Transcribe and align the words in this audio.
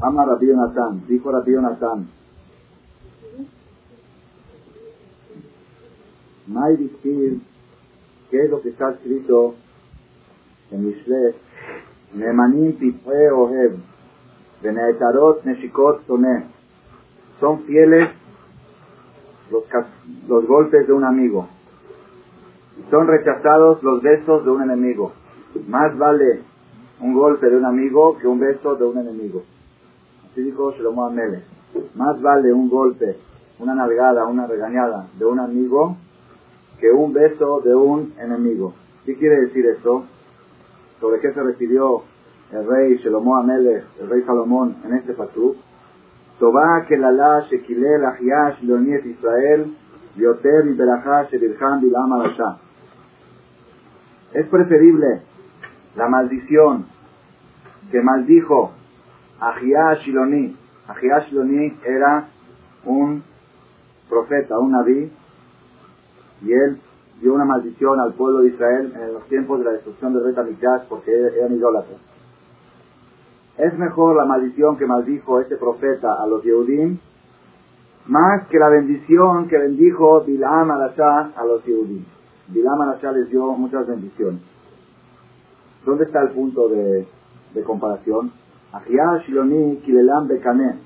Ama 0.00 0.26
Rabbi 0.26 0.46
Natán, 0.46 1.06
dijo 1.08 1.32
Rabbi 1.32 1.52
Natán, 1.52 2.08
Maidikir, 6.46 7.40
¿qué 8.30 8.44
es 8.44 8.50
lo 8.50 8.60
que 8.60 8.68
está 8.68 8.90
escrito 8.90 9.54
en 10.70 10.86
Mishle? 10.86 11.34
Nemanim 12.14 12.74
Pipue 12.74 13.30
Ohev, 13.30 13.76
Beneetarot 14.62 15.44
Neshikot 15.44 16.06
Tone. 16.06 16.44
Son 17.40 17.64
fieles 17.64 18.10
los, 19.50 19.64
los 20.28 20.46
golpes 20.46 20.86
de 20.86 20.92
un 20.92 21.04
amigo. 21.04 21.48
Son 22.90 23.06
rechazados 23.06 23.82
los 23.82 24.02
besos 24.02 24.44
de 24.44 24.50
un 24.50 24.62
enemigo. 24.62 25.12
Más 25.68 25.96
vale 25.96 26.42
un 27.00 27.14
golpe 27.14 27.48
de 27.48 27.56
un 27.56 27.64
amigo 27.64 28.18
que 28.18 28.28
un 28.28 28.38
beso 28.38 28.76
de 28.76 28.84
un 28.84 28.98
enemigo. 28.98 29.42
Así 30.36 30.42
dijo 30.42 30.70
Shlomo 30.72 31.06
Amele. 31.06 31.44
Más 31.94 32.20
vale 32.20 32.52
un 32.52 32.68
golpe, 32.68 33.16
una 33.58 33.74
nalgada, 33.74 34.26
una 34.26 34.46
regañada 34.46 35.08
de 35.18 35.24
un 35.24 35.40
amigo 35.40 35.96
que 36.78 36.90
un 36.90 37.14
beso 37.14 37.62
de 37.62 37.74
un 37.74 38.12
enemigo. 38.18 38.74
¿Qué 39.06 39.16
quiere 39.16 39.40
decir 39.40 39.64
esto? 39.64 40.04
¿Sobre 41.00 41.20
qué 41.20 41.32
se 41.32 41.42
refirió 41.42 42.02
el 42.52 42.66
rey 42.66 42.98
Shlomo 42.98 43.34
Amele, 43.34 43.84
el 43.98 44.10
rey 44.10 44.24
Salomón, 44.26 44.76
en 44.84 44.96
este 44.96 45.14
pasú? 45.14 45.56
Tobá 46.38 46.84
que 46.86 46.98
la 46.98 47.12
la 47.12 47.40
shekilel 47.48 48.04
ahiash 48.04 48.60
leoniet 48.60 49.06
Israel, 49.06 49.74
yoter 50.16 50.66
y 50.66 50.74
berajá 50.74 51.30
shedirham 51.30 51.80
bilam 51.80 52.58
Es 54.34 54.46
preferible 54.48 55.22
la 55.96 56.08
maldición 56.10 56.84
que 57.90 58.02
maldijo 58.02 58.75
Ahiah 59.40 59.96
Shiloni. 60.02 60.56
Ahiah 60.88 61.26
Shiloni 61.28 61.78
era 61.84 62.28
un 62.84 63.22
profeta, 64.08 64.58
un 64.58 64.72
naví, 64.72 65.10
y 66.42 66.52
él 66.52 66.80
dio 67.20 67.34
una 67.34 67.44
maldición 67.44 67.98
al 68.00 68.12
pueblo 68.14 68.40
de 68.40 68.48
Israel 68.48 68.92
en 68.94 69.14
los 69.14 69.24
tiempos 69.28 69.58
de 69.58 69.64
la 69.64 69.72
destrucción 69.72 70.12
del 70.12 70.24
rey 70.24 70.56
porque 70.88 71.10
eran 71.10 71.52
idólatras. 71.54 71.98
Es 73.56 73.76
mejor 73.78 74.16
la 74.16 74.26
maldición 74.26 74.76
que 74.76 74.86
maldijo 74.86 75.40
este 75.40 75.56
profeta 75.56 76.22
a 76.22 76.26
los 76.26 76.42
Yehudim 76.42 76.98
más 78.06 78.46
que 78.48 78.58
la 78.58 78.68
bendición 78.68 79.48
que 79.48 79.58
bendijo 79.58 80.22
Bilam 80.24 80.70
Alasha 80.70 81.32
a 81.34 81.44
los 81.44 81.64
Yehudim. 81.64 82.04
Bilam 82.48 82.80
Alasha 82.82 83.12
les 83.12 83.30
dio 83.30 83.46
muchas 83.52 83.86
bendiciones. 83.86 84.40
¿Dónde 85.84 86.04
está 86.04 86.22
el 86.22 86.30
punto 86.30 86.68
de, 86.68 87.06
de 87.54 87.62
comparación? 87.62 88.30
Ahiah 88.72 89.22
Shiloni 89.24 89.80
Kilelam 89.82 90.28
Bekané. 90.28 90.76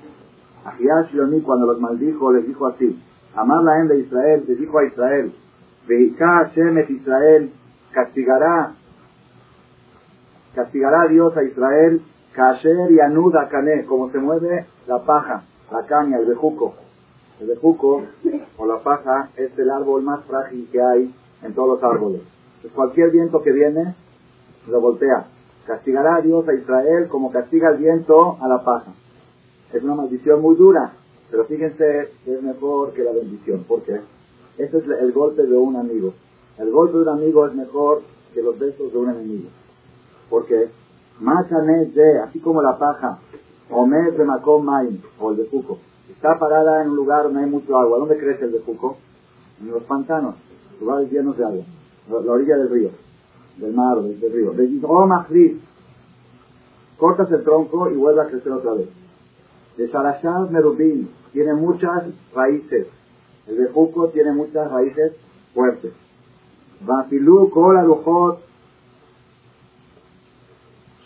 Ahiah 0.65 1.07
Shiloni 1.09 1.41
cuando 1.41 1.67
los 1.67 1.79
maldijo 1.79 2.31
les 2.31 2.47
dijo 2.47 2.67
así. 2.67 2.99
Amar 3.35 3.63
la 3.63 3.83
de 3.85 3.99
Israel, 3.99 4.43
les 4.47 4.59
dijo 4.59 4.77
a 4.77 4.85
Israel. 4.85 5.33
Veika 5.87 6.45
Hashem 6.45 6.77
Israel. 6.89 7.51
Castigará. 7.91 8.73
Castigará 10.53 11.07
Dios 11.07 11.35
a 11.37 11.43
Israel. 11.43 12.01
Kasher 12.33 12.91
y 12.91 12.99
Anuda 12.99 13.47
Kané. 13.49 13.85
Como 13.85 14.11
se 14.11 14.19
mueve 14.19 14.65
la 14.87 14.99
paja, 14.99 15.43
la 15.71 15.85
caña, 15.85 16.17
el 16.17 16.25
bejuco. 16.25 16.75
El 17.39 17.47
bejuco 17.47 18.03
o 18.57 18.65
la 18.67 18.79
paja 18.79 19.29
es 19.35 19.57
el 19.57 19.71
árbol 19.71 20.03
más 20.03 20.23
frágil 20.25 20.69
que 20.71 20.81
hay 20.81 21.13
en 21.41 21.53
todos 21.55 21.81
los 21.81 21.83
árboles. 21.83 22.21
Cualquier 22.75 23.09
viento 23.09 23.41
que 23.41 23.51
viene 23.51 23.95
lo 24.67 24.79
voltea. 24.79 25.25
Castigará 25.65 26.15
a 26.15 26.21
Dios 26.21 26.47
a 26.47 26.53
Israel 26.53 27.07
como 27.07 27.31
castiga 27.31 27.69
el 27.69 27.77
viento 27.77 28.37
a 28.41 28.47
la 28.47 28.63
paja. 28.63 28.93
Es 29.71 29.83
una 29.83 29.95
maldición 29.95 30.41
muy 30.41 30.55
dura, 30.55 30.93
pero 31.29 31.45
fíjense 31.45 32.09
es 32.25 32.41
mejor 32.41 32.93
que 32.93 33.03
la 33.03 33.11
bendición. 33.11 33.63
¿Por 33.63 33.83
qué? 33.83 34.01
Ese 34.57 34.77
es 34.79 34.83
el 34.87 35.11
golpe 35.11 35.43
de 35.43 35.55
un 35.55 35.75
amigo. 35.75 36.13
El 36.57 36.71
golpe 36.71 36.97
de 36.97 37.03
un 37.03 37.09
amigo 37.09 37.45
es 37.47 37.53
mejor 37.53 38.01
que 38.33 38.41
los 38.41 38.57
besos 38.57 38.91
de 38.91 38.97
un 38.97 39.09
enemigo. 39.09 39.49
¿Por 40.29 40.45
qué? 40.45 40.69
de, 41.93 42.19
así 42.19 42.39
como 42.39 42.61
la 42.63 42.77
paja, 42.77 43.19
o 43.69 43.85
de 43.85 44.99
o 45.19 45.31
el 45.31 45.37
de 45.37 45.45
Fuco, 45.45 45.77
está 46.09 46.39
parada 46.39 46.81
en 46.81 46.89
un 46.89 46.95
lugar 46.95 47.23
donde 47.23 47.41
hay 47.41 47.49
mucho 47.49 47.77
agua. 47.77 47.99
¿Dónde 47.99 48.17
crece 48.17 48.45
el 48.45 48.51
de 48.51 48.59
Fuco? 48.59 48.97
En 49.61 49.69
los 49.69 49.83
pantanos, 49.83 50.35
lugares 50.79 51.11
llenos 51.11 51.37
de 51.37 51.45
agua, 51.45 51.63
la 52.09 52.31
orilla 52.31 52.57
del 52.57 52.69
río 52.69 52.89
del 53.61 53.73
mar, 53.73 54.01
del, 54.01 54.31
río. 54.31 54.51
De 54.51 55.57
cortas 56.97 57.31
el 57.31 57.43
tronco 57.43 57.89
y 57.89 57.95
vuelve 57.95 58.21
a 58.21 58.27
crecer 58.27 58.51
otra 58.51 58.73
vez. 58.73 58.89
De 59.77 59.89
Sarashad 59.89 60.49
Merubin 60.49 61.09
tiene 61.31 61.53
muchas 61.53 62.03
raíces. 62.35 62.87
El 63.47 63.57
de 63.57 63.67
Juco 63.69 64.09
tiene 64.09 64.33
muchas 64.33 64.69
raíces 64.71 65.13
fuertes. 65.53 65.93
Bafilu 66.85 67.49
Kola 67.49 67.83
Lujot 67.83 68.39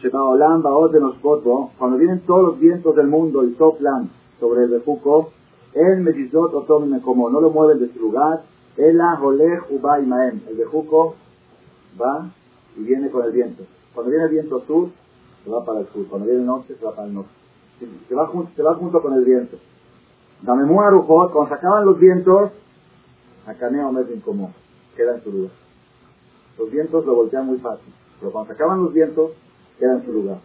Shebaolam 0.01 0.61
Baot 0.61 0.91
de 0.91 0.99
Nospoto, 0.99 1.71
cuando 1.77 1.97
vienen 1.97 2.19
todos 2.21 2.43
los 2.43 2.59
vientos 2.59 2.95
del 2.95 3.07
mundo 3.07 3.43
y 3.45 3.55
soplan 3.55 4.09
sobre 4.39 4.63
el 4.63 4.69
bejuco, 4.69 5.31
el 5.73 6.01
Mejizot 6.01 6.53
Otom 6.53 6.99
como 6.99 7.29
no 7.29 7.39
lo 7.39 7.49
mueven 7.49 7.79
de 7.79 7.91
su 7.93 7.99
lugar, 7.99 8.43
Ela 8.77 9.17
Holech 9.21 9.63
Uba 9.71 9.99
Imaem, 10.01 10.41
el 10.49 10.57
bejuco 10.57 11.15
va 11.99 12.29
y 12.75 12.83
viene 12.83 13.09
con 13.09 13.23
el 13.23 13.31
viento. 13.31 13.63
Cuando 13.93 14.11
viene 14.11 14.25
el 14.25 14.31
viento 14.31 14.61
sur, 14.65 14.89
se 15.43 15.49
va 15.49 15.63
para 15.63 15.79
el 15.81 15.87
sur. 15.87 16.07
Cuando 16.07 16.25
viene 16.25 16.41
el 16.41 16.47
norte, 16.47 16.75
se 16.75 16.85
va 16.85 16.95
para 16.95 17.07
el 17.07 17.13
norte. 17.13 17.31
Se 18.07 18.15
va, 18.15 18.31
se 18.55 18.63
va 18.63 18.75
junto 18.75 19.01
con 19.01 19.13
el 19.13 19.23
viento. 19.23 19.57
Dame 20.41 20.63
Rujot, 20.65 21.31
cuando 21.31 21.49
se 21.49 21.55
acaban 21.55 21.85
los 21.85 21.99
vientos, 21.99 22.51
Acaneo 23.45 23.91
me 23.91 24.03
como 24.21 24.53
queda 24.95 25.15
en 25.15 25.23
su 25.23 25.31
lugar. 25.31 25.51
Los 26.57 26.71
vientos 26.71 27.05
lo 27.05 27.15
voltean 27.15 27.45
muy 27.45 27.57
fácil, 27.59 27.93
pero 28.19 28.31
cuando 28.31 28.47
se 28.47 28.53
acaban 28.53 28.83
los 28.83 28.93
vientos, 28.93 29.31
queda 29.79 29.93
en 29.93 30.05
su 30.05 30.13
lugar. 30.13 30.37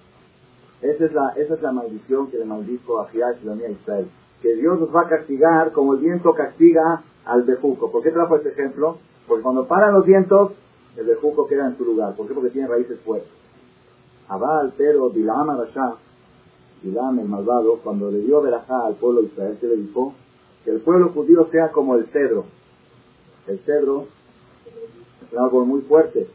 Esa 0.83 1.05
es 1.05 1.13
la, 1.13 1.31
esa 1.37 1.55
es 1.55 1.63
la 1.63 1.73
maldición 1.73 2.31
que 2.31 2.39
le 2.39 2.45
maldijo 2.45 3.01
a 3.01 3.09
Giach 3.09 3.37
y 3.45 3.49
a 3.49 3.71
Israel. 3.71 4.09
Que 4.43 4.55
Dios 4.55 4.81
nos 4.81 4.95
va 4.95 5.03
a 5.03 5.09
castigar 5.09 5.73
como 5.73 5.95
el 5.95 6.01
viento 6.01 6.33
castiga 6.33 7.03
al 7.25 7.43
bejuco. 7.43 7.91
¿Por 7.93 8.03
qué 8.03 8.11
trajo 8.11 8.37
este 8.37 8.51
ejemplo? 8.51 8.99
Porque 9.29 9.43
cuando 9.43 9.67
paran 9.67 9.93
los 9.93 10.07
vientos, 10.07 10.53
el 10.97 11.07
bejuco 11.07 11.47
queda 11.47 11.67
en 11.67 11.77
su 11.77 11.85
lugar. 11.85 12.15
¿Por 12.17 12.27
qué? 12.27 12.35
Porque 12.35 12.51
tiene 12.51 12.69
raíces 12.69 12.99
fuertes. 13.01 13.31
Abal, 14.29 14.73
pero 14.77 15.11
Bilam 15.11 15.51
Arashá, 15.51 15.97
Bilam 16.83 17.19
el 17.19 17.29
malvado, 17.29 17.79
cuando 17.83 18.11
le 18.11 18.21
dio 18.21 18.41
verajá 18.41 18.87
al 18.87 18.95
pueblo 18.95 19.23
de 19.23 19.27
Israel, 19.29 19.59
se 19.61 19.67
le 19.67 19.77
dijo 19.77 20.15
que 20.65 20.71
el 20.71 20.81
pueblo 20.81 21.11
judío 21.11 21.49
sea 21.51 21.71
como 21.73 21.97
el 21.97 22.07
cedro. 22.07 22.45
El 23.47 23.59
cedro 23.61 24.07
es 25.31 25.39
algo 25.39 25.65
muy 25.65 25.81
fuerte. 25.83 26.29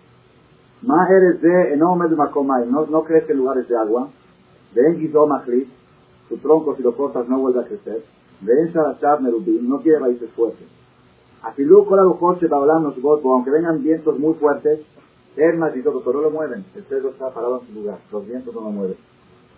Más 0.81 1.09
eres 1.09 1.41
de 1.41 1.77
no, 1.77 1.95
no 1.95 3.03
crece 3.03 3.31
en 3.31 3.37
lugares 3.37 3.67
de 3.67 3.77
agua. 3.77 4.09
Ven 4.73 4.99
Gizo 4.99 5.27
su 6.27 6.37
tronco 6.37 6.75
si 6.75 6.83
lo 6.83 6.95
cortas 6.95 7.27
no 7.29 7.39
vuelve 7.39 7.61
a 7.61 7.66
crecer. 7.66 8.03
Ven 8.41 8.72
Sharashab 8.73 9.22
Merubim, 9.22 9.67
no 9.69 9.79
tiene 9.79 9.99
raíces 9.99 10.29
fuertes. 10.31 10.67
Afilú 11.41 11.85
aunque 13.34 13.51
vengan 13.51 13.84
vientos 13.84 14.18
muy 14.19 14.34
fuertes, 14.35 14.81
más 15.57 15.75
y 15.75 15.81
todo, 15.81 16.01
no 16.06 16.22
lo 16.22 16.31
mueven. 16.31 16.66
El 16.75 16.84
cedro 16.85 17.09
está 17.09 17.29
parado 17.29 17.62
en 17.62 17.68
su 17.68 17.73
lugar, 17.73 18.00
los 18.12 18.25
vientos 18.25 18.53
no 18.53 18.62
lo 18.62 18.72
mueven. 18.72 18.97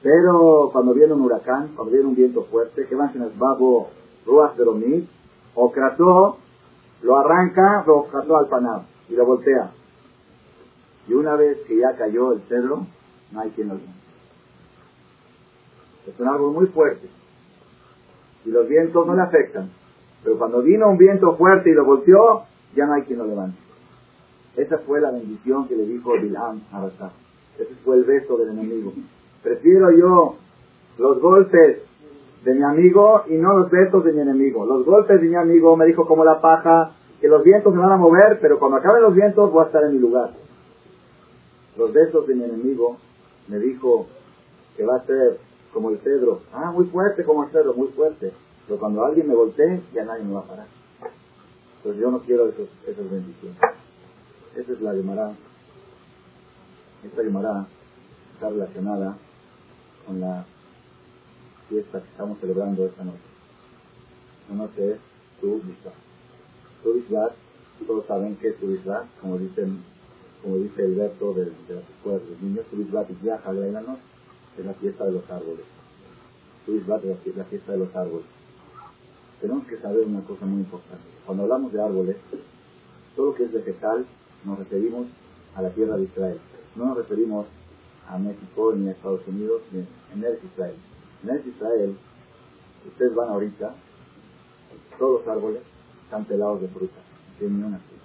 Pero 0.01 0.69
cuando 0.71 0.93
viene 0.93 1.13
un 1.13 1.21
huracán, 1.21 1.69
cuando 1.75 1.91
viene 1.91 2.07
un 2.07 2.15
viento 2.15 2.43
fuerte, 2.43 2.85
que 2.85 2.95
van 2.95 3.11
el 3.21 3.31
babo 3.37 3.89
ruas 4.25 4.55
de 4.57 4.63
Romí, 4.63 5.07
o 5.55 5.71
Krató 5.71 6.37
lo 7.01 7.17
arranca, 7.17 7.83
lo 7.85 8.07
trató 8.11 8.37
al 8.37 8.47
panal 8.47 8.81
y 9.09 9.13
lo 9.13 9.25
voltea. 9.25 9.71
Y 11.07 11.13
una 11.13 11.35
vez 11.35 11.59
que 11.67 11.77
ya 11.77 11.95
cayó 11.95 12.33
el 12.33 12.41
cedro, 12.41 12.85
no 13.31 13.39
hay 13.39 13.49
quien 13.51 13.69
lo 13.69 13.75
levante. 13.75 13.97
Es 16.07 16.19
un 16.19 16.27
árbol 16.27 16.53
muy 16.53 16.67
fuerte. 16.67 17.09
Y 18.45 18.49
los 18.49 18.67
vientos 18.67 19.05
no 19.05 19.15
le 19.15 19.21
afectan. 19.21 19.69
Pero 20.23 20.37
cuando 20.37 20.61
vino 20.61 20.89
un 20.89 20.97
viento 20.97 21.35
fuerte 21.35 21.69
y 21.69 21.73
lo 21.73 21.85
golpeó, 21.85 22.43
ya 22.75 22.85
no 22.85 22.93
hay 22.93 23.03
quien 23.03 23.19
lo 23.19 23.25
levante. 23.25 23.57
Esa 24.55 24.79
fue 24.79 24.99
la 24.99 25.11
bendición 25.11 25.67
que 25.67 25.75
le 25.75 25.85
dijo 25.85 26.13
Bilam 26.13 26.61
a 26.71 26.81
Rasha. 26.81 27.11
Ese 27.59 27.75
fue 27.83 27.97
el 27.97 28.03
beso 28.03 28.37
del 28.37 28.49
enemigo. 28.49 28.91
Prefiero 29.43 29.91
yo 29.91 30.35
los 30.97 31.19
golpes 31.21 31.77
de 32.43 32.53
mi 32.53 32.63
amigo 32.63 33.23
y 33.27 33.35
no 33.35 33.57
los 33.57 33.69
besos 33.69 34.03
de 34.03 34.13
mi 34.13 34.21
enemigo. 34.21 34.65
Los 34.65 34.85
golpes 34.85 35.21
de 35.21 35.27
mi 35.27 35.35
amigo 35.35 35.75
me 35.77 35.85
dijo 35.85 36.07
como 36.07 36.23
la 36.23 36.41
paja, 36.41 36.91
que 37.19 37.27
los 37.27 37.43
vientos 37.43 37.73
se 37.73 37.79
van 37.79 37.91
a 37.91 37.97
mover, 37.97 38.39
pero 38.39 38.59
cuando 38.59 38.77
acaben 38.77 39.01
los 39.01 39.13
vientos 39.13 39.51
voy 39.51 39.63
a 39.63 39.67
estar 39.67 39.83
en 39.83 39.93
mi 39.93 39.99
lugar. 39.99 40.31
Los 41.77 41.93
besos 41.93 42.27
de 42.27 42.35
mi 42.35 42.43
enemigo 42.43 42.97
me 43.47 43.59
dijo 43.59 44.07
que 44.75 44.85
va 44.85 44.97
a 44.97 45.05
ser 45.05 45.37
como 45.73 45.89
el 45.89 45.99
cedro. 45.99 46.41
Ah, 46.53 46.71
muy 46.71 46.85
fuerte 46.85 47.23
como 47.23 47.43
el 47.43 47.49
cedro, 47.51 47.73
muy 47.73 47.87
fuerte. 47.89 48.31
Pero 48.67 48.79
cuando 48.79 49.05
alguien 49.05 49.27
me 49.27 49.35
voltee, 49.35 49.81
ya 49.93 50.03
nadie 50.03 50.25
me 50.25 50.33
va 50.33 50.41
a 50.41 50.43
parar. 50.43 50.67
Pues 51.83 51.97
yo 51.97 52.11
no 52.11 52.19
quiero 52.19 52.49
esos, 52.49 52.67
bendiciones. 52.85 53.57
Esa 54.57 54.73
es 54.73 54.81
la 54.81 54.93
Gemara. 54.93 55.31
Esta 57.01 57.23
Gemara 57.23 57.65
está 58.33 58.49
relacionada 58.49 59.17
con 60.05 60.19
la 60.19 60.45
fiesta 61.69 62.01
que 62.01 62.09
estamos 62.09 62.39
celebrando 62.39 62.85
esta 62.85 63.05
noche. 63.05 63.17
Esta 64.41 64.53
noche 64.53 64.91
es 64.91 64.97
Tu 65.39 65.61
Bishvat. 65.61 65.93
Tu 67.79 67.85
todos 67.85 68.05
saben 68.05 68.35
que 68.35 68.49
es 68.49 68.57
Tu 68.57 68.67
como 69.21 69.37
dicen, 69.37 69.81
como 70.43 70.57
dice 70.57 70.83
el 70.83 70.95
verso 70.95 71.33
de, 71.33 71.45
de 71.45 71.75
las 71.75 71.89
escuelas 71.89 72.21
de 72.23 72.31
los 72.31 72.41
niños, 72.41 72.65
Tu 72.69 72.77
Bishvat 72.77 73.09
y 73.09 73.13
es 74.59 74.65
la 74.65 74.73
fiesta 74.73 75.05
de 75.05 75.11
los 75.13 75.29
árboles. 75.29 75.65
Tu 76.65 76.73
Bishvat 76.73 77.05
es 77.05 77.35
la 77.37 77.45
fiesta 77.45 77.71
de 77.71 77.77
los 77.77 77.95
árboles. 77.95 78.36
Tenemos 79.41 79.67
que 79.67 79.77
saber 79.77 80.05
una 80.05 80.21
cosa 80.21 80.45
muy 80.45 80.61
importante. 80.61 81.05
Cuando 81.25 81.43
hablamos 81.43 81.71
de 81.71 81.81
árboles, 81.81 82.15
todo 83.15 83.27
lo 83.27 83.35
que 83.35 83.43
es 83.43 83.53
vegetal 83.53 84.05
nos 84.43 84.57
referimos 84.57 85.07
a 85.55 85.61
la 85.61 85.69
tierra 85.69 85.97
de 85.97 86.03
Israel. 86.03 86.39
No 86.75 86.85
nos 86.85 86.97
referimos 86.97 87.45
a 88.07 88.17
México 88.17 88.73
ni 88.75 88.87
a 88.87 88.91
Estados 88.91 89.21
Unidos, 89.27 89.61
ni 89.71 89.79
en 89.79 90.23
el 90.23 90.39
Israel. 90.43 90.75
En 91.23 91.29
el 91.29 91.47
Israel, 91.47 91.97
ustedes 92.87 93.15
van 93.15 93.29
ahorita, 93.29 93.75
todos 94.97 95.25
los 95.25 95.35
árboles 95.35 95.61
están 96.03 96.25
pelados 96.25 96.61
de 96.61 96.67
fruta, 96.69 96.95
no 96.95 97.37
tienen 97.37 97.59
ni 97.59 97.67
una 97.67 97.77
fruta. 97.77 98.03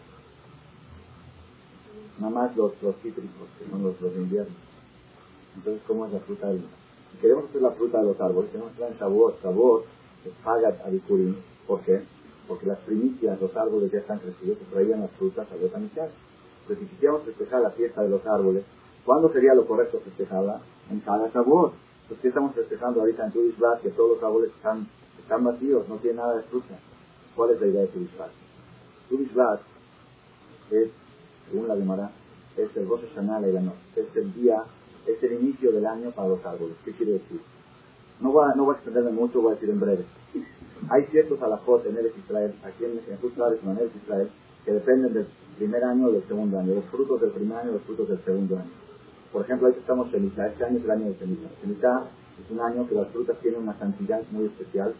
Nada 2.18 2.32
más 2.32 2.56
los, 2.56 2.72
los 2.82 2.96
cítricos, 2.96 3.48
que 3.58 3.70
son 3.70 3.82
los, 3.82 4.00
los 4.00 4.14
de 4.14 4.22
invierno. 4.22 4.54
Entonces, 5.56 5.82
¿cómo 5.86 6.06
es 6.06 6.12
la 6.12 6.20
fruta 6.20 6.48
del 6.48 6.62
Si 7.12 7.18
queremos 7.18 7.44
hacer 7.44 7.62
la 7.62 7.70
fruta 7.70 7.98
de 7.98 8.04
los 8.04 8.20
árboles, 8.20 8.50
tenemos 8.50 8.72
que 8.72 8.98
sabor, 8.98 9.36
sabor, 9.42 9.84
pagat 10.44 10.80
abikurim. 10.86 11.36
¿Por 11.66 11.80
qué? 11.82 12.02
Porque 12.48 12.66
las 12.66 12.78
primicias, 12.80 13.40
los 13.40 13.56
árboles 13.56 13.90
ya 13.90 13.98
están 13.98 14.18
crecidos, 14.18 14.58
se 14.58 14.64
traían 14.66 15.00
las 15.00 15.10
frutas 15.12 15.46
a 15.50 15.56
Betamichal. 15.56 16.10
Entonces, 16.62 16.84
si 16.84 16.94
quisiéramos 16.94 17.22
festejar 17.22 17.62
la 17.62 17.70
fiesta 17.70 18.02
de 18.02 18.08
los 18.08 18.24
árboles, 18.26 18.64
¿cuándo 19.04 19.32
sería 19.32 19.54
lo 19.54 19.66
correcto 19.66 20.00
festejarla? 20.04 20.60
En 20.90 21.00
cada 21.00 21.30
sabor. 21.32 21.72
Entonces, 22.02 22.22
¿qué 22.22 22.28
estamos 22.28 22.54
festejando 22.54 23.00
ahorita 23.00 23.26
en 23.26 23.32
Tudisbat? 23.32 23.80
Que 23.80 23.90
todos 23.90 24.16
los 24.16 24.22
árboles 24.22 24.50
están, 24.50 24.86
están 25.18 25.44
vacíos, 25.44 25.88
no 25.88 25.96
tienen 25.96 26.18
nada 26.18 26.36
de 26.36 26.42
fruta. 26.42 26.78
¿Cuál 27.34 27.50
es 27.50 27.60
la 27.60 27.66
idea 27.66 27.80
de 27.82 27.88
Tudisbat? 27.88 28.30
Tudisbat 29.08 29.60
es, 30.70 30.90
según 31.48 31.68
la 31.68 31.76
Gemara, 31.76 32.10
es 32.56 32.76
el 32.76 32.88
Rosh 32.88 33.02
Hashanah 33.14 33.40
noche. 33.40 33.76
es 33.96 34.16
el 34.16 34.34
día, 34.34 34.64
es 35.06 35.22
el 35.22 35.32
inicio 35.32 35.72
del 35.72 35.86
año 35.86 36.10
para 36.10 36.28
los 36.28 36.44
árboles. 36.44 36.76
¿Qué 36.84 36.92
quiere 36.92 37.12
decir? 37.12 37.40
No 38.22 38.30
voy, 38.30 38.48
a, 38.48 38.54
no 38.54 38.66
voy 38.66 38.74
a 38.74 38.76
extenderme 38.76 39.10
mucho, 39.10 39.42
voy 39.42 39.50
a 39.50 39.54
decir 39.54 39.68
en 39.68 39.80
breve. 39.80 40.04
Hay 40.90 41.04
ciertos 41.06 41.42
alajot 41.42 41.84
en 41.86 41.96
Eres 41.96 42.12
Israel, 42.16 42.54
aquí 42.62 42.84
en, 42.84 42.92
en 42.92 43.18
en 43.18 43.76
Eres 43.76 43.96
Israel, 43.96 44.30
que 44.64 44.72
dependen 44.72 45.12
del 45.12 45.26
primer 45.58 45.82
año 45.82 46.06
o 46.06 46.12
del 46.12 46.22
segundo 46.28 46.60
año, 46.60 46.74
los 46.74 46.84
frutos 46.84 47.20
del 47.20 47.32
primer 47.32 47.58
año 47.58 47.70
y 47.70 47.72
los 47.74 47.82
frutos 47.82 48.08
del 48.08 48.22
segundo 48.24 48.58
año. 48.58 48.70
Por 49.32 49.42
ejemplo, 49.42 49.66
ahí 49.66 49.74
estamos 49.76 50.08
Shemitah, 50.12 50.46
este 50.46 50.64
año 50.64 50.78
es 50.78 50.84
el 50.84 50.90
año 50.92 51.06
de 51.06 51.14
Shemitah. 51.14 51.48
Shemitah 51.62 52.04
es 52.44 52.50
un 52.50 52.60
año 52.60 52.88
que 52.88 52.94
las 52.94 53.08
frutas 53.08 53.36
tienen 53.40 53.62
una 53.62 53.74
cantidad 53.74 54.22
muy 54.30 54.44
especial. 54.44 54.94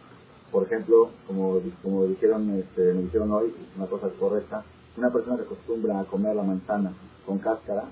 Por 0.51 0.63
ejemplo, 0.63 1.09
como, 1.25 1.61
como 1.81 2.05
dijeron, 2.05 2.49
este, 2.59 2.93
me 2.93 3.03
dijeron 3.03 3.31
hoy, 3.31 3.55
una 3.77 3.85
cosa 3.85 4.09
correcta, 4.19 4.65
una 4.97 5.13
persona 5.13 5.37
que 5.37 5.43
acostumbra 5.43 5.97
a 5.97 6.03
comer 6.03 6.35
la 6.35 6.43
manzana 6.43 6.91
con 7.25 7.39
cáscara, 7.39 7.85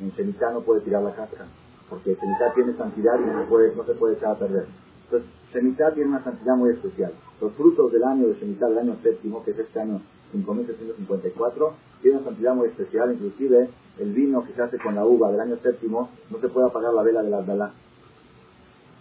en 0.00 0.10
Shemitah 0.10 0.52
no 0.52 0.62
puede 0.62 0.80
tirar 0.80 1.02
la 1.02 1.14
cáscara, 1.14 1.46
porque 1.90 2.14
Shemitah 2.14 2.54
tiene 2.54 2.72
santidad 2.74 3.18
y 3.18 3.26
no 3.26 3.44
puede, 3.48 3.74
no 3.74 3.84
se 3.84 3.94
puede 3.94 4.14
echar 4.14 4.30
a 4.30 4.38
perder. 4.38 4.66
Entonces, 5.04 5.28
tiene 5.52 6.08
una 6.08 6.22
santidad 6.22 6.56
muy 6.56 6.70
especial. 6.70 7.12
Los 7.40 7.52
frutos 7.54 7.92
del 7.92 8.04
año 8.04 8.28
de 8.28 8.34
Shemitah, 8.34 8.68
del 8.68 8.78
año 8.78 8.96
séptimo, 9.02 9.44
que 9.44 9.50
es 9.50 9.58
este 9.58 9.80
año 9.80 10.00
5.654, 10.32 11.72
tiene 12.00 12.18
una 12.18 12.26
santidad 12.26 12.54
muy 12.54 12.68
especial, 12.68 13.12
inclusive 13.12 13.68
el 13.98 14.12
vino 14.12 14.44
que 14.44 14.52
se 14.52 14.62
hace 14.62 14.78
con 14.78 14.94
la 14.94 15.04
uva 15.04 15.32
del 15.32 15.40
año 15.40 15.56
séptimo, 15.56 16.10
no 16.30 16.38
se 16.38 16.48
puede 16.48 16.68
apagar 16.68 16.94
la 16.94 17.02
vela 17.02 17.22
de 17.22 17.30
la 17.30 17.38
Abdalá. 17.38 17.72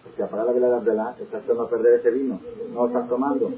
Porque 0.10 0.24
apagar 0.24 0.48
la 0.48 0.52
vela 0.54 0.68
de 0.68 0.72
la 0.72 0.78
Abdalá 0.80 1.16
estás 1.20 1.44
echando 1.44 1.64
a 1.64 1.70
perder 1.70 2.00
ese 2.00 2.10
vino, 2.12 2.40
no 2.74 2.88
estás 2.88 3.08
tomando. 3.08 3.52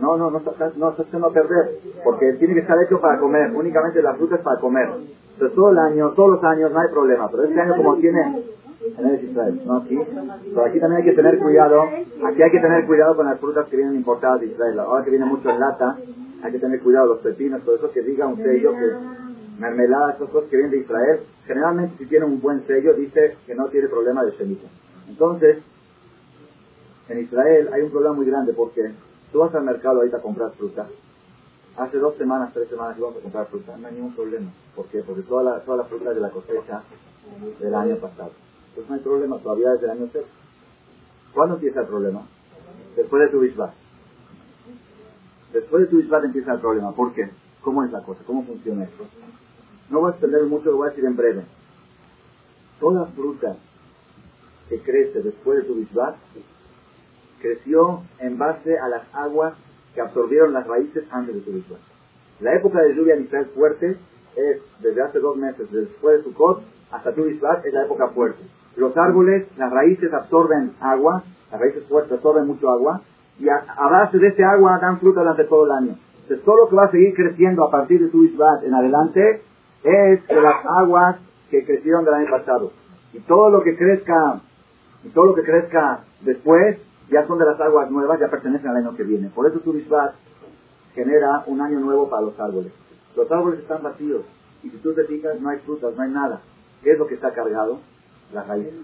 no, 0.00 0.16
no, 0.16 0.30
no 0.30 0.38
estás, 0.38 0.76
no 0.76 0.90
estás 0.90 1.06
perder, 1.06 1.78
porque 2.04 2.32
tiene 2.34 2.54
que 2.54 2.60
estar 2.60 2.76
hecho 2.82 3.00
para 3.00 3.18
comer, 3.18 3.52
únicamente 3.54 4.02
la 4.02 4.14
fruta 4.14 4.36
es 4.36 4.42
para 4.42 4.60
comer. 4.60 4.88
Entonces 5.34 5.54
todo 5.54 5.70
el 5.70 5.78
año, 5.78 6.10
todos 6.10 6.30
los 6.30 6.44
años 6.44 6.72
no 6.72 6.80
hay 6.80 6.88
problema, 6.88 7.28
pero 7.30 7.44
este 7.44 7.60
año 7.60 7.76
como 7.76 7.96
tiene 7.96 8.42
en 8.98 9.30
Israel, 9.30 9.60
¿no? 9.64 9.76
Aquí, 9.76 9.98
pero 10.48 10.64
aquí 10.64 10.80
también 10.80 11.02
hay 11.02 11.08
que 11.08 11.16
tener 11.16 11.38
cuidado, 11.38 11.82
aquí 11.82 12.42
hay 12.42 12.50
que 12.50 12.60
tener 12.60 12.86
cuidado 12.86 13.16
con 13.16 13.26
las 13.26 13.38
frutas 13.38 13.68
que 13.68 13.76
vienen 13.76 13.94
importadas 13.96 14.40
de 14.40 14.46
Israel. 14.46 14.80
Ahora 14.80 15.04
que 15.04 15.10
viene 15.10 15.26
mucho 15.26 15.50
en 15.50 15.60
lata, 15.60 15.96
hay 16.42 16.52
que 16.52 16.58
tener 16.58 16.80
cuidado 16.80 17.06
los 17.06 17.18
pepinos, 17.18 17.62
todo 17.62 17.76
eso 17.76 17.90
que 17.92 18.02
diga 18.02 18.26
un 18.26 18.36
sello 18.36 18.72
que 18.72 18.92
mermelada, 19.58 20.14
esas 20.14 20.28
cosas 20.30 20.50
que 20.50 20.56
vienen 20.56 20.72
de 20.72 20.78
Israel, 20.78 21.20
generalmente 21.46 21.96
si 21.98 22.06
tiene 22.06 22.24
un 22.24 22.40
buen 22.40 22.66
sello 22.66 22.94
dice 22.94 23.36
que 23.46 23.54
no 23.54 23.68
tiene 23.68 23.88
problema 23.88 24.24
de 24.24 24.32
semilla. 24.32 24.68
Entonces, 25.12 25.58
en 27.10 27.20
Israel 27.20 27.68
hay 27.74 27.82
un 27.82 27.90
problema 27.90 28.14
muy 28.14 28.24
grande 28.24 28.54
porque 28.54 28.94
tú 29.30 29.40
vas 29.40 29.54
al 29.54 29.64
mercado 29.64 29.98
ahorita 29.98 30.16
a 30.16 30.22
comprar 30.22 30.52
fruta. 30.52 30.88
Hace 31.76 31.98
dos 31.98 32.16
semanas, 32.16 32.50
tres 32.54 32.68
semanas 32.70 32.96
que 32.96 33.02
vamos 33.02 33.18
a 33.18 33.20
comprar 33.20 33.46
fruta, 33.48 33.76
no 33.76 33.88
hay 33.88 33.94
ningún 33.94 34.14
problema. 34.14 34.50
¿Por 34.74 34.86
qué? 34.86 35.02
Porque 35.02 35.22
toda 35.22 35.42
la, 35.42 35.60
toda 35.60 35.78
la 35.78 35.84
fruta 35.84 36.14
de 36.14 36.20
la 36.20 36.30
cosecha 36.30 36.82
del 37.60 37.74
año 37.74 37.96
pasado. 37.96 38.30
Entonces 38.70 38.88
no 38.88 38.94
hay 38.94 39.00
problema, 39.02 39.38
todavía 39.38 39.70
desde 39.72 39.84
el 39.84 39.90
año 39.90 40.08
cero. 40.12 40.26
¿Cuándo 41.34 41.56
empieza 41.56 41.80
el 41.80 41.86
problema? 41.88 42.26
Después 42.96 43.22
de 43.22 43.28
tu 43.28 43.40
bisbat. 43.40 43.74
Después 45.52 45.82
de 45.82 45.88
tu 45.88 45.96
bisbat 45.98 46.24
empieza 46.24 46.54
el 46.54 46.60
problema. 46.60 46.92
¿Por 46.92 47.12
qué? 47.12 47.28
¿Cómo 47.60 47.84
es 47.84 47.92
la 47.92 48.02
cosa? 48.02 48.20
¿Cómo 48.26 48.44
funciona 48.44 48.84
esto? 48.84 49.04
No 49.90 50.00
voy 50.00 50.08
a 50.08 50.12
extender 50.12 50.42
mucho, 50.44 50.70
lo 50.70 50.78
voy 50.78 50.86
a 50.86 50.90
decir 50.90 51.04
en 51.04 51.16
breve. 51.16 51.44
Toda 52.80 53.06
fruta 53.08 53.56
que 54.72 54.80
crece 54.80 55.20
después 55.20 55.58
de 55.58 55.64
tu 55.64 55.74
bisbat 55.74 56.14
creció 57.42 58.04
en 58.20 58.38
base 58.38 58.78
a 58.78 58.88
las 58.88 59.02
aguas 59.12 59.52
que 59.94 60.00
absorbieron 60.00 60.54
las 60.54 60.66
raíces 60.66 61.04
antes 61.10 61.34
de 61.34 61.40
tu 61.42 61.50
bisbat. 61.52 61.80
La 62.40 62.54
época 62.54 62.80
de 62.80 62.94
lluvia 62.94 63.16
en 63.16 63.24
Israel 63.24 63.50
fuerte 63.54 63.98
es 64.34 64.62
desde 64.80 65.02
hace 65.02 65.18
dos 65.18 65.36
meses, 65.36 65.70
después 65.70 66.18
de 66.18 66.24
Sukkot 66.24 66.62
hasta 66.90 67.12
tu 67.12 67.24
bisbat, 67.24 67.66
es 67.66 67.74
la 67.74 67.84
época 67.84 68.08
fuerte. 68.08 68.42
Los 68.76 68.96
árboles, 68.96 69.46
las 69.58 69.70
raíces 69.70 70.10
absorben 70.10 70.72
agua, 70.80 71.22
las 71.50 71.60
raíces 71.60 71.84
fuertes 71.84 72.12
absorben 72.12 72.46
mucho 72.46 72.70
agua, 72.70 73.02
y 73.38 73.50
a, 73.50 73.64
base 73.90 74.18
de 74.18 74.28
ese 74.28 74.42
agua 74.42 74.78
dan 74.80 75.00
fruta 75.00 75.20
durante 75.20 75.44
todo 75.44 75.66
el 75.66 75.72
año. 75.72 75.96
Entonces, 76.22 76.42
todo 76.46 76.56
lo 76.56 76.68
que 76.70 76.76
va 76.76 76.84
a 76.84 76.90
seguir 76.90 77.14
creciendo 77.14 77.64
a 77.64 77.70
partir 77.70 78.00
de 78.00 78.08
tu 78.08 78.24
Isbat 78.24 78.64
en 78.64 78.72
adelante 78.72 79.42
es 79.82 80.26
de 80.26 80.40
las 80.40 80.64
aguas 80.64 81.16
que 81.50 81.64
crecieron 81.64 82.04
del 82.06 82.14
año 82.14 82.30
pasado. 82.30 82.72
Y 83.12 83.20
todo 83.20 83.50
lo 83.50 83.62
que 83.62 83.76
crezca, 83.76 84.40
y 85.04 85.08
todo 85.10 85.26
lo 85.26 85.34
que 85.34 85.42
crezca 85.42 86.04
después, 86.20 86.78
ya 87.10 87.26
son 87.26 87.38
de 87.38 87.44
las 87.44 87.60
aguas 87.60 87.90
nuevas, 87.90 88.20
ya 88.20 88.28
pertenecen 88.28 88.68
al 88.68 88.76
año 88.76 88.96
que 88.96 89.02
viene. 89.02 89.28
Por 89.28 89.46
eso 89.46 89.60
tu 89.60 89.74
genera 90.94 91.44
un 91.46 91.60
año 91.60 91.80
nuevo 91.80 92.08
para 92.08 92.22
los 92.22 92.38
árboles. 92.38 92.72
Los 93.16 93.30
árboles 93.30 93.60
están 93.60 93.82
vacíos, 93.82 94.22
y 94.62 94.70
si 94.70 94.76
tú 94.78 94.94
te 94.94 95.04
fijas, 95.04 95.40
no 95.40 95.50
hay 95.50 95.58
frutas, 95.58 95.94
no 95.96 96.02
hay 96.02 96.10
nada. 96.10 96.40
¿Qué 96.82 96.92
es 96.92 96.98
lo 96.98 97.06
que 97.06 97.14
está 97.14 97.32
cargado? 97.32 97.80
Las 98.32 98.46
raíces. 98.46 98.74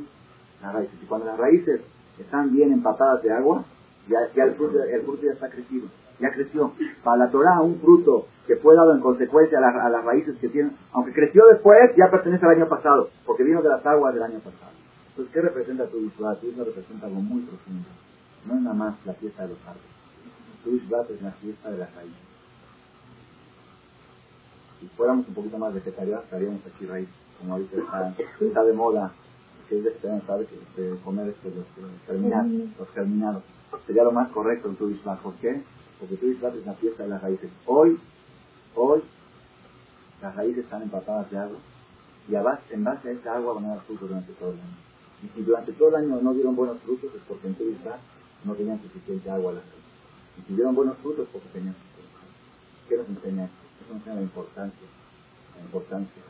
Las 0.63 0.75
raíces. 0.75 0.95
Y 1.03 1.07
cuando 1.07 1.27
las 1.27 1.39
raíces 1.39 1.81
están 2.19 2.53
bien 2.53 2.73
empapadas 2.73 3.23
de 3.23 3.33
agua, 3.33 3.65
ya, 4.09 4.45
el, 4.45 4.55
fruto, 4.55 4.83
el 4.83 5.03
fruto 5.03 5.23
ya 5.23 5.33
está 5.33 5.49
crecido, 5.51 5.89
ya 6.19 6.33
creció. 6.33 6.73
Para 7.05 7.25
la 7.25 7.31
Torah, 7.31 7.61
un 7.61 7.79
fruto 7.81 8.27
que 8.47 8.57
fue 8.57 8.75
dado 8.75 8.95
en 8.95 9.01
consecuencia 9.01 9.59
a, 9.59 9.91
las 9.91 10.05
raíces 10.05 10.37
que 10.39 10.49
tienen, 10.49 10.77
aunque 10.93 11.13
creció 11.13 11.47
después, 11.47 11.79
ya 11.97 12.11
pertenece 12.11 12.45
al 12.47 12.53
año 12.53 12.69
pasado, 12.69 13.11
porque 13.27 13.45
vino 13.45 13.63
de 13.63 13.69
las 13.69 13.85
aguas 13.85 14.15
del 14.15 14.23
año 14.23 14.39
pasado. 14.39 14.73
Entonces, 15.19 15.35
¿qué 15.35 15.41
representa 15.41 15.85
tu 15.89 15.99
Ishvat? 15.99 16.39
Tu 16.39 16.65
representa 16.65 17.07
algo 17.07 17.21
muy 17.21 17.43
profundo. 17.43 17.89
No 18.47 18.55
es 18.55 18.61
nada 18.61 18.77
más 18.77 18.95
la 19.05 19.15
fiesta 19.15 19.43
de 19.43 19.49
los 19.49 19.59
árboles. 19.67 19.91
Tu 20.63 20.77
Ishvat 20.77 21.11
es 21.11 21.23
la 21.23 21.33
fiesta 21.33 21.73
de 21.73 21.79
las 21.79 21.93
raíces. 21.93 22.23
Si 24.79 24.87
fuéramos 24.97 25.27
un 25.27 25.35
poquito 25.35 25.59
más 25.59 25.75
vegetarianos, 25.75 26.23
estaríamos 26.23 26.61
aquí 26.65 26.87
raíces, 26.87 27.15
como 27.41 27.55
ahorita 27.55 27.79
está, 27.79 28.15
está 28.41 28.63
de 28.63 28.73
moda 28.73 29.13
que 29.69 29.79
es 29.79 29.85
vegetariano 29.85 30.23
sabe 30.25 30.47
que 30.47 30.97
comer 31.05 31.29
este, 31.31 31.51
los, 31.51 31.67
germinados, 32.07 32.53
los 32.79 32.89
germinados. 32.91 33.43
Sería 33.89 34.05
lo 34.05 34.13
más 34.13 34.31
correcto 34.31 34.69
en 34.69 34.77
tu 34.77 34.89
Islam. 34.89 35.19
¿Por 35.19 35.35
qué? 35.35 35.65
Porque 35.99 36.17
tu 36.17 36.27
Islam 36.27 36.53
es 36.59 36.65
la 36.65 36.75
fiesta 36.75 37.03
de 37.03 37.09
las 37.09 37.21
raíces. 37.21 37.51
Hoy, 37.67 37.99
hoy, 38.77 39.03
las 40.23 40.37
raíces 40.37 40.63
están 40.63 40.83
empapadas 40.83 41.29
de 41.33 41.39
agua 41.39 41.59
y 42.29 42.35
en 42.73 42.85
base 42.85 43.09
a 43.09 43.13
esa 43.13 43.35
agua 43.35 43.55
van 43.55 43.65
a 43.65 43.69
dar 43.71 43.81
frutos 43.81 44.09
durante 44.09 44.33
todo 44.35 44.51
el 44.51 44.61
año. 44.61 44.88
Y 45.23 45.29
si 45.35 45.43
durante 45.43 45.73
todo 45.73 45.89
el 45.91 45.97
año 45.97 46.21
no 46.21 46.35
dieron 46.35 46.55
buenos 46.55 46.79
frutos 46.81 47.11
es 47.15 47.23
porque 47.27 47.49
en 47.49 47.57
Islam 47.73 47.99
no 48.45 48.55
tenían 48.55 48.81
suficiente 48.81 49.31
agua 49.31 49.53
las 49.53 49.63
raíces. 49.63 49.79
Y 50.39 50.43
si 50.47 50.55
dieron 50.55 50.75
buenos 50.75 50.97
frutos 50.99 51.27
es 51.27 51.33
porque 51.33 51.49
tenían 51.49 51.75
suficiente 51.75 51.89
¿Qué 52.89 52.97
nos 52.97 53.09
enseña 53.09 53.45
esto? 53.45 53.57
Eso 53.85 53.93
nos 53.93 54.01
enseña 54.01 54.17
la 54.17 54.23
importancia, 54.23 54.89
la 55.57 55.63
importancia 55.63 56.23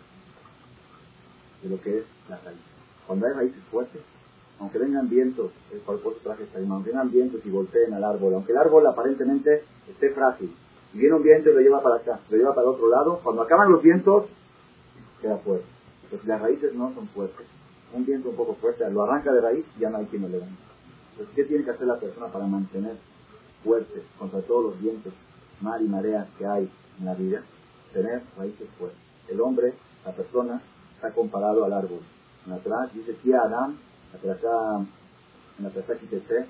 de 1.62 1.68
lo 1.68 1.80
que 1.80 1.98
es 1.98 2.04
la 2.28 2.38
raíz. 2.38 2.58
Cuando 3.06 3.26
hay 3.26 3.32
raíces 3.32 3.62
fuertes, 3.70 4.02
aunque 4.58 4.78
vengan 4.78 5.08
vientos, 5.08 5.52
el 5.72 5.80
cuerpo 5.80 6.14
traje 6.22 6.42
está 6.44 6.58
aunque 6.58 6.90
vengan 6.90 7.10
vientos 7.10 7.40
y 7.44 7.50
golpeen 7.50 7.94
al 7.94 8.02
árbol, 8.02 8.34
aunque 8.34 8.52
el 8.52 8.58
árbol 8.58 8.86
aparentemente 8.86 9.62
esté 9.88 10.10
frágil, 10.10 10.52
y 10.92 10.98
viene 10.98 11.14
un 11.14 11.22
viento 11.22 11.50
y 11.50 11.54
lo 11.54 11.60
lleva 11.60 11.82
para 11.82 11.96
acá, 11.96 12.18
lo 12.28 12.36
lleva 12.36 12.54
para 12.54 12.66
el 12.68 12.74
otro 12.74 12.88
lado, 12.88 13.20
cuando 13.22 13.42
acaban 13.42 13.70
los 13.70 13.82
vientos, 13.82 14.26
queda 15.20 15.36
fuerte. 15.38 15.66
Entonces 16.04 16.26
las 16.26 16.40
raíces 16.40 16.74
no 16.74 16.92
son 16.94 17.06
fuertes. 17.08 17.46
Un 17.94 18.04
viento 18.04 18.28
un 18.28 18.36
poco 18.36 18.54
fuerte 18.54 18.88
lo 18.90 19.02
arranca 19.02 19.32
de 19.32 19.40
raíz 19.40 19.64
y 19.76 19.80
ya 19.80 19.90
no 19.90 19.98
hay 19.98 20.06
quien 20.06 20.22
lo 20.22 20.28
levante. 20.28 20.56
Entonces, 21.12 21.34
¿qué 21.34 21.44
tiene 21.44 21.64
que 21.64 21.70
hacer 21.70 21.86
la 21.86 21.98
persona 21.98 22.26
para 22.28 22.46
mantener 22.46 22.96
fuerte 23.64 24.02
contra 24.18 24.40
todos 24.42 24.64
los 24.64 24.80
vientos, 24.80 25.12
mar 25.60 25.80
y 25.82 25.88
mareas 25.88 26.28
que 26.38 26.46
hay 26.46 26.70
en 26.98 27.04
la 27.04 27.14
vida? 27.14 27.42
Tener 27.92 28.22
raíces 28.36 28.68
fuertes. 28.78 28.98
El 29.28 29.40
hombre, 29.40 29.74
la 30.04 30.12
persona, 30.12 30.60
está 30.94 31.12
comparado 31.12 31.64
al 31.64 31.72
árbol. 31.72 32.00
En 32.46 32.52
atrás 32.52 32.92
dice, 32.92 33.16
que 33.22 33.34
Adam, 33.34 33.76
en 34.22 34.28
la 35.64 35.70
tercera 35.70 35.98
dice, 36.00 36.46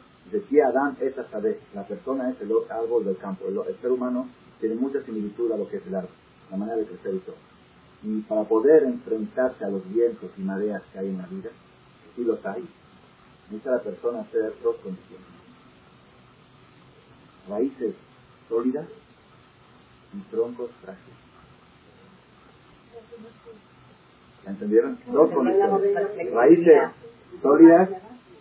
que 0.48 0.62
Adam 0.62 0.96
es 1.00 1.14
saber. 1.30 1.60
La 1.74 1.86
persona 1.86 2.30
es 2.30 2.40
el 2.40 2.52
árbol 2.68 3.04
del 3.04 3.16
campo. 3.16 3.46
El, 3.46 3.58
el 3.66 3.76
ser 3.80 3.92
humano 3.92 4.28
tiene 4.60 4.74
mucha 4.74 5.02
similitud 5.02 5.52
a 5.52 5.56
lo 5.56 5.68
que 5.68 5.76
es 5.76 5.86
el 5.86 5.94
árbol, 5.94 6.10
la 6.50 6.56
manera 6.56 6.78
de 6.78 6.86
crecer 6.86 7.14
y 7.14 7.18
todo. 7.18 7.36
Y 8.02 8.20
para 8.22 8.44
poder 8.44 8.84
enfrentarse 8.84 9.64
a 9.64 9.68
los 9.68 9.88
vientos 9.92 10.30
y 10.36 10.42
mareas 10.42 10.82
que 10.92 10.98
hay 11.00 11.08
en 11.08 11.18
la 11.18 11.26
vida, 11.26 11.50
si 12.14 12.24
los 12.24 12.44
hay, 12.46 12.66
necesita 13.50 13.72
la 13.72 13.82
persona 13.82 14.20
hacer 14.20 14.52
dos 14.62 14.76
condiciones. 14.76 15.26
Raíces 17.48 17.94
sólidas 18.48 18.86
y 20.14 20.18
troncos 20.30 20.70
frágiles. 20.82 21.18
¿Entendieron? 24.46 24.98
Dos 25.06 25.30
condiciones. 25.30 26.32
Raíces 26.32 26.82
sólidas 27.42 27.90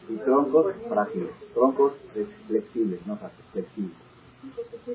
y 0.10 0.16
troncos 0.18 0.74
frágiles. 0.88 1.32
Troncos 1.54 1.94
flexibles, 2.48 3.06
no 3.08 3.18
fáciles, 3.18 3.46
flexibles. 3.52 3.98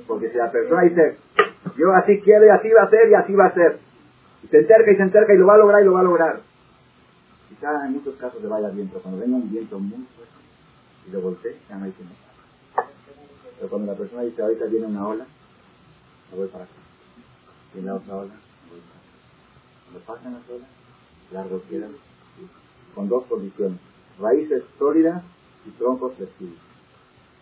Porque 0.06 0.30
si 0.30 0.36
la 0.36 0.50
persona 0.50 0.82
dice, 0.82 1.16
yo 1.76 1.92
así 1.92 2.20
quiero 2.20 2.46
y 2.46 2.48
así 2.48 2.68
va 2.70 2.84
a 2.84 2.90
ser 2.90 3.10
y 3.10 3.14
así 3.14 3.34
va 3.34 3.46
a 3.46 3.54
ser, 3.54 3.78
y 4.42 4.46
se 4.48 4.58
enterca 4.58 4.92
y 4.92 4.96
se 4.96 5.02
enterca 5.02 5.34
y 5.34 5.38
lo 5.38 5.46
va 5.46 5.54
a 5.54 5.58
lograr 5.58 5.82
y 5.82 5.84
lo 5.84 5.92
va 5.92 6.00
a 6.00 6.04
lograr, 6.04 6.40
quizá 7.48 7.86
en 7.86 7.92
muchos 7.92 8.14
casos 8.16 8.42
le 8.42 8.48
vaya 8.48 8.68
bien, 8.68 8.88
pero 8.88 9.02
cuando 9.02 9.20
venga 9.20 9.36
un 9.36 9.50
viento 9.50 9.78
muy 9.78 10.06
fuerte 10.14 10.32
y 11.06 11.10
lo 11.10 11.20
voltee, 11.20 11.56
ya 11.68 11.76
no 11.76 11.84
hay 11.84 11.92
que 11.92 12.04
Pero 13.56 13.68
cuando 13.68 13.92
la 13.92 13.98
persona 13.98 14.22
dice, 14.22 14.42
ahorita 14.42 14.66
viene 14.66 14.86
una 14.86 15.06
ola, 15.06 15.26
me 16.30 16.38
voy 16.38 16.48
para 16.48 16.64
acá. 16.64 16.72
Viene 17.74 17.88
la 17.88 17.94
otra 17.94 18.14
ola, 18.14 18.34
me 18.64 18.70
voy 18.70 18.80
para 18.80 18.98
acá. 18.98 19.10
Cuando 19.84 20.06
pasan 20.06 20.34
las 20.34 20.50
olas, 20.50 20.68
largo 21.32 21.62
quedan, 21.68 21.92
con 22.94 23.08
dos 23.08 23.24
condiciones, 23.24 23.78
raíces 24.20 24.64
sólidas 24.78 25.22
y 25.66 25.70
troncos 25.70 26.14
flexibles. 26.14 26.58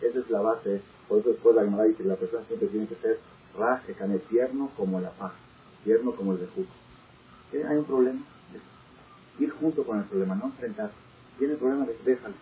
Esa 0.01 0.19
es 0.19 0.29
la 0.29 0.41
base 0.41 0.81
por 1.11 1.19
eso 1.19 1.31
después 1.31 1.53
la 1.53 1.63
dice 1.83 2.03
que 2.03 2.07
la 2.07 2.15
persona 2.15 2.41
siempre 2.47 2.69
tiene 2.69 2.87
que 2.87 2.95
ser 2.95 3.19
raje, 3.59 3.93
cane, 3.95 4.17
tierno 4.29 4.69
como 4.77 5.01
la 5.01 5.09
paja, 5.11 5.35
tierno 5.83 6.13
como 6.15 6.31
el 6.31 6.37
bejuco. 6.37 6.71
Hay 7.53 7.77
un 7.77 7.85
problema, 7.85 8.19
ir 9.39 9.49
junto 9.51 9.83
con 9.83 9.99
el 9.99 10.05
problema, 10.05 10.35
no 10.35 10.45
enfrentar. 10.45 10.91
Tiene 11.37 11.53
el 11.53 11.59
problema, 11.59 11.85
déjalo. 12.05 12.35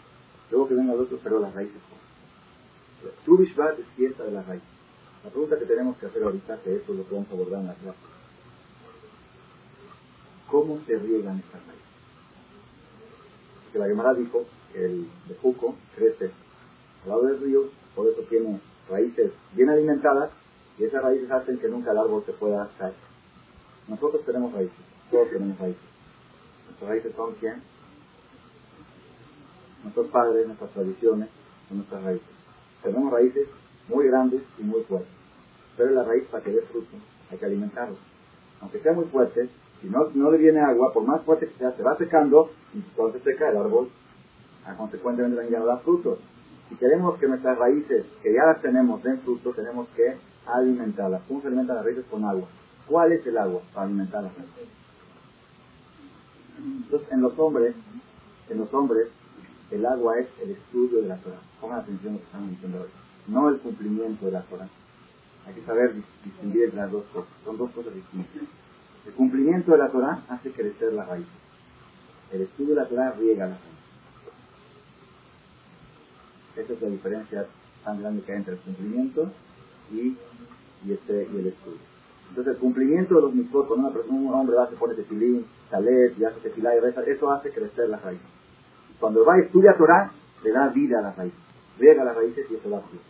Luego 0.51 0.68
que 0.68 0.75
venga 0.75 0.94
el 0.94 1.00
otro, 1.00 1.20
pero 1.24 1.39
las 1.39 1.54
raíces. 1.54 1.82
Tu 3.25 3.38
Bishvat 3.38 3.80
es 3.80 3.86
fiesta 3.96 4.24
de 4.24 4.32
las 4.32 4.46
raíces. 4.46 4.68
La 5.24 5.30
pregunta 5.30 5.58
que 5.58 5.66
tenemos 5.66 5.98
que 5.98 6.06
hacer 6.06 6.24
ahorita, 6.24 6.58
que 6.63 6.75
eso 6.75 6.92
es 6.92 6.98
lo 6.98 7.08
que 7.08 7.13
vamos 7.16 7.30
a 7.30 7.34
abordar 7.34 7.62
en 7.62 7.68
la 7.68 7.74
clase. 7.75 8.00
¿Cómo 10.50 10.80
se 10.86 10.98
riegan 10.98 11.39
estas 11.39 11.66
raíces? 11.66 11.86
Porque 13.63 13.80
la 13.80 13.88
Gemara 13.88 14.13
dijo 14.13 14.46
que 14.74 14.86
el 14.86 15.08
bejuco 15.28 15.75
crece 15.96 16.32
al 17.04 17.10
lado 17.10 17.24
del 17.24 17.39
río 17.39 17.80
por 18.00 18.08
eso 18.08 18.22
tiene 18.30 18.60
raíces 18.89 19.32
bien 19.54 19.70
alimentadas 19.70 20.32
y 20.78 20.86
esas 20.86 21.04
raíces 21.04 21.30
hacen 21.30 21.58
que 21.60 21.68
nunca 21.68 21.92
el 21.92 21.98
árbol 21.98 22.24
se 22.25 22.32
pueda 22.32 22.70
caer. 22.78 22.94
Nosotros 23.89 24.24
tenemos 24.25 24.54
raíces, 24.54 24.78
todos 25.10 25.30
tenemos 25.30 25.58
raíces. 25.60 25.82
Nuestras 26.66 26.89
raíces 26.89 27.16
son 27.16 27.34
quién? 27.39 27.62
Nuestros 29.84 30.08
padres, 30.08 30.48
nuestras 30.48 30.72
tradiciones, 30.72 31.30
son 31.68 31.78
nuestras 31.78 32.04
raíces. 32.04 32.28
Tenemos 32.84 33.12
raíces 33.12 33.48
muy 33.88 34.08
grandes 34.08 34.42
y 34.58 34.63
muy 34.63 34.82
fuertes. 34.84 35.12
Pero 35.78 35.92
la 35.92 36.04
raíz 36.04 36.25
para 36.25 36.44
que 36.44 36.51
dé 36.51 36.62
fruto 36.63 36.98
hay 37.32 37.38
que 37.38 37.46
alimentarla. 37.46 37.98
Aunque 38.62 38.80
sea 38.80 38.94
muy 38.94 39.06
fuerte, 39.06 39.50
si 39.82 39.88
no, 39.88 40.10
no 40.13 40.32
le 40.32 40.38
viene 40.38 40.60
agua, 40.60 40.94
por 40.94 41.04
más 41.04 41.22
fuerte 41.22 41.48
que 41.48 41.58
sea, 41.58 41.72
se 41.72 41.84
va 41.84 41.98
secando 41.98 42.51
y 42.74 42.82
cuando 42.96 43.18
se 43.18 43.24
seca 43.24 43.50
el 43.50 43.58
árbol, 43.58 43.89
consecuentemente 44.78 45.50
ya 45.50 45.60
no 45.60 45.66
da 45.66 45.78
frutos. 45.78 46.20
Si 46.70 46.75
queremos 46.75 47.18
que 47.18 47.28
nuestras 47.28 47.58
raíces, 47.58 48.06
que 48.22 48.34
ya 48.34 48.46
las 48.46 48.62
tenemos 48.62 49.01
den 49.04 49.20
fruto, 49.22 49.54
tenemos 49.54 49.88
que 49.96 50.18
alimentarlas. 50.46 51.22
¿Cómo 51.28 51.42
se 51.42 51.48
alimentan 51.48 51.78
las 51.78 51.86
raíces? 51.86 52.06
Con 52.12 52.25
agua. 52.25 52.48
¿Cuál 52.88 53.13
es 53.13 53.25
el 53.25 53.38
agua 53.38 53.62
para 53.74 53.88
alimentar 53.88 54.24
las 54.24 54.36
raíces? 54.36 54.79
Entonces, 56.60 57.12
en 57.12 57.22
los 57.22 57.38
hombres, 57.39 57.75
en 58.50 58.58
los 58.58 58.74
hombres, 58.74 59.08
el 59.72 59.86
agua 59.86 60.20
es 60.20 60.28
el 60.42 60.51
estudio 60.51 61.01
de 61.01 61.08
la 61.08 61.18
Torah. 61.18 61.39
Pongan 61.62 61.80
atención 61.80 62.13
a 62.13 62.16
lo 62.16 62.20
que 62.20 62.25
estamos 62.25 62.50
diciendo 62.50 62.82
hoy. 62.82 62.89
No 63.28 63.50
el 63.50 63.60
cumplimiento 63.60 64.25
de 64.25 64.32
la 64.32 64.42
Torah. 64.42 64.68
Hay 65.48 65.54
que 65.54 65.62
saber 65.63 65.94
distinguir 66.24 66.74
las 66.74 66.92
dos 66.92 67.06
cosas. 67.13 67.30
Son 67.46 67.58
dos 67.58 67.72
cosas 67.72 67.94
distintas. 67.94 68.44
El 69.06 69.13
cumplimiento 69.13 69.72
de 69.72 69.78
la 69.78 69.89
Torah 69.89 70.24
hace 70.28 70.51
crecer 70.51 70.94
la 70.94 71.06
raíz. 71.06 71.28
El 72.32 72.42
estudio 72.42 72.75
de 72.75 72.82
la 72.82 72.88
Torah 72.88 73.12
riega 73.12 73.48
la 73.48 73.58
raíz. 73.58 73.80
Esa 76.56 76.74
es 76.74 76.82
la 76.82 76.89
diferencia 76.89 77.48
tan 77.84 78.01
grande 78.01 78.24
que 78.24 78.32
hay 78.32 78.38
entre 78.39 78.54
el 78.56 78.60
cumplimiento 78.60 79.32
y, 79.92 80.18
este, 80.92 81.28
y 81.32 81.38
el 81.38 81.48
estudio. 81.48 81.88
Entonces, 82.30 82.54
el 82.54 82.60
cumplimiento 82.60 83.16
de 83.16 83.22
los 83.22 83.34
mitzvot, 83.34 83.68
cuando 83.68 83.88
una 83.88 83.96
persona, 83.96 84.18
un 84.18 84.34
hombre 84.34 84.56
va, 84.56 84.70
se 84.70 84.76
pone 84.76 84.94
tefilín, 84.94 85.46
talet, 85.70 86.18
y 86.18 86.26
hace 86.26 86.40
tefilá 86.42 86.76
y 86.76 86.80
reza, 86.80 87.02
eso 87.04 87.32
hace 87.32 87.52
crecer 87.52 87.90
las 87.90 88.02
raíces. 88.02 88.26
Cuando 89.00 89.26
va 89.26 89.38
y 89.38 89.42
estudia 89.42 89.76
Torah, 89.78 90.12
le 90.44 90.52
da 90.52 90.68
vida 90.70 91.00
a 91.00 91.02
las 91.02 91.18
raíces. 91.18 91.40
Riega 91.80 92.04
las 92.04 92.16
raíces 92.16 92.46
y 92.50 92.56
eso 92.56 92.70
da 92.70 92.82
fruto. 92.82 93.04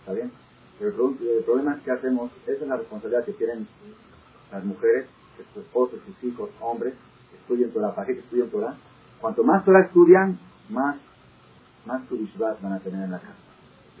¿Está 0.00 0.12
bien? 0.12 0.30
Pero 0.78 0.90
el, 0.90 1.44
problema 1.44 1.74
es 1.76 1.82
que 1.82 1.90
hacemos, 1.90 2.30
esa 2.46 2.62
es 2.62 2.68
la 2.68 2.76
responsabilidad 2.76 3.24
que 3.24 3.32
tienen 3.32 3.66
las 4.50 4.64
mujeres, 4.64 5.06
que 5.36 5.44
sus 5.52 5.64
esposos, 5.64 6.00
sus 6.06 6.24
hijos, 6.24 6.50
hombres, 6.60 6.94
estudien 7.38 7.70
Torah. 7.72 7.94
¿Para 7.94 8.06
qué 8.06 8.12
estudien 8.12 8.50
Torah? 8.50 8.74
Cuanto 9.20 9.44
más 9.44 9.64
Torah 9.64 9.82
estudian, 9.82 10.38
más 10.70 10.96
más 11.84 12.06
turishvat 12.08 12.60
van 12.62 12.72
a 12.74 12.78
tener 12.80 13.02
en 13.02 13.10
la 13.10 13.18
casa. 13.18 13.34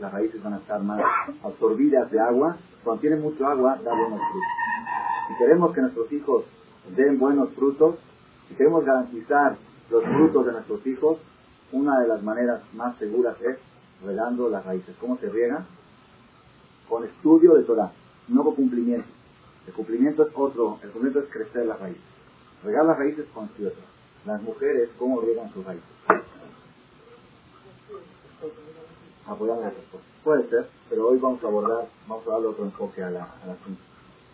Las 0.00 0.12
raíces 0.12 0.42
van 0.42 0.54
a 0.54 0.58
estar 0.58 0.80
más 0.82 1.00
absorbidas 1.42 2.10
de 2.10 2.20
agua. 2.20 2.56
Cuando 2.84 3.00
tienen 3.00 3.20
mucho 3.20 3.46
agua, 3.46 3.78
da 3.84 3.90
buenos 3.90 4.20
frutos. 4.20 4.61
Si 5.32 5.38
queremos 5.38 5.72
que 5.72 5.80
nuestros 5.80 6.12
hijos 6.12 6.44
den 6.94 7.18
buenos 7.18 7.48
frutos, 7.54 7.96
si 8.48 8.54
queremos 8.54 8.84
garantizar 8.84 9.56
los 9.88 10.04
frutos 10.04 10.44
de 10.44 10.52
nuestros 10.52 10.86
hijos, 10.86 11.18
una 11.72 12.00
de 12.00 12.08
las 12.08 12.22
maneras 12.22 12.60
más 12.74 12.98
seguras 12.98 13.40
es 13.40 13.56
regando 14.04 14.50
las 14.50 14.62
raíces. 14.66 14.94
¿Cómo 15.00 15.16
se 15.16 15.30
riega? 15.30 15.64
Con 16.86 17.04
estudio 17.04 17.54
de 17.54 17.62
Torah, 17.62 17.92
no 18.28 18.44
con 18.44 18.56
cumplimiento. 18.56 19.08
El 19.66 19.72
cumplimiento 19.72 20.22
es 20.26 20.32
otro, 20.34 20.78
el 20.82 20.90
cumplimiento 20.90 21.20
es 21.20 21.32
crecer 21.32 21.64
las 21.64 21.80
raíces. 21.80 22.02
Regar 22.62 22.84
las 22.84 22.98
raíces 22.98 23.24
con 23.32 23.46
estudio. 23.46 23.72
Las 24.26 24.42
mujeres, 24.42 24.90
¿cómo 24.98 25.22
riegan 25.22 25.50
sus 25.54 25.64
raíces? 25.64 25.88
apoyando 29.26 29.64
a 29.66 29.72
Puede 30.22 30.46
ser, 30.50 30.68
pero 30.90 31.08
hoy 31.08 31.18
vamos 31.18 31.42
a 31.42 31.46
abordar, 31.46 31.86
vamos 32.06 32.26
a 32.26 32.32
darle 32.32 32.48
otro 32.48 32.64
enfoque 32.64 33.02
a 33.02 33.10
la, 33.10 33.22
a 33.22 33.46
la. 33.46 33.56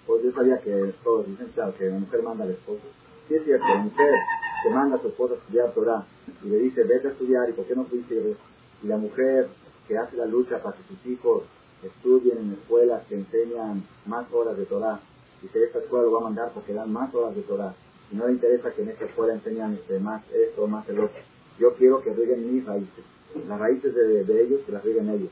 Pues 0.09 0.25
yo 0.25 0.33
sabía 0.33 0.59
que 0.59 0.95
todos 1.05 1.27
dicen, 1.27 1.49
claro, 1.55 1.75
que 1.77 1.85
la 1.85 1.99
mujer 1.99 2.23
manda 2.23 2.45
al 2.45 2.51
esposo. 2.51 2.81
Sí 3.29 3.35
es 3.35 3.45
cierto, 3.45 3.65
la 3.69 3.83
mujer 3.83 4.15
que 4.63 4.71
manda 4.71 4.97
a 4.97 5.01
su 5.01 5.09
esposo 5.09 5.35
a 5.35 5.37
estudiar 5.37 5.73
Torah 5.73 6.05
y 6.43 6.49
le 6.49 6.59
dice, 6.59 6.83
vete 6.83 7.09
a 7.09 7.11
estudiar, 7.11 7.49
¿y 7.49 7.53
por 7.53 7.67
qué 7.67 7.77
no 7.77 7.85
fuiste? 7.85 8.37
Y 8.83 8.87
la 8.87 8.97
mujer 8.97 9.49
que 9.87 9.99
hace 9.99 10.17
la 10.17 10.25
lucha 10.25 10.63
para 10.63 10.75
que 10.77 10.83
sus 10.85 11.07
hijos 11.07 11.43
estudien 11.83 12.39
en 12.39 12.53
escuelas 12.55 13.07
que 13.07 13.17
enseñan 13.17 13.85
más 14.07 14.27
horas 14.33 14.57
de 14.57 14.65
Torah, 14.65 14.99
dice, 15.43 15.63
esta 15.63 15.79
escuela 15.79 16.07
lo 16.07 16.13
va 16.13 16.21
a 16.21 16.25
mandar 16.25 16.53
porque 16.55 16.73
dan 16.73 16.91
más 16.91 17.15
horas 17.15 17.37
de 17.37 17.43
Torah. 17.43 17.75
Y 18.11 18.17
no 18.17 18.27
le 18.27 18.33
interesa 18.33 18.73
que 18.73 18.83
en 18.83 18.89
esta 18.89 19.05
escuela 19.05 19.35
enseñan 19.35 19.75
este, 19.75 20.01
más 20.01 20.25
esto, 20.33 20.67
más 20.67 20.89
el 20.89 21.01
otro. 21.01 21.21
Yo 21.61 21.75
quiero 21.75 22.03
que 22.03 22.13
rieguen 22.15 22.53
mis 22.53 22.65
raíces 22.65 23.05
las 23.47 23.59
raíces 23.59 23.95
de, 23.95 24.25
de 24.25 24.43
ellos 24.43 24.61
que 24.65 24.73
las 24.73 24.83
rieguen 24.83 25.11
ellos. 25.11 25.31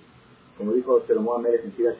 Como 0.59 0.73
dijo 0.73 1.03
Salomón 1.07 1.41
Amérez 1.41 1.65
en 1.65 1.75
Sira 1.77 1.95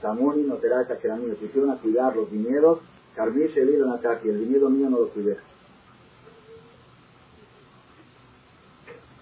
Samuni 0.00 0.42
no 0.42 0.58
será 0.60 0.80
mí 1.16 1.26
me 1.26 1.34
pusieron 1.34 1.70
a 1.70 1.76
cuidar 1.76 2.16
los 2.16 2.30
viñedos, 2.30 2.80
Carmí 3.14 3.46
Shelil 3.48 3.84
y 4.24 4.28
el 4.28 4.38
viñedo 4.38 4.70
mío 4.70 4.88
no 4.88 5.00
lo 5.00 5.08
cuidé. 5.08 5.36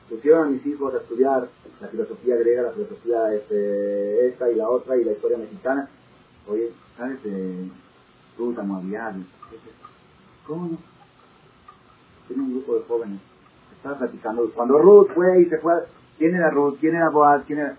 Pusieron 0.09 0.47
a 0.47 0.51
mis 0.51 0.65
hijos 0.67 0.95
a 0.95 0.99
estudiar 0.99 1.49
la 1.81 1.89
filosofía 1.89 2.37
griega, 2.37 2.63
la 2.63 2.73
filosofía 2.73 3.35
este, 3.35 4.29
esta 4.29 4.51
y 4.51 4.55
la 4.55 4.69
otra 4.69 4.97
y 4.97 5.05
la 5.05 5.13
historia 5.13 5.39
mexicana. 5.39 5.89
Oye, 6.47 6.71
¿sabes 6.97 7.23
de 7.25 7.69
Ruta 8.39 8.63
¿Cómo 10.47 10.69
no? 10.69 10.79
Tiene 12.27 12.43
un 12.43 12.51
grupo 12.53 12.77
de 12.77 12.83
jóvenes. 12.85 13.21
Estaba 13.77 13.99
platicando. 13.99 14.51
Cuando 14.55 14.79
Ruth 14.79 15.09
fue 15.15 15.43
y 15.43 15.47
se 15.47 15.59
fue 15.59 15.75
¿Quién 16.19 16.35
era 16.35 16.51
Ruth? 16.51 16.79
¿Quién 16.81 16.97
era 16.97 17.11
Boaz? 17.11 17.45
¿Quién 17.47 17.61
era, 17.61 17.77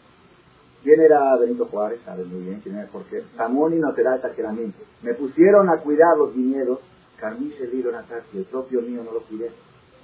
quién 0.84 1.02
era 1.02 1.36
Benito 1.38 1.66
Juárez? 1.66 2.00
Sabes 2.06 2.28
muy 2.28 2.42
bien 2.42 2.62
quién 2.62 2.78
era, 2.78 2.88
porque 2.92 3.24
Samón 3.36 3.74
y 3.74 3.80
Noterata 3.80 4.32
que 4.32 4.44
Me 5.02 5.14
pusieron 5.14 5.70
a 5.70 5.78
cuidar 5.78 6.18
los 6.18 6.34
viñedos, 6.36 6.80
Carmí 7.20 7.52
se 7.58 7.68
dieron 7.68 7.96
a 7.96 8.06
el 8.34 8.46
propio 8.46 8.82
mío 8.82 9.04
no 9.04 9.12
lo 9.12 9.22
cuidé. 9.22 9.52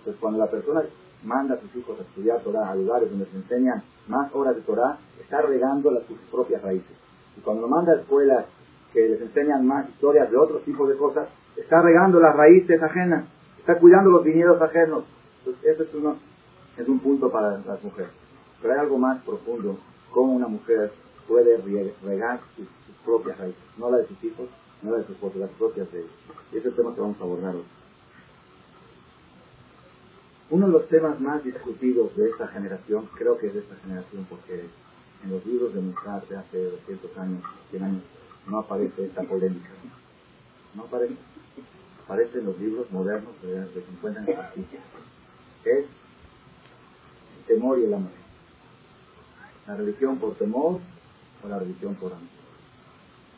Pues 0.04 0.18
cuando 0.18 0.40
la 0.40 0.48
persona 0.48 0.84
manda 1.24 1.56
a 1.56 1.60
sus 1.60 1.76
hijos 1.76 2.00
a 2.00 2.04
estudiar 2.04 2.42
Torah 2.42 2.70
a 2.70 2.76
lugares 2.76 3.10
donde 3.10 3.26
se 3.26 3.38
enseñan 3.38 3.84
más 4.08 4.34
horas 4.36 4.56
de 4.56 4.62
Torah, 4.62 4.98
está 5.20 5.42
regando 5.42 5.92
las, 5.92 6.04
sus 6.04 6.18
propias 6.32 6.62
raíces. 6.62 6.96
Y 7.38 7.42
cuando 7.42 7.64
lo 7.64 7.68
manda 7.70 7.94
a 7.94 7.96
escuelas 7.96 8.46
que 8.94 9.08
les 9.08 9.22
enseñan 9.22 9.66
más 9.66 9.90
historias 9.90 10.30
de 10.30 10.38
otros 10.38 10.64
tipos 10.64 10.88
de 10.88 10.96
cosas, 10.96 11.28
está 11.58 11.82
regando 11.82 12.20
las 12.20 12.36
raíces 12.36 12.82
ajenas, 12.82 13.26
está 13.60 13.78
cuidando 13.80 14.12
los 14.12 14.24
viñedos 14.24 14.62
ajenos. 14.62 15.06
Entonces, 15.40 15.64
eso 15.66 15.84
es, 15.84 15.94
uno, 15.94 16.18
es 16.78 16.88
un 16.88 17.00
punto 17.00 17.32
para 17.32 17.58
las 17.58 17.84
mujeres. 17.84 18.12
Pero 18.62 18.74
hay 18.74 18.80
algo 18.80 18.98
más 18.98 19.22
profundo, 19.24 19.78
cómo 20.16 20.32
una 20.32 20.48
mujer 20.48 20.94
puede 21.28 21.58
regar 22.02 22.40
sus, 22.56 22.68
propias 23.04 23.38
raíces, 23.38 23.62
no 23.78 23.92
la 23.92 23.98
de 23.98 24.08
sus 24.08 24.24
hijos, 24.24 24.48
no 24.82 24.92
la 24.92 24.98
de 25.00 25.06
sus 25.06 25.36
las 25.36 25.50
propias 25.52 25.92
de 25.92 26.00
ellos. 26.00 26.12
Y 26.52 26.58
es 26.58 26.66
el 26.66 26.74
tema 26.74 26.96
que 26.96 27.02
vamos 27.02 27.20
a 27.20 27.24
abordar 27.24 27.54
hoy. 27.54 27.66
Uno 30.50 30.68
de 30.68 30.72
los 30.72 30.88
temas 30.88 31.20
más 31.20 31.44
discutidos 31.44 32.16
de 32.16 32.30
esta 32.30 32.48
generación, 32.48 33.08
creo 33.16 33.38
que 33.38 33.48
es 33.48 33.54
de 33.54 33.60
esta 33.60 33.76
generación, 33.76 34.26
porque 34.28 34.66
en 35.24 35.32
los 35.32 35.46
libros 35.46 35.74
de 35.74 35.82
Musar 35.82 36.26
de 36.28 36.38
hace 36.38 36.64
200 36.64 37.18
años, 37.18 37.44
100 37.72 37.84
años, 37.84 38.04
no 38.48 38.60
aparece 38.60 39.06
esta 39.06 39.22
polémica. 39.22 39.70
No 40.74 40.84
aparece. 40.84 41.16
Aparece 42.06 42.40
en 42.40 42.46
los 42.46 42.58
libros 42.60 42.90
modernos 42.92 43.34
de, 43.42 43.82
encuentran 43.92 44.28
en 44.28 44.36
justicia. 44.36 44.80
Es 45.66 45.86
el 47.38 47.46
temor 47.48 47.80
y 47.80 47.84
el 47.84 47.94
amor. 47.94 48.25
La 49.68 49.76
religión 49.76 50.18
por 50.18 50.36
temor 50.36 50.80
o 51.44 51.48
la 51.48 51.60
religión 51.60 51.96
por 51.96 52.12
amor. 52.12 52.28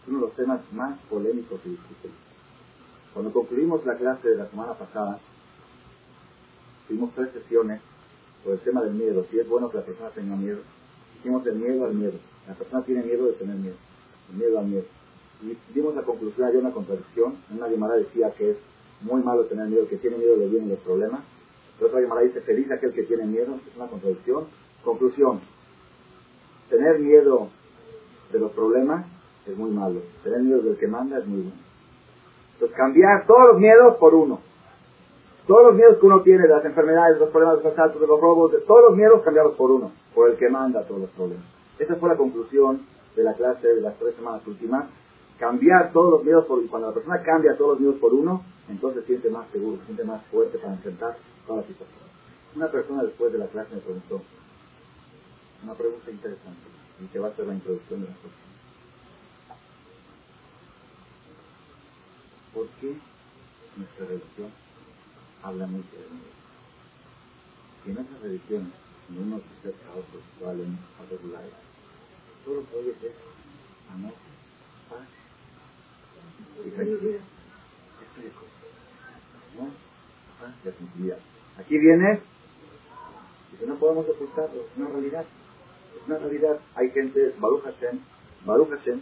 Es 0.02 0.10
uno 0.10 0.20
de 0.20 0.26
los 0.26 0.36
temas 0.36 0.60
más 0.74 1.00
polémicos 1.10 1.60
y 1.66 1.70
discutidos. 1.70 2.16
Cuando 3.14 3.32
concluimos 3.32 3.86
la 3.86 3.96
clase 3.96 4.30
de 4.30 4.36
la 4.36 4.50
semana 4.50 4.74
pasada, 4.74 5.20
tuvimos 6.88 7.14
tres 7.16 7.32
sesiones 7.32 7.82
por 8.44 8.54
el 8.54 8.60
tema 8.60 8.84
del 8.84 8.94
miedo. 8.94 9.26
Si 9.32 9.40
es 9.40 9.48
bueno 9.48 9.70
que 9.70 9.78
la 9.78 9.84
persona 9.86 10.10
tenga 10.10 10.36
miedo. 10.36 10.60
Hicimos 11.20 11.46
el 11.48 11.56
miedo 11.56 11.86
al 11.86 11.94
miedo. 11.94 12.20
La 12.48 12.54
persona 12.54 12.84
tiene 12.84 13.04
miedo 13.04 13.26
de 13.26 13.34
tener 13.34 13.56
miedo. 13.56 13.76
El 14.32 14.38
miedo 14.38 14.60
al 14.60 14.66
miedo. 14.68 14.86
Y 15.42 15.58
dimos 15.74 15.96
la 15.96 16.04
conclusión, 16.04 16.48
había 16.48 16.60
una 16.60 16.72
contradicción. 16.72 17.38
Una 17.52 17.68
llamada 17.68 17.96
decía 17.96 18.32
que 18.32 18.52
es 18.52 18.58
muy 19.02 19.22
malo 19.24 19.46
tener 19.46 19.68
miedo, 19.68 19.88
que 19.88 19.98
tiene 19.98 20.18
miedo 20.18 20.36
le 20.36 20.48
vienen 20.48 20.70
los 20.70 20.80
problemas. 20.80 21.22
Pero 21.78 21.90
otra 21.90 22.02
llamada 22.02 22.22
dice, 22.22 22.42
feliz 22.42 22.70
aquel 22.72 22.94
que 22.94 23.04
tiene 23.04 23.26
miedo. 23.26 23.56
Es 23.56 23.76
una 23.78 23.88
contradicción. 23.88 24.46
Conclusión. 24.84 25.40
Tener 26.70 27.00
miedo 27.00 27.50
de 28.32 28.40
los 28.40 28.52
problemas 28.52 29.06
es 29.46 29.58
muy 29.58 29.72
malo. 29.72 30.02
Tener 30.24 30.42
miedo 30.42 30.62
del 30.62 30.78
que 30.78 30.88
manda 30.88 31.18
es 31.18 31.26
muy 31.26 31.42
bueno. 31.42 31.58
Entonces 32.54 32.76
cambiar 32.76 33.26
todos 33.26 33.54
los 33.54 33.60
miedos 33.60 33.96
por 33.98 34.14
uno. 34.14 34.40
Todos 35.46 35.68
los 35.68 35.76
miedos 35.76 35.98
que 35.98 36.06
uno 36.06 36.22
tiene 36.22 36.46
las 36.48 36.66
enfermedades, 36.66 37.16
de 37.16 37.20
los 37.22 37.30
problemas 37.30 37.64
los 37.64 37.72
asaltos, 37.72 38.02
de 38.02 38.08
los 38.08 38.20
robos, 38.20 38.52
todos 38.66 38.90
los 38.90 38.98
miedos 38.98 39.22
cambiarlos 39.22 39.56
por 39.56 39.72
uno, 39.72 39.92
por 40.14 40.30
el 40.30 40.36
que 40.36 40.50
manda 40.50 40.84
todos 40.84 41.02
los 41.02 41.10
problemas. 41.12 41.46
Esa 41.80 41.96
fue 41.96 42.10
la 42.10 42.18
conclusión 42.18 42.82
de 43.16 43.24
la 43.24 43.34
clase 43.34 43.68
de 43.68 43.82
las 43.82 43.98
tres 43.98 44.16
semanas 44.16 44.46
últimas. 44.46 44.88
Cambiar 45.40 45.94
todos 45.94 46.12
los 46.12 46.24
miedos 46.24 46.46
por 46.46 46.68
cuando 46.68 46.90
la 46.90 46.94
persona 46.94 47.22
cambia 47.22 47.56
todos 47.56 47.72
los 47.72 47.80
miedos 47.80 47.96
por 47.98 48.14
uno, 48.14 48.44
entonces 48.68 49.06
siente 49.06 49.30
más 49.30 49.48
seguro, 49.52 49.78
se 49.78 49.86
siente 49.86 50.04
más 50.04 50.26
fuerte 50.26 50.58
para 50.58 50.74
enfrentar 50.74 51.16
todas 51.46 51.62
las 51.62 51.68
situaciones. 51.68 52.08
Una 52.56 52.68
persona 52.72 53.04
después 53.04 53.32
de 53.32 53.38
la 53.38 53.46
clase 53.46 53.76
me 53.76 53.82
preguntó 53.82 54.22
una 55.64 55.74
pregunta 55.74 56.12
interesante 56.12 56.68
y 57.02 57.06
que 57.08 57.20
va 57.20 57.30
a 57.30 57.36
ser 57.36 57.48
la 57.48 57.54
introducción 57.54 58.02
de 58.02 58.08
la 58.08 58.14
próxima. 58.14 58.48
¿Por 62.54 62.68
qué 62.82 62.98
nuestra 63.78 64.06
religión 64.08 64.52
habla 65.44 65.68
mucho 65.68 65.92
de 65.92 66.10
miedo. 66.10 66.38
Y 67.86 67.92
en 67.92 67.98
otras 68.00 68.22
religiones, 68.22 68.74
en 69.10 69.18
unos 69.18 69.42
a 69.42 70.00
otros, 70.00 70.24
valen 70.42 70.78
a 71.00 71.04
otros 71.04 71.24
lugares, 71.24 71.52
todo 72.44 72.56
lo 72.56 72.70
que 72.70 72.76
oyes 72.76 72.96
es 73.04 73.14
amor, 73.94 74.14
paz 74.90 75.08
y 76.66 76.70
tranquilidad. 76.70 77.22
Amor, 79.54 79.72
paz 80.40 80.54
y 80.58 80.70
tranquilidad. 80.70 81.20
Aquí 81.60 81.78
viene, 81.78 82.20
y 83.54 83.58
que 83.58 83.66
no 83.66 83.76
podemos 83.76 84.06
ocultarlo, 84.10 84.62
es 84.62 84.78
una 84.78 84.90
realidad. 84.90 85.26
Una 86.08 86.18
realidad. 86.20 86.60
Hay 86.76 86.90
gente, 86.92 87.34
Baruch 87.40 87.64
Hashem, 87.64 88.00
Baruch 88.46 88.70
Hashem, 88.70 89.02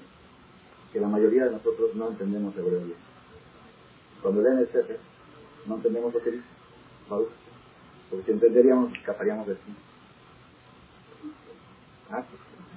que 0.92 1.00
la 1.00 1.08
mayoría 1.08 1.46
de 1.46 1.52
nosotros 1.52 1.94
no 1.96 2.10
entendemos 2.10 2.56
hebreo 2.58 2.80
bien. 2.80 2.98
Cuando 4.22 4.42
leen 4.42 4.58
el 4.58 4.68
Sefer, 4.72 4.98
no 5.68 5.76
entendemos 5.76 6.14
lo 6.14 6.22
que 6.22 6.32
dice. 6.32 6.46
Porque 7.08 8.24
si 8.26 8.32
entenderíamos, 8.32 8.92
escaparíamos 8.94 9.48
de 9.48 9.54
sí. 9.56 9.76
¿Ah? 12.10 12.24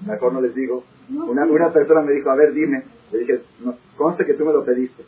Mejor 0.07 0.33
no 0.33 0.41
les 0.43 0.55
digo. 0.55 0.85
Una, 1.09 1.45
una 1.45 1.73
persona 1.73 2.03
me 2.03 2.13
dijo, 2.13 2.31
a 2.31 2.35
ver, 2.35 2.53
dime. 2.53 2.85
Le 3.13 3.19
dije, 3.21 3.43
no, 3.61 3.77
conste 3.97 4.27
que 4.27 4.35
tú 4.35 4.45
me 4.45 4.53
lo 4.53 4.65
pediste. 4.65 5.05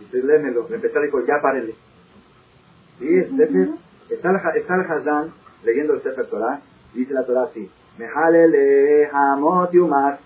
Y 0.00 0.04
Dice, 0.04 0.22
lémelo. 0.22 0.66
Me 0.68 0.76
empezó 0.76 0.98
a 0.98 1.02
decir, 1.02 1.20
ya 1.26 1.40
párele. 1.40 1.74
Sí, 2.98 3.08
está, 4.10 4.30
el, 4.30 4.56
está 4.56 4.74
el 4.74 4.80
Hazán 4.82 5.32
leyendo 5.64 5.94
el 5.94 6.02
Sefer 6.02 6.26
Torah. 6.26 6.60
Dice 6.92 7.14
la 7.14 7.24
Torah 7.24 7.44
así. 7.44 7.70
Mejalele 7.98 9.08
hamot 9.12 9.72
yumar 9.72 10.18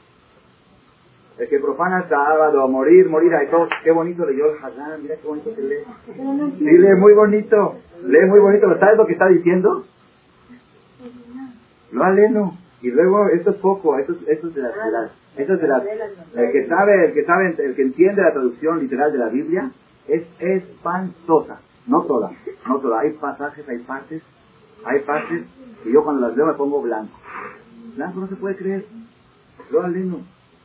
el 1.38 1.48
que 1.48 1.59
profana 1.59 2.03
el 2.03 2.09
sábado, 2.09 2.68
morir, 2.68 3.09
morir, 3.09 3.35
ahí 3.35 3.48
todo, 3.48 3.68
qué 3.83 3.90
bonito 3.90 4.24
leyó 4.24 4.53
el 4.53 4.64
Hazán, 4.64 5.03
mira 5.03 5.16
qué 5.20 5.27
bonito 5.27 5.53
que 5.55 5.62
lee. 5.62 5.85
Sí, 6.59 6.79
lee 6.79 6.94
muy 6.96 7.12
bonito, 7.12 7.77
lee 8.05 8.27
muy 8.27 8.38
bonito, 8.38 8.79
¿sabes 8.79 8.96
lo 8.96 9.07
que 9.07 9.14
está 9.14 9.27
diciendo? 9.29 9.85
Lo 11.90 12.05
aleno. 12.05 12.57
Y 12.83 12.90
luego, 12.90 13.29
esto 13.29 13.50
es 13.50 13.57
poco, 13.57 13.98
esto, 13.98 14.14
esto 14.27 14.48
es 14.48 14.55
de 14.55 14.62
las, 14.62 15.11
esto 15.37 15.55
es 15.55 15.61
de 15.61 15.68
las, 15.68 15.83
el 16.35 16.53
que 16.53 16.66
sabe, 16.68 17.07
el 17.07 17.14
que 17.14 17.24
sabe, 17.24 17.55
el 17.59 17.74
que 17.74 17.83
entiende 17.83 18.22
la 18.22 18.33
traducción 18.33 18.79
literal 18.79 19.11
de 19.11 19.18
la 19.18 19.29
Biblia, 19.29 19.70
es 20.07 20.22
espantosa. 20.38 21.61
No 21.87 22.03
toda, 22.03 22.31
no 22.68 22.79
toda. 22.79 23.00
Hay 23.00 23.12
pasajes, 23.12 23.68
hay 23.68 23.79
partes, 23.79 24.22
hay 24.85 25.01
partes, 25.01 25.44
y 25.85 25.92
yo 25.92 26.05
cuando 26.05 26.27
las 26.27 26.37
veo 26.37 26.47
me 26.47 26.55
pongo 26.55 26.83
blanco. 26.83 27.18
Blanco 27.97 28.20
no 28.20 28.29
se 28.29 28.37
puede 28.37 28.57
creer. 28.57 28.87
Lo 29.70 29.83
aleno. 29.83 30.20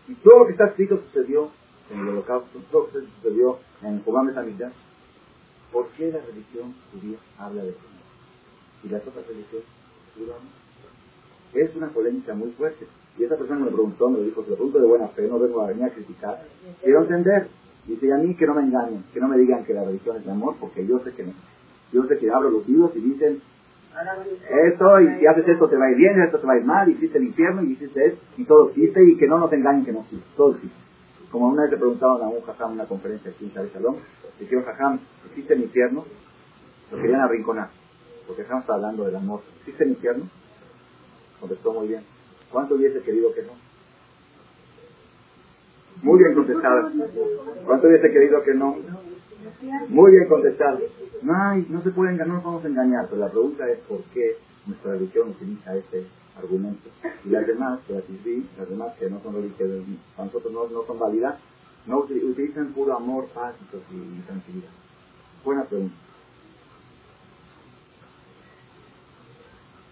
Y 0.08 0.16
todo 0.16 0.40
lo 0.40 0.46
que 0.46 0.54
está 0.54 0.68
escrito 0.68 0.98
sucedió 0.98 1.50
en 1.92 2.00
el 2.00 2.10
holocausto, 2.10 2.60
todo 2.72 2.88
lo 2.88 2.88
que 2.88 3.08
sucedió 3.16 3.60
en 3.82 3.96
el 3.96 4.04
Jobam 4.04 4.34
Samidad. 4.34 4.72
¿Por 5.72 5.88
qué 5.90 6.12
la 6.12 6.20
religión 6.20 6.74
judía 6.92 7.18
habla 7.38 7.64
de 7.64 7.74
Señor? 7.74 7.90
Y 8.84 8.90
las 8.90 9.06
otras 9.08 9.28
religiones 9.28 9.66
Es 11.54 11.76
una 11.76 11.90
polémica 11.90 12.34
muy 12.34 12.52
fuerte. 12.52 12.88
Y 13.18 13.24
esa 13.24 13.36
persona 13.36 13.60
me 13.60 13.72
preguntó, 13.72 14.10
me 14.10 14.22
dijo, 14.22 14.44
se 14.44 14.52
lo 14.52 14.56
pregunto 14.56 14.80
de 14.80 14.88
buena 14.88 15.08
fe, 15.10 15.28
no 15.28 15.40
vengo 15.40 15.62
a 15.62 15.68
venir 15.68 15.84
a 15.84 15.90
criticar. 15.90 16.42
Quiero 16.82 17.02
entender. 17.02 17.48
Dice, 17.86 18.08
y 18.08 18.12
a 18.12 18.18
mí 18.18 18.36
que 18.36 18.46
no 18.46 18.56
me 18.56 18.62
engañen, 18.62 19.04
que 19.14 19.20
no 19.20 19.28
me 19.28 19.38
digan 19.38 19.66
que 19.66 19.74
la 19.74 19.84
religión 19.84 20.18
es 20.18 20.26
de 20.26 20.32
amor, 20.32 20.56
porque 20.60 20.86
yo 20.86 21.00
sé 21.00 21.12
que 21.14 21.24
no. 21.24 21.34
Yo 21.92 22.04
sé 22.06 22.18
que 22.18 22.30
abro 22.30 22.50
los 22.50 22.68
libros 22.68 22.92
y 22.96 23.00
dicen, 23.00 23.42
esto, 24.68 25.02
y 25.02 25.20
si 25.20 25.28
haces 25.28 25.48
esto 25.48 25.68
te 25.68 25.76
va 25.76 25.86
a 25.86 25.92
ir 25.92 25.98
bien, 25.98 26.22
esto 26.22 26.40
te 26.40 26.48
va 26.48 26.54
a 26.54 26.60
mal, 26.62 26.90
y 26.90 26.94
hiciste 26.94 27.18
el 27.18 27.26
infierno, 27.26 27.64
y 27.64 27.74
hiciste 27.74 28.08
esto, 28.08 28.22
y 28.38 28.46
todo 28.46 28.70
existe, 28.70 29.04
y 29.04 29.18
que 29.18 29.28
no 29.28 29.40
nos 29.40 29.52
engañen 29.52 29.86
que 29.86 29.92
no 29.92 30.02
existe, 30.02 30.26
todo 30.36 30.54
existe. 30.56 30.78
Como 31.32 31.50
una 31.50 31.64
vez 31.64 31.72
le 31.72 31.78
preguntaban 31.78 32.22
a 32.22 32.28
un 32.28 32.42
jajam 32.42 32.70
en 32.70 32.74
una 32.76 32.86
conferencia 32.86 33.32
aquí 33.32 33.52
en 33.54 33.72
Salón, 33.72 33.98
dijeron, 34.40 34.64
jajam, 34.64 35.00
¿existe 35.30 35.54
el 35.54 35.62
infierno? 35.62 36.06
Lo 36.92 37.02
querían 37.02 37.22
arrinconar, 37.22 37.70
porque 38.26 38.44
jajam 38.44 38.62
está 38.62 38.74
hablando 38.76 39.06
del 39.06 39.16
amor. 39.16 39.42
¿Existe 39.60 39.84
el 39.84 39.92
infierno? 39.92 40.26
Contestó 41.40 41.74
muy 41.74 41.88
bien. 41.88 42.04
¿Cuánto 42.52 42.76
hubiese 42.76 43.02
querido 43.02 43.34
que 43.34 43.44
no? 43.44 43.54
Muy 46.02 46.20
bien 46.20 46.34
contestado. 46.34 46.92
¿Cuánto 47.66 47.88
hubiese 47.88 48.12
querido 48.12 48.44
que 48.44 48.54
no? 48.54 48.78
Muy 49.90 50.12
bien 50.12 50.28
contestado. 50.28 50.80
No, 51.22 51.56
no 51.56 51.82
se 51.82 51.92
puede 51.92 52.12
engañar, 52.12 52.28
no 52.28 52.34
nos 52.36 52.44
vamos 52.44 52.66
a 52.66 52.68
engañar, 52.68 53.08
pero 53.10 53.22
la 53.22 53.30
pregunta 53.30 53.70
es 53.70 53.80
por 53.80 54.02
qué 54.14 54.38
nuestra 54.66 54.92
religión 54.94 55.30
utiliza 55.30 55.76
este 55.76 56.08
argumento. 56.38 56.90
Y 57.26 57.30
las 57.30 57.46
demás, 57.46 57.80
que 57.88 57.94
las 57.94 58.70
demás 58.70 58.94
que 58.98 59.10
no 59.10 59.22
son 59.22 59.36
religiones, 59.36 59.84
para 60.16 60.28
nosotros 60.28 60.54
no, 60.54 60.86
son 60.86 61.00
válidas, 61.00 61.36
no 61.86 62.00
utilizan 62.00 62.74
puro 62.74 62.96
amor, 62.96 63.28
paz 63.34 63.56
y 63.62 64.22
tranquilidad. 64.22 64.70
Buena 65.44 65.64
pregunta. 65.64 65.96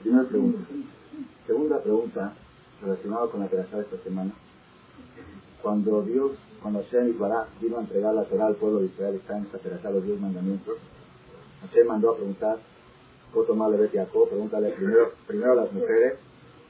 Primera 0.02 0.24
pregunta. 0.28 0.60
Segunda 1.46 1.82
pregunta, 1.82 2.34
relacionada 2.82 3.28
con 3.28 3.40
la 3.40 3.48
que 3.48 3.56
de 3.56 3.62
esta 3.62 3.98
semana. 4.04 4.32
Cuando 5.62 6.02
Dios 6.04 6.34
cuando 6.62 6.84
Hashem 6.84 7.18
Bará 7.20 7.48
vino 7.62 7.78
a 7.78 7.82
entregar 7.82 8.14
la 8.14 8.24
Torah 8.24 8.48
al 8.48 8.56
pueblo 8.56 8.80
de 8.80 8.88
Israel, 8.88 9.16
está 9.16 9.38
en 9.38 9.94
los 9.94 10.04
diez 10.04 10.20
mandamientos, 10.20 10.78
Hashem 11.62 11.88
mandó 11.88 12.12
a 12.12 12.16
preguntar, 12.16 12.58
tomarle 13.46 13.78
Lebet 13.78 13.94
Jacob, 13.94 14.30
pregúntale 14.30 14.72
primero, 14.72 15.12
primero 15.28 15.52
a 15.52 15.56
las 15.56 15.72
mujeres, 15.74 16.18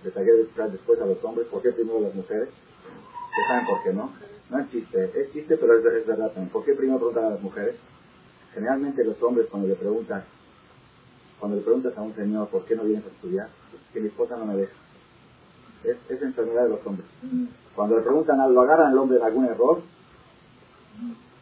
después 0.04 1.02
a 1.02 1.06
los 1.06 1.24
hombres, 1.24 1.48
¿por 1.48 1.62
qué 1.62 1.72
primero 1.72 2.00
a 2.00 2.02
las 2.02 2.16
mujeres? 2.16 2.50
¿Ustedes 2.50 3.48
saben 3.48 3.66
por 3.66 3.84
qué 3.84 3.94
no? 3.94 4.14
No 4.50 4.60
es 4.60 4.72
chiste, 4.72 5.12
es 5.16 5.32
chiste 5.34 5.58
pero 5.58 5.78
es, 5.78 5.84
verdad 6.06 6.28
también. 6.28 6.50
¿Por 6.50 6.64
qué 6.64 6.74
primero 6.74 6.98
preguntar 6.98 7.26
a 7.26 7.30
las 7.32 7.42
mujeres? 7.42 7.76
Generalmente 8.54 9.04
los 9.04 9.22
hombres 9.22 9.48
cuando 9.52 9.68
le 9.68 9.76
preguntan 9.76 10.24
Cuando 11.40 11.58
le 11.58 11.64
preguntas 11.64 11.96
a 11.98 12.02
un 12.02 12.16
señor 12.16 12.48
por 12.48 12.66
qué 12.66 12.76
no 12.76 12.84
vienes 12.84 13.06
a 13.06 13.10
estudiar, 13.10 13.50
que 13.94 14.00
mi 14.00 14.08
esposa 14.08 14.38
no 14.38 14.46
me 14.46 14.56
deja. 14.56 14.74
Es, 15.84 15.98
es 16.10 16.22
enfermedad 16.22 16.64
de 16.64 16.70
los 16.70 16.86
hombres. 16.86 17.08
Cuando 17.76 17.98
le 17.98 18.02
preguntan 18.02 18.40
algo, 18.40 18.62
agarran 18.62 18.92
al 18.92 18.98
hombre 18.98 19.20
de 19.20 19.26
algún 19.26 19.46
error, 19.46 19.82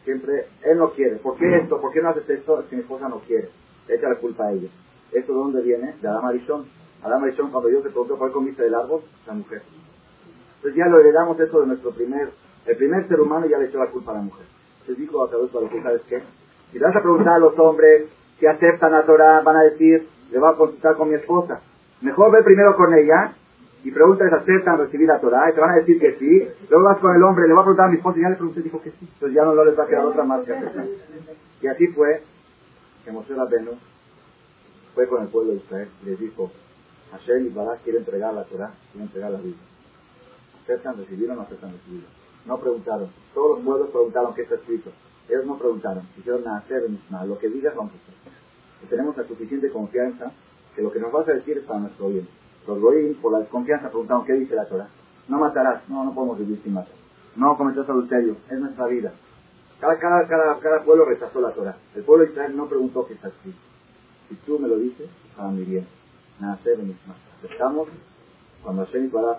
siempre, 0.06 0.46
él 0.62 0.78
no 0.78 0.92
quiere. 0.92 1.16
¿Por 1.16 1.36
qué 1.36 1.56
esto? 1.56 1.80
¿Por 1.80 1.92
qué 1.92 2.00
no 2.00 2.10
haces 2.10 2.30
esto? 2.30 2.60
Es 2.60 2.66
que 2.66 2.76
mi 2.76 2.82
esposa 2.82 3.08
no 3.08 3.18
quiere. 3.18 3.50
Echa 3.88 4.08
la 4.08 4.14
culpa 4.14 4.46
a 4.46 4.52
ella. 4.52 4.68
¿Esto 5.12 5.32
de 5.32 5.38
dónde 5.38 5.60
viene? 5.60 5.94
De 6.00 6.08
Adán 6.08 6.22
Marichón. 6.22 6.64
Adán 7.02 7.20
Marichón, 7.20 7.50
cuando 7.50 7.68
Dios 7.68 7.82
se 7.82 7.90
preguntó 7.90 8.16
cuál 8.16 8.32
comiste 8.32 8.62
del 8.62 8.74
árbol, 8.74 9.02
la 9.26 9.34
mujer. 9.34 9.62
Entonces 10.56 10.78
ya 10.78 10.86
lo 10.86 11.00
heredamos 11.00 11.38
eso 11.38 11.60
de 11.60 11.66
nuestro 11.66 11.90
primer, 11.90 12.30
el 12.66 12.76
primer 12.76 13.06
ser 13.06 13.20
humano 13.20 13.46
ya 13.46 13.58
le 13.58 13.66
echó 13.66 13.78
la 13.78 13.90
culpa 13.90 14.12
a 14.12 14.14
la 14.14 14.22
mujer. 14.22 14.46
Les 14.88 14.96
dijo 14.96 15.22
a 15.22 15.28
través 15.28 15.50
que 15.50 15.82
sabes 15.82 16.02
qué. 16.08 16.22
Si 16.72 16.78
le 16.78 16.86
vas 16.86 16.96
a 16.96 17.02
preguntar 17.02 17.34
a 17.34 17.38
los 17.38 17.58
hombres 17.58 18.06
que 18.38 18.48
aceptan 18.48 18.94
a 18.94 19.04
Torah, 19.04 19.40
van 19.42 19.56
a 19.56 19.62
decir, 19.64 20.08
le 20.30 20.38
voy 20.38 20.50
a 20.52 20.56
consultar 20.56 20.96
con 20.96 21.08
mi 21.08 21.16
esposa. 21.16 21.60
Mejor 22.00 22.30
ve 22.30 22.42
primero 22.42 22.76
con 22.76 22.94
ella 22.94 23.34
y 23.84 23.90
pregúntales, 23.90 24.32
¿aceptan 24.32 24.78
recibir 24.78 25.06
la 25.06 25.20
Torah? 25.20 25.50
Y 25.50 25.54
te 25.54 25.60
van 25.60 25.70
a 25.70 25.76
decir 25.76 26.00
que 26.00 26.16
sí. 26.18 26.48
Luego 26.68 26.84
vas 26.84 26.98
con 26.98 27.14
el 27.14 27.22
hombre, 27.22 27.46
le 27.46 27.54
voy 27.54 27.60
a 27.60 27.64
preguntar 27.64 27.86
a 27.86 27.90
mi 27.90 27.96
esposa 27.96 28.18
y 28.18 28.22
ya 28.22 28.30
le 28.30 28.36
pregunté, 28.36 28.62
dijo 28.62 28.82
que 28.82 28.90
sí. 28.90 29.08
Entonces 29.12 29.36
ya 29.36 29.44
no, 29.44 29.64
les 29.64 29.78
va 29.78 29.84
a 29.84 29.86
quedar 29.86 30.04
otra 30.06 30.24
más 30.24 30.44
que 30.44 30.52
aceptar. 30.52 30.86
Y 31.62 31.66
así 31.66 31.86
fue 31.88 32.22
que 33.04 33.12
Moshe 33.12 33.34
Rabbeinu 33.34 33.72
fue 34.94 35.06
con 35.06 35.22
el 35.22 35.28
pueblo 35.28 35.52
de 35.52 35.58
Israel 35.58 35.88
y 36.02 36.06
les 36.06 36.18
dijo, 36.18 36.50
Hashem 37.12 37.46
y 37.46 37.48
Barak 37.50 37.82
quieren 37.82 38.02
entregar 38.02 38.34
la 38.34 38.44
Torah, 38.44 38.72
quieren 38.90 39.06
entregar 39.06 39.30
la 39.30 39.38
vida. 39.38 39.56
¿Aceptan 40.64 40.96
recibir 40.96 41.30
o 41.30 41.34
no 41.34 41.42
aceptan 41.42 41.72
recibir? 41.72 42.04
No 42.44 42.58
preguntaron. 42.58 43.08
Todos 43.34 43.58
los 43.58 43.64
pueblos 43.64 43.90
preguntaron 43.90 44.34
qué 44.34 44.42
está 44.42 44.56
escrito. 44.56 44.90
Ellos 45.28 45.46
no 45.46 45.58
preguntaron. 45.58 46.02
Dijeron, 46.16 46.44
nacer 46.44 46.84
en 46.84 47.28
Lo 47.28 47.38
que 47.38 47.48
digas 47.48 47.74
vamos 47.74 47.92
a 47.92 47.96
hacer. 47.96 48.14
Y 48.82 48.86
tenemos 48.86 49.16
la 49.16 49.24
suficiente 49.24 49.70
confianza 49.70 50.32
que 50.74 50.82
lo 50.82 50.92
que 50.92 51.00
nos 51.00 51.12
vas 51.12 51.28
a 51.28 51.32
decir 51.32 51.58
es 51.58 51.64
para 51.64 51.80
nuestro 51.80 52.08
bien. 52.08 52.28
Los 52.66 52.80
goyim, 52.80 53.14
por 53.16 53.32
la 53.32 53.38
desconfianza, 53.40 53.88
preguntaron 53.88 54.24
qué 54.24 54.32
dice 54.34 54.54
la 54.54 54.66
Torah. 54.66 54.88
No 55.28 55.38
matarás. 55.38 55.88
No, 55.88 56.04
no 56.04 56.14
podemos 56.14 56.38
vivir 56.38 56.60
sin 56.62 56.74
matar. 56.74 56.94
No 57.36 57.56
cometerás 57.56 57.88
adulterio. 57.88 58.36
Es 58.50 58.58
nuestra 58.58 58.86
vida. 58.86 59.12
Cada, 59.80 59.98
cada, 59.98 60.26
cada, 60.26 60.58
cada 60.58 60.82
pueblo 60.82 61.04
rechazó 61.04 61.40
la 61.40 61.52
Torah. 61.52 61.76
El 61.94 62.02
pueblo 62.02 62.24
de 62.24 62.30
Israel 62.32 62.56
no 62.56 62.66
preguntó 62.66 63.06
qué 63.06 63.14
está 63.14 63.28
escrito. 63.28 63.58
Si 64.28 64.34
tú 64.36 64.58
me 64.58 64.68
lo 64.68 64.78
dices, 64.78 65.08
para 65.36 65.50
mi 65.50 65.64
bien. 65.64 65.86
Nacer 66.40 66.80
en 66.80 66.96
Aceptamos. 67.38 67.88
Cuando 68.62 68.84
Hashem 68.84 69.04
y 69.04 69.08
Bará 69.08 69.38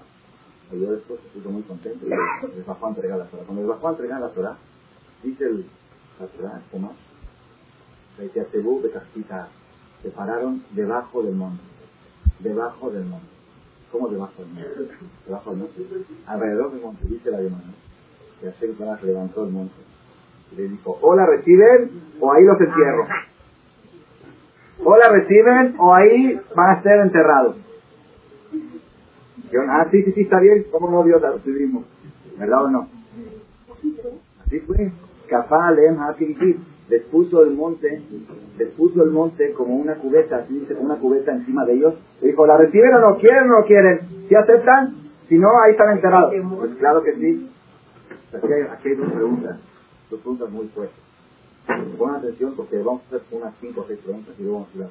oyó 0.71 0.95
esto, 0.95 1.17
se 1.17 1.29
puso 1.29 1.49
muy 1.49 1.63
contento 1.63 2.05
y 2.05 2.09
les 2.55 2.65
bajó 2.65 2.85
a 2.85 2.89
entregar 2.89 3.17
la 3.17 3.25
Torah. 3.25 3.43
Cuando 3.43 3.61
les 3.61 3.69
bajó 3.69 3.87
a 3.87 3.91
entregar 3.91 4.21
la 4.21 4.29
Torah, 4.29 4.57
dice 5.23 5.45
el, 5.45 5.65
la 6.19 6.27
Torah, 6.27 6.61
¿cómo? 6.71 6.93
Se 10.01 10.09
pararon 10.11 10.63
debajo 10.71 11.23
del 11.23 11.35
monte. 11.35 11.63
Debajo 12.39 12.89
del 12.91 13.06
monte. 13.06 13.28
¿Cómo 13.91 14.10
debajo 14.10 14.34
del 14.43 14.54
monte? 14.54 14.93
Debajo 15.26 15.50
del 15.52 15.60
monte. 15.60 15.82
Alrededor 16.26 16.71
del 16.71 16.82
monte, 16.82 17.08
dice 17.08 17.32
la 17.32 17.39
demanda. 17.39 17.73
Y 18.41 18.45
Hashem 18.45 18.78
Bará 18.78 19.00
levantó 19.02 19.45
el 19.45 19.52
monte. 19.52 19.76
Y 20.52 20.56
le 20.56 20.67
dijo, 20.69 20.97
o 21.02 21.15
la 21.15 21.26
reciben 21.26 21.91
o 22.19 22.32
ahí 22.32 22.43
los 22.43 22.60
entierro. 22.60 23.08
O 24.84 24.95
la 24.95 25.10
reciben 25.10 25.76
o 25.80 25.93
ahí 25.93 26.39
van 26.56 26.78
a 26.78 26.84
ser 26.84 27.00
enterrados. 27.00 27.56
Dijeron, 29.38 29.69
ah, 29.69 29.88
sí, 29.89 30.04
sí, 30.04 30.12
sí, 30.12 30.21
está 30.21 30.39
bien. 30.39 30.65
¿Cómo 30.71 30.91
no 30.91 31.04
Dios 31.04 31.21
la 31.21 31.32
recibimos? 31.32 31.86
¿Verdad 32.38 32.65
o 32.65 32.69
no? 32.69 32.88
Así 34.45 34.60
fue. 34.60 34.91
Capá, 35.28 35.71
leem, 35.71 35.97
les 36.89 37.04
puso 37.04 37.43
el 37.43 37.52
monte, 37.52 38.02
les 38.58 38.69
puso 38.69 39.04
el 39.04 39.12
monte 39.12 39.52
como 39.54 39.76
una 39.76 39.95
cubeta, 39.95 40.38
así 40.38 40.60
dice, 40.60 40.73
una 40.76 40.95
cubeta 40.95 41.34
encima 41.34 41.65
de 41.65 41.73
ellos. 41.73 41.95
Le 42.21 42.30
dijo, 42.30 42.45
¿la 42.45 42.58
reciben 42.58 42.93
o 42.95 43.00
no 43.00 43.17
quieren 43.17 43.50
o 43.52 43.60
no 43.60 43.65
quieren? 43.65 44.00
¿Si 44.28 44.36
aceptan? 44.36 44.95
Si 45.28 45.38
no, 45.38 45.50
ahí 45.62 45.71
están 45.71 45.91
enterrados. 45.91 46.34
Pues 46.58 46.76
claro 46.80 47.04
que 47.04 47.13
sí. 47.15 47.50
Aquí 48.34 48.54
hay, 48.54 48.62
aquí 48.62 48.89
hay 48.89 48.95
dos 48.95 49.12
preguntas, 49.12 49.60
dos 50.10 50.19
preguntas 50.21 50.50
muy 50.50 50.67
fuertes. 50.67 50.97
Pongan 51.97 52.15
atención 52.15 52.54
porque 52.56 52.78
vamos 52.78 53.02
a 53.12 53.15
hacer 53.17 53.21
unas 53.32 53.54
cinco 53.60 53.82
o 53.82 53.88
seis 53.88 54.00
preguntas 54.00 54.34
y 54.39 54.43
luego 54.43 54.60
vamos 54.60 54.69
a 54.69 54.73
hablar. 54.73 54.89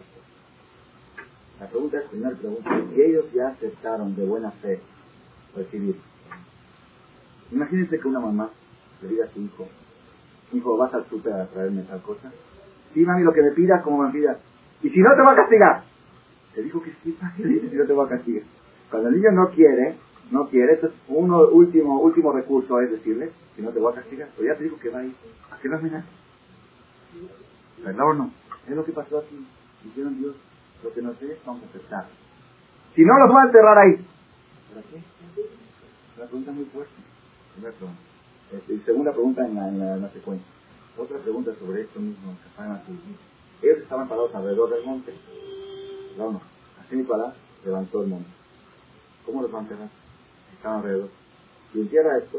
La 1.61 1.67
pregunta 1.69 1.99
es, 1.99 2.05
primera 2.05 2.37
pregunta, 2.37 2.83
si 2.95 3.03
ellos 3.03 3.25
ya 3.33 3.49
aceptaron 3.49 4.15
de 4.15 4.27
buena 4.27 4.51
fe 4.51 4.79
recibir. 5.57 5.97
Imagínense 7.51 7.99
que 7.99 8.09
una 8.09 8.21
mamá 8.21 8.51
le 9.03 9.09
diga 9.09 9.25
a 9.25 9.29
su 9.29 9.41
hijo, 9.41 9.67
hijo, 10.57 10.77
vas 10.77 10.93
al 10.95 11.07
súper 11.07 11.33
a 11.33 11.47
traerme 11.47 11.83
tal 11.83 12.03
cosa. 12.03 12.33
Sí, 12.95 13.01
mami, 13.01 13.23
lo 13.23 13.33
que 13.33 13.43
me 13.43 13.51
pidas, 13.53 13.83
como 13.83 14.03
me 14.03 14.13
pidas. 14.13 14.39
Y 14.83 14.91
si 14.91 15.01
no, 15.01 15.15
te 15.15 15.23
va 15.23 15.33
a 15.33 15.37
castigar. 15.37 15.85
Le 16.55 16.63
dijo 16.63 16.83
que 16.83 16.93
sí, 17.03 17.17
¿qué 17.37 17.47
dice 17.47 17.71
si 17.71 17.77
no 17.77 17.85
te 17.85 17.93
va 17.93 18.05
a 18.05 18.09
castigar? 18.09 18.45
Cuando 18.91 19.09
el 19.09 19.17
niño 19.17 19.31
no 19.33 19.51
quiere, 19.51 19.97
no 20.31 20.49
quiere, 20.49 20.75
entonces 20.75 20.99
uno 21.09 21.49
último, 21.49 22.01
último 22.01 22.33
recurso 22.33 22.81
es 22.81 22.91
decirle, 22.91 23.31
si 23.55 23.63
no 23.63 23.71
te 23.71 23.81
voy 23.81 23.93
a 23.93 23.97
castigar. 23.97 24.29
Pero 24.37 24.49
ya 24.49 24.57
te 24.57 24.65
digo 24.65 24.79
que 24.79 24.91
va 24.91 25.01
a 25.01 25.05
ir. 25.05 25.15
¿A 25.51 25.59
qué 25.59 25.69
vas 25.69 25.83
a 25.83 26.05
¿Verdad 27.85 28.07
o 28.07 28.15
no? 28.15 28.31
Es 28.69 28.75
lo 28.75 28.85
que 28.85 28.93
pasó 28.93 29.19
aquí. 29.19 29.47
Dijeron 29.85 30.19
Dios, 30.19 30.35
lo 30.83 30.93
que 30.93 31.03
nos 31.03 31.19
dé, 31.21 31.39
vamos 31.45 31.63
a 31.63 31.67
aceptar. 31.67 32.07
Si 32.95 33.05
no, 33.05 33.19
los 33.19 33.35
va 33.35 33.43
a 33.43 33.47
enterrar 33.47 33.79
ahí. 33.79 33.95
¿Para 34.71 34.83
qué? 34.87 35.03
Una 36.17 36.27
pregunta 36.27 36.53
muy 36.53 36.65
fuerte. 36.65 36.95
Primera 37.55 37.75
pregunta. 37.75 38.16
Este, 38.53 38.75
y 38.75 38.79
segunda 38.81 39.13
pregunta 39.13 39.45
en 39.45 39.55
la, 39.55 39.69
en, 39.69 40.03
la, 40.03 40.09
secuencia. 40.11 40.47
Otra 40.97 41.19
pregunta 41.19 41.53
sobre 41.59 41.83
esto 41.83 42.01
mismo. 42.01 42.37
Ellos 43.63 43.79
estaban 43.79 44.09
parados 44.09 44.35
alrededor 44.35 44.71
del 44.71 44.85
monte. 44.85 45.13
No. 46.17 46.41
Así 46.81 47.03
para 47.03 47.35
levantó 47.65 48.03
el 48.03 48.09
monte. 48.09 48.31
¿Cómo 49.25 49.43
los 49.43 49.53
enterrar? 49.53 49.89
Estaban 50.55 50.79
alrededor. 50.79 51.09
Si 51.73 51.81
entierra 51.81 52.19
esto, 52.19 52.39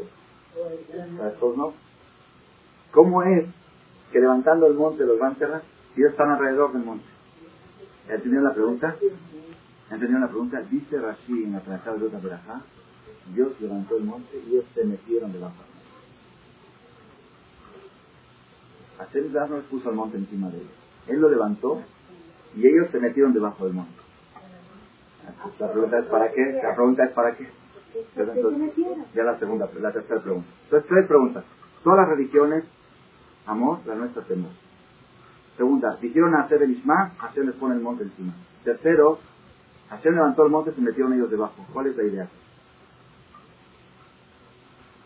a 1.22 1.28
estos 1.28 1.56
no. 1.56 1.74
¿Cómo 2.92 3.22
es 3.22 3.46
que 4.10 4.20
levantando 4.20 4.66
el 4.66 4.74
monte 4.74 5.04
los 5.04 5.18
van 5.18 5.30
a 5.30 5.32
enterrar 5.34 5.62
si 5.94 6.00
ellos 6.00 6.12
están 6.12 6.30
alrededor 6.30 6.72
del 6.72 6.84
monte? 6.84 7.04
¿Entendieron 8.08 8.44
la 8.44 8.54
pregunta? 8.54 8.96
¿Entendieron 9.90 10.22
la 10.22 10.28
pregunta? 10.28 10.62
Dice 10.62 10.98
Rashi 10.98 11.44
en 11.44 11.52
la 11.52 11.60
trazada 11.60 11.98
de 11.98 12.06
otra 12.06 12.52
Dios 13.34 13.52
levantó 13.60 13.98
el 13.98 14.04
monte 14.04 14.42
y 14.46 14.52
ellos 14.52 14.64
se 14.74 14.84
metieron 14.84 15.32
debajo 15.32 15.54
del 15.56 15.66
monte. 15.66 15.78
Hashem 18.98 19.32
no 19.32 19.56
les 19.56 19.64
puso 19.66 19.90
el 19.90 19.96
monte 19.96 20.16
encima 20.16 20.50
de 20.50 20.58
ellos. 20.58 20.72
Él 21.06 21.20
lo 21.20 21.30
levantó 21.30 21.80
y 22.56 22.66
ellos 22.66 22.88
se 22.90 22.98
metieron 22.98 23.32
debajo 23.32 23.64
del 23.64 23.74
monte. 23.74 23.92
La 25.58 25.72
pregunta 25.72 25.98
es 25.98 26.06
para 26.06 26.32
qué, 26.32 26.60
la 26.62 26.74
pregunta 26.74 27.04
es 27.04 27.12
para 27.12 27.36
qué. 27.36 27.48
Entonces, 28.16 28.72
ya 29.14 29.24
la 29.24 29.38
segunda, 29.38 29.68
la 29.80 29.92
tercera 29.92 30.20
pregunta. 30.20 30.48
Entonces, 30.64 30.88
tres 30.88 31.06
preguntas. 31.06 31.44
Todas 31.84 31.98
las 32.00 32.08
religiones, 32.08 32.64
amor, 33.46 33.80
la 33.86 33.94
nuestra 33.94 34.22
temor. 34.22 34.50
Segunda, 35.56 35.96
dijeron 36.00 36.34
a 36.34 36.42
hacer 36.42 36.62
el 36.62 36.70
Isma, 36.70 37.14
Hashem 37.18 37.46
les 37.46 37.54
pone 37.56 37.74
el 37.74 37.80
monte 37.80 38.04
encima. 38.04 38.32
Tercero, 38.64 39.18
Hashem 39.90 40.14
levantó 40.14 40.44
el 40.44 40.50
monte 40.50 40.70
y 40.70 40.74
se 40.74 40.80
metieron 40.80 41.12
ellos 41.12 41.30
debajo. 41.30 41.66
¿Cuál 41.72 41.86
es 41.88 41.96
la 41.96 42.02
idea? 42.04 42.28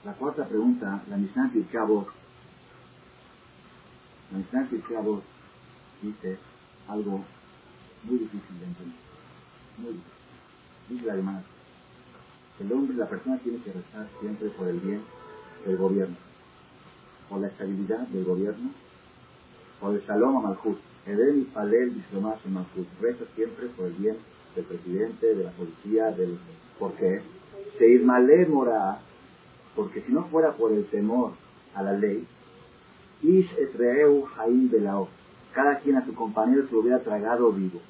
La 0.04 0.12
cuarta 0.14 0.44
pregunta, 0.44 1.02
la 1.08 1.16
Mishnah 1.16 1.52
Cabo, 1.70 2.08
Mishnah 4.32 4.68
Cabo 4.88 5.22
dice 6.00 6.38
algo 6.88 7.24
muy 8.04 8.18
difícil 8.18 8.58
de 8.60 8.66
entender. 8.66 8.96
Muy 9.78 9.92
difícil. 9.92 10.12
Dice 10.88 11.06
la 11.06 11.14
hermana, 11.14 11.42
el 12.60 12.72
hombre, 12.72 12.96
la 12.96 13.08
persona 13.08 13.38
tiene 13.38 13.58
que 13.62 13.72
rezar 13.72 14.08
siempre 14.20 14.48
por 14.50 14.68
el 14.68 14.80
bien 14.80 15.02
del 15.66 15.76
gobierno, 15.76 16.16
por 17.28 17.40
la 17.40 17.48
estabilidad 17.48 18.06
del 18.08 18.24
gobierno 18.24 18.70
o 19.80 19.92
de 19.92 20.00
Shalom 20.00 20.36
a 20.38 20.40
Malchut. 20.40 20.78
Eden 21.04 21.40
y 21.40 21.44
Palel 21.44 21.90
Bislomash 21.90 22.46
Malchut. 22.46 22.86
Reza 23.00 23.24
siempre 23.34 23.66
por 23.68 23.86
el 23.86 23.94
bien 23.94 24.16
del 24.54 24.64
presidente, 24.64 25.34
de 25.34 25.44
la 25.44 25.50
policía, 25.50 26.10
del... 26.12 26.38
¿Por 26.78 26.92
qué? 26.94 27.22
Seirmale 27.78 28.46
Mora, 28.46 29.00
porque 29.74 30.02
si 30.02 30.12
no 30.12 30.24
fuera 30.26 30.52
por 30.52 30.72
el 30.72 30.84
temor 30.86 31.32
a 31.74 31.82
la 31.82 31.92
ley, 31.92 32.26
Ish 33.22 33.52
Etreu 33.58 34.26
Haim 34.36 34.68
Belao, 34.68 35.08
cada 35.52 35.78
quien 35.78 35.96
a 35.96 36.04
su 36.04 36.14
compañero 36.14 36.66
se 36.66 36.72
lo 36.72 36.80
hubiera 36.80 36.98
tragado 37.00 37.52
vivo. 37.52 37.80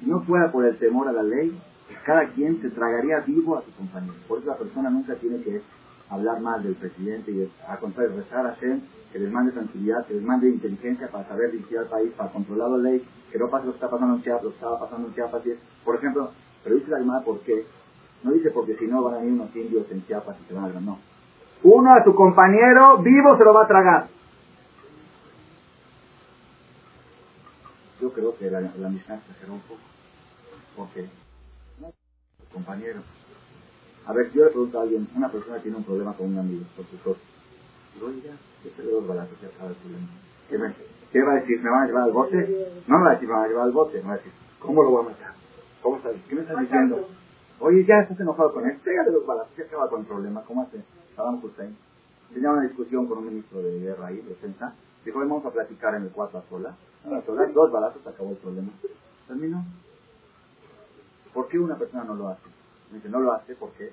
No 0.00 0.22
fuera 0.22 0.50
por 0.50 0.64
el 0.64 0.76
temor 0.78 1.08
a 1.08 1.12
la 1.12 1.22
ley, 1.22 1.56
cada 2.04 2.28
quien 2.28 2.60
se 2.62 2.70
tragaría 2.70 3.20
vivo 3.20 3.56
a 3.56 3.62
su 3.62 3.70
compañero. 3.72 4.14
Por 4.26 4.38
eso 4.38 4.48
la 4.48 4.56
persona 4.56 4.90
nunca 4.90 5.14
tiene 5.16 5.42
que 5.42 5.60
hablar 6.08 6.40
mal 6.40 6.62
del 6.62 6.74
presidente 6.74 7.32
y 7.32 7.50
a 7.68 7.76
contrario, 7.76 8.16
rezar 8.16 8.46
a 8.46 8.54
Hashem 8.54 8.80
que 9.12 9.18
les 9.18 9.30
mande 9.30 9.52
tranquilidad, 9.52 10.06
que 10.06 10.14
les 10.14 10.22
mande 10.22 10.48
inteligencia 10.48 11.08
para 11.08 11.28
saber 11.28 11.52
dirigir 11.52 11.78
al 11.78 11.86
país, 11.86 12.12
para 12.16 12.30
controlar 12.30 12.70
la 12.70 12.78
ley, 12.78 13.04
que 13.30 13.38
no 13.38 13.48
pase 13.50 13.66
lo 13.66 13.72
que 13.72 13.76
está 13.76 13.90
pasando 13.90 14.16
en 14.16 14.22
Chiapas, 14.22 14.44
lo 14.44 14.50
que 14.50 14.56
estaba 14.56 14.80
pasando 14.80 15.08
en 15.08 15.14
Chiapas. 15.14 15.42
por 15.84 15.96
ejemplo, 15.96 16.30
pero 16.64 16.76
dice 16.76 16.90
la 16.90 16.98
llamada 16.98 17.22
por 17.22 17.40
qué. 17.40 17.66
No 18.22 18.32
dice 18.32 18.50
porque 18.50 18.76
si 18.76 18.86
no 18.86 19.02
van 19.02 19.14
a 19.14 19.24
ir 19.24 19.32
unos 19.32 19.54
indios 19.54 19.86
en 19.90 20.06
Chiapas 20.06 20.36
y 20.42 20.48
se 20.48 20.54
van 20.54 20.76
a 20.76 20.80
no. 20.80 21.11
Uno 21.64 21.94
a 21.94 22.02
su 22.02 22.14
compañero 22.14 22.98
vivo 22.98 23.36
se 23.36 23.44
lo 23.44 23.54
va 23.54 23.64
a 23.64 23.68
tragar. 23.68 24.08
Yo 28.00 28.12
creo 28.12 28.36
que 28.36 28.50
la, 28.50 28.60
la 28.60 28.88
Mishnah 28.88 29.16
exageró 29.16 29.54
un 29.54 29.60
poco. 29.60 29.80
Porque, 30.76 31.08
no, 31.80 31.92
compañero. 32.52 33.00
A 34.06 34.12
ver, 34.12 34.32
yo 34.32 34.44
le 34.44 34.50
pregunto 34.50 34.80
a 34.80 34.82
alguien, 34.82 35.08
una 35.14 35.30
persona 35.30 35.58
tiene 35.58 35.76
un 35.76 35.84
problema 35.84 36.12
con 36.14 36.26
un 36.26 36.38
amigo, 36.38 36.64
con 36.74 36.84
su 36.86 36.96
socio. 36.96 37.22
Digo, 37.94 38.08
oye, 38.08 38.22
ya, 38.22 38.32
yo 38.64 38.70
te 38.70 38.82
doy 38.82 38.92
dos 38.92 39.06
balazos, 39.06 39.40
ya 39.40 39.48
acaba 39.48 39.70
el 39.70 39.76
problema. 39.76 40.08
¿Qué, 40.48 40.58
me, 40.58 40.74
¿Qué 41.12 41.22
va 41.22 41.32
a 41.32 41.34
decir? 41.36 41.62
¿Me 41.62 41.70
van 41.70 41.82
a 41.84 41.86
llevar 41.86 42.02
al 42.04 42.12
bote? 42.12 42.82
No 42.88 42.98
me 42.98 43.04
va 43.04 43.10
a 43.10 43.14
decir, 43.14 43.28
me 43.28 43.34
van 43.34 43.44
a 43.44 43.48
llevar 43.48 43.64
al 43.64 43.72
bote. 43.72 43.98
Me 43.98 44.08
va 44.08 44.14
a 44.14 44.16
decir, 44.16 44.32
¿cómo 44.58 44.82
lo 44.82 44.90
voy 44.90 45.04
a 45.06 45.08
matar? 45.10 45.34
¿Cómo 45.80 45.96
estás? 45.98 46.14
¿Qué 46.28 46.34
me 46.34 46.40
estás 46.40 46.58
diciendo? 46.58 47.08
Oye, 47.60 47.84
ya 47.84 48.00
estás 48.00 48.18
enojado 48.18 48.52
con 48.52 48.66
él, 48.68 48.76
pégale 48.82 49.12
dos 49.12 49.24
balazos, 49.24 49.56
ya 49.56 49.64
acaba 49.64 49.88
con 49.88 50.00
el 50.00 50.06
problema. 50.06 50.42
¿Cómo 50.42 50.62
hace 50.62 50.82
Saddam 51.16 51.44
Hussein? 51.44 51.76
Tenía 52.32 52.50
una 52.50 52.62
discusión 52.62 53.06
con 53.06 53.18
un 53.18 53.26
ministro 53.26 53.62
de 53.62 53.78
guerra 53.80 54.06
ahí, 54.06 54.20
defensa. 54.22 54.74
Dijo, 55.04 55.18
vamos 55.18 55.44
a 55.44 55.50
platicar 55.50 55.94
en 55.94 56.04
el 56.04 56.10
cuarto 56.10 56.38
a 56.38 56.44
sola. 56.48 56.76
A 57.04 57.08
dos 57.08 57.72
balazos, 57.72 58.06
acabó 58.06 58.30
el 58.30 58.36
problema. 58.36 58.70
Terminó. 59.26 59.64
¿Por 61.34 61.48
qué 61.48 61.58
una 61.58 61.76
persona 61.76 62.04
no 62.04 62.14
lo 62.14 62.28
hace? 62.28 62.42
Me 62.90 62.98
dice, 62.98 63.08
no 63.08 63.20
lo 63.20 63.32
hace 63.32 63.54
porque, 63.56 63.92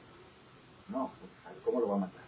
no, 0.90 1.12
porque 1.20 1.62
¿cómo 1.64 1.80
lo 1.80 1.88
va 1.88 1.96
a 1.96 2.00
matar? 2.00 2.22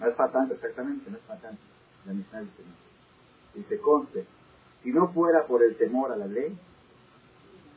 No 0.00 0.08
es 0.08 0.14
para 0.14 0.32
tanto, 0.32 0.54
exactamente, 0.54 1.10
no 1.10 1.16
es 1.16 1.22
para 1.24 1.40
tanto. 1.40 1.60
La 2.06 2.12
Mishnah 2.12 2.40
dice, 2.40 2.62
no. 2.62 3.60
Dice, 3.60 3.78
conste, 3.78 4.26
si 4.82 4.90
no 4.90 5.08
fuera 5.12 5.46
por 5.46 5.62
el 5.62 5.76
temor 5.76 6.12
a 6.12 6.16
la 6.16 6.26
ley, 6.26 6.58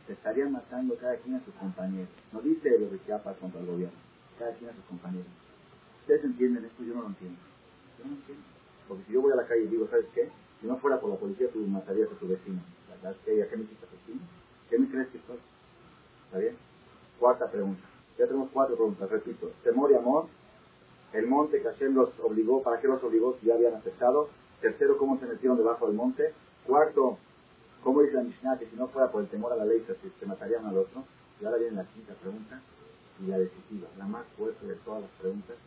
se 0.07 0.13
estarían 0.13 0.53
matando 0.53 0.95
cada 0.95 1.17
quien 1.17 1.35
a 1.35 1.43
sus 1.43 1.53
compañeros. 1.55 2.09
No 2.31 2.41
dice 2.41 2.79
lo 2.79 2.89
que 2.89 3.03
Chiapas 3.05 3.37
contra 3.37 3.59
el 3.59 3.67
gobierno, 3.67 3.97
cada 4.39 4.53
quien 4.55 4.69
a 4.69 4.73
sus 4.73 4.85
compañeros. 4.85 5.27
¿Ustedes 6.07 6.23
entienden 6.23 6.63
esto? 6.63 6.83
Yo 6.85 6.95
no 6.95 7.01
lo 7.01 7.07
entiendo. 7.07 7.37
Porque 8.87 9.03
si 9.03 9.11
yo 9.11 9.21
voy 9.21 9.33
a 9.33 9.35
la 9.35 9.45
calle 9.45 9.63
y 9.63 9.67
digo, 9.67 9.89
¿sabes 9.89 10.05
qué? 10.15 10.29
Si 10.61 10.65
no 10.65 10.77
fuera 10.77 11.01
por 11.01 11.09
la 11.09 11.17
policía, 11.17 11.49
tú 11.51 11.59
matarías 11.67 12.09
a 12.09 12.15
tu 12.15 12.29
vecino. 12.29 12.61
¿Sabes 13.01 13.17
qué? 13.25 13.43
¿A 13.43 13.49
qué 13.49 13.57
me 13.57 13.65
quitas 13.65 13.91
vecino? 13.91 14.21
¿Qué 14.69 14.79
me 14.79 14.87
crees 14.87 15.09
que 15.09 15.19
soy? 15.27 15.35
¿Está 16.27 16.37
bien? 16.37 16.55
Cuarta 17.19 17.51
pregunta. 17.51 17.81
Ya 18.17 18.25
tenemos 18.25 18.49
cuatro 18.53 18.77
preguntas, 18.77 19.09
repito. 19.09 19.51
Temor 19.65 19.91
y 19.91 19.95
amor. 19.95 20.27
El 21.11 21.27
monte 21.27 21.61
que 21.61 21.67
Hashem 21.67 21.93
los 21.93 22.17
obligó, 22.23 22.63
¿para 22.63 22.79
qué 22.79 22.87
los 22.87 23.03
obligó 23.03 23.35
si 23.41 23.47
ya 23.47 23.55
habían 23.55 23.75
aceptado? 23.75 24.29
Tercero, 24.61 24.97
¿cómo 24.97 25.19
se 25.19 25.25
metieron 25.25 25.57
debajo 25.57 25.87
del 25.87 25.95
monte? 25.97 26.33
Cuarto, 26.65 27.17
¿cómo 27.83 28.01
dice 28.01 28.13
la 28.13 28.23
Mishnah 28.23 28.57
que 28.57 28.67
si 28.67 28.77
no 28.77 28.87
fuera 28.87 29.11
por 29.11 29.23
el 29.23 29.27
temor 29.27 29.51
a 29.51 29.57
la 29.57 29.65
ley 29.65 29.83
se, 29.85 29.93
se 30.17 30.25
matarían 30.25 30.65
al 30.67 30.77
otro? 30.77 31.03
Y 31.41 31.43
ahora 31.43 31.57
viene 31.57 31.75
la 31.75 31.83
quinta 31.83 32.13
pregunta 32.13 32.61
y 33.19 33.27
la 33.27 33.39
decisiva, 33.39 33.89
la 33.97 34.05
más 34.05 34.25
fuerte 34.37 34.65
de 34.65 34.75
todas 34.75 35.01
las 35.01 35.11
preguntas. 35.19 35.57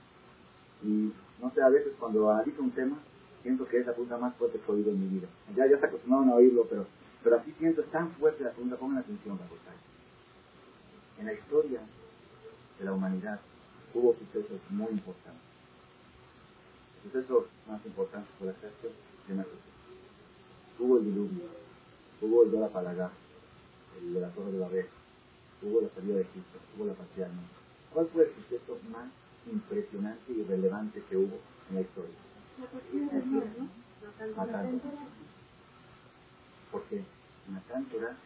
Y 0.83 1.13
no 1.41 1.51
sé, 1.55 1.63
a 1.63 1.69
veces 1.69 1.93
cuando 1.99 2.31
analizo 2.31 2.63
un 2.63 2.71
tema, 2.71 2.97
siento 3.43 3.67
que 3.67 3.79
es 3.79 3.87
la 3.87 3.93
pregunta 3.93 4.19
más 4.19 4.35
fuerte 4.37 4.59
que 4.59 4.71
he 4.71 4.75
oído 4.75 4.91
en 4.91 5.01
mi 5.01 5.19
vida. 5.19 5.29
Ya, 5.57 5.67
ya 5.67 5.79
se 5.79 5.87
acostumbraron 5.87 6.31
a 6.31 6.35
oírlo, 6.35 6.67
pero, 6.69 6.87
pero 7.23 7.37
así 7.37 7.53
siento, 7.59 7.81
es 7.81 7.91
tan 7.91 8.11
fuerte 8.13 8.45
la 8.45 8.51
pregunta, 8.51 8.77
pongan 8.77 8.99
atención, 8.99 9.39
Rabotai. 9.39 9.77
En 11.19 11.27
la 11.27 11.33
historia 11.35 11.81
de 12.79 12.85
la 12.85 12.93
humanidad 12.93 13.41
hubo 13.95 14.15
sucesos 14.15 14.61
muy 14.71 14.89
importantes. 14.91 15.43
Sucesos 17.03 17.45
más 17.69 17.85
importantes 17.85 18.31
por 18.39 18.49
ejemplo 18.49 18.91
de 19.27 19.35
una. 19.35 19.47
Hubo 20.79 20.97
el 20.99 21.05
diluvio, 21.05 21.45
hubo 22.23 22.45
el 22.45 22.51
Dora 22.51 22.69
Palagá, 22.69 23.11
el 24.01 24.15
de 24.15 24.21
la 24.21 24.31
Torre 24.31 24.53
de 24.53 24.59
Babel, 24.59 24.87
hubo 25.63 25.83
la 25.83 25.89
salida 25.91 26.15
de 26.17 26.23
Egipto, 26.23 26.59
hubo 26.77 26.87
la 26.87 26.95
partida 26.95 27.27
del 27.27 27.35
mundo. 27.35 27.51
¿Cuál 27.93 28.07
fue 28.09 28.25
el 28.25 28.35
suceso 28.35 28.79
más 28.91 29.11
impresionante 29.47 30.33
y 30.33 30.43
relevante 30.45 31.03
que 31.09 31.17
hubo 31.17 31.39
en 31.69 31.75
la 31.75 31.81
historia? 31.81 32.15
Matán. 34.37 34.81
Porque 36.71 37.03
Matán 37.49 37.85
Torah 37.87 38.17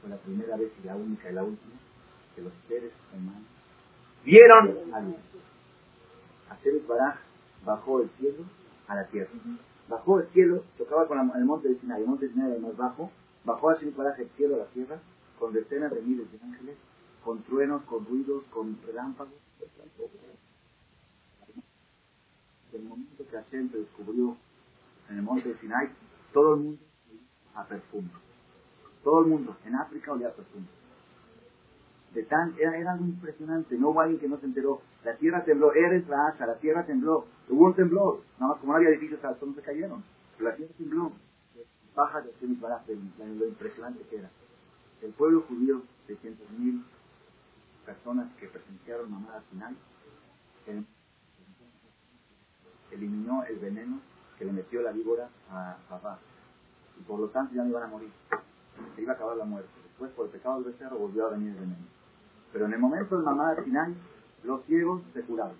fue 0.00 0.10
la 0.10 0.16
primera 0.16 0.56
vez 0.56 0.70
y 0.82 0.86
la 0.86 0.96
única 0.96 1.30
y 1.30 1.34
la 1.34 1.44
última 1.44 1.74
que 2.34 2.42
los 2.42 2.52
seres 2.68 2.92
humanos 3.12 3.42
vieron 4.24 4.94
a 4.94 5.00
Dios. 5.00 5.18
Hashem 6.48 6.86
Baraj 6.86 7.16
bajó 7.64 8.02
el 8.02 8.10
cielo 8.18 8.44
a 8.86 8.94
la 8.94 9.06
tierra. 9.06 9.30
Bajó 9.88 10.20
el 10.20 10.28
cielo, 10.28 10.64
tocaba 10.76 11.06
con 11.06 11.16
la, 11.16 11.38
el 11.38 11.44
monte 11.44 11.68
de 11.68 11.80
Sinai, 11.80 12.02
el 12.02 12.08
monte 12.08 12.26
de 12.26 12.32
Sinai 12.32 12.52
era 12.52 12.60
más 12.60 12.76
bajo, 12.76 13.10
bajó 13.44 13.68
Hashem 13.68 13.96
Baraj 13.96 14.20
el 14.20 14.28
cielo 14.36 14.56
a 14.56 14.58
la 14.58 14.66
tierra 14.66 14.98
con 15.38 15.52
decenas 15.52 15.92
de 15.92 16.02
miles 16.02 16.30
de 16.30 16.38
ángeles, 16.44 16.76
con 17.24 17.42
truenos, 17.44 17.82
con 17.84 18.04
ruidos, 18.04 18.44
con 18.50 18.78
relámpagos. 18.86 19.34
Del 22.72 22.82
momento 22.82 23.24
que 23.28 23.36
Hashem 23.36 23.70
se 23.70 23.78
descubrió 23.78 24.36
en 25.08 25.16
el 25.16 25.22
monte 25.22 25.48
de 25.48 25.58
Sinai, 25.58 25.88
todo 26.32 26.54
el 26.54 26.60
mundo 26.60 26.82
a 27.54 27.64
perfume. 27.64 28.10
Todo 29.02 29.20
el 29.20 29.26
mundo, 29.26 29.56
en 29.64 29.74
África 29.74 30.12
olía 30.12 30.28
a 30.28 30.32
perfume 30.32 30.66
de 32.14 32.22
tan, 32.24 32.54
era, 32.58 32.76
era, 32.76 32.92
algo 32.92 33.04
impresionante, 33.04 33.76
no 33.76 33.90
hubo 33.90 34.00
alguien 34.00 34.20
que 34.20 34.28
no 34.28 34.38
se 34.38 34.46
enteró. 34.46 34.80
La 35.04 35.16
tierra 35.16 35.44
tembló, 35.44 35.72
eres 35.72 36.08
la 36.08 36.28
asha, 36.28 36.46
la 36.46 36.56
tierra 36.56 36.84
tembló, 36.86 37.26
hubo 37.48 37.66
un 37.66 37.74
temblor, 37.74 38.22
nada 38.38 38.52
más 38.52 38.60
como 38.60 38.72
no 38.72 38.78
había 38.78 38.90
edificios 38.90 39.24
altos, 39.24 39.48
no 39.48 39.54
se 39.54 39.62
cayeron, 39.62 40.02
pero 40.36 40.50
la 40.50 40.56
tierra 40.56 40.72
tembló. 40.76 41.12
Baja 41.94 42.20
de 42.20 42.32
lo 43.34 43.48
impresionante 43.48 44.04
que 44.08 44.18
era. 44.18 44.30
El 45.02 45.10
pueblo 45.12 45.42
judío, 45.48 45.82
600.000 46.06 46.82
personas 47.84 48.32
que 48.36 48.46
presenciaron 48.46 49.10
mamada 49.10 49.40
final, 49.50 49.76
eliminó 52.90 53.44
el 53.44 53.58
veneno 53.58 54.00
que 54.38 54.44
le 54.44 54.52
metió 54.52 54.82
la 54.82 54.92
víbora 54.92 55.28
a 55.50 55.76
papá. 55.88 56.18
Y 56.98 57.02
por 57.02 57.20
lo 57.20 57.28
tanto 57.28 57.54
ya 57.54 57.62
no 57.62 57.70
iban 57.70 57.84
a 57.84 57.88
morir. 57.88 58.10
Se 58.94 59.02
iba 59.02 59.12
a 59.12 59.16
acabar 59.16 59.36
la 59.36 59.44
muerte. 59.44 59.70
Después, 59.84 60.10
por 60.12 60.26
el 60.26 60.32
pecado 60.32 60.60
del 60.60 60.72
becerro, 60.72 60.98
volvió 60.98 61.26
a 61.26 61.30
venir 61.30 61.48
el 61.48 61.54
veneno. 61.54 61.86
Pero 62.52 62.66
en 62.66 62.72
el 62.72 62.78
momento 62.78 63.16
del 63.16 63.24
mamá 63.24 63.50
al 63.50 63.64
final, 63.64 63.94
los 64.44 64.64
ciegos 64.64 65.02
se 65.12 65.22
curaron, 65.22 65.56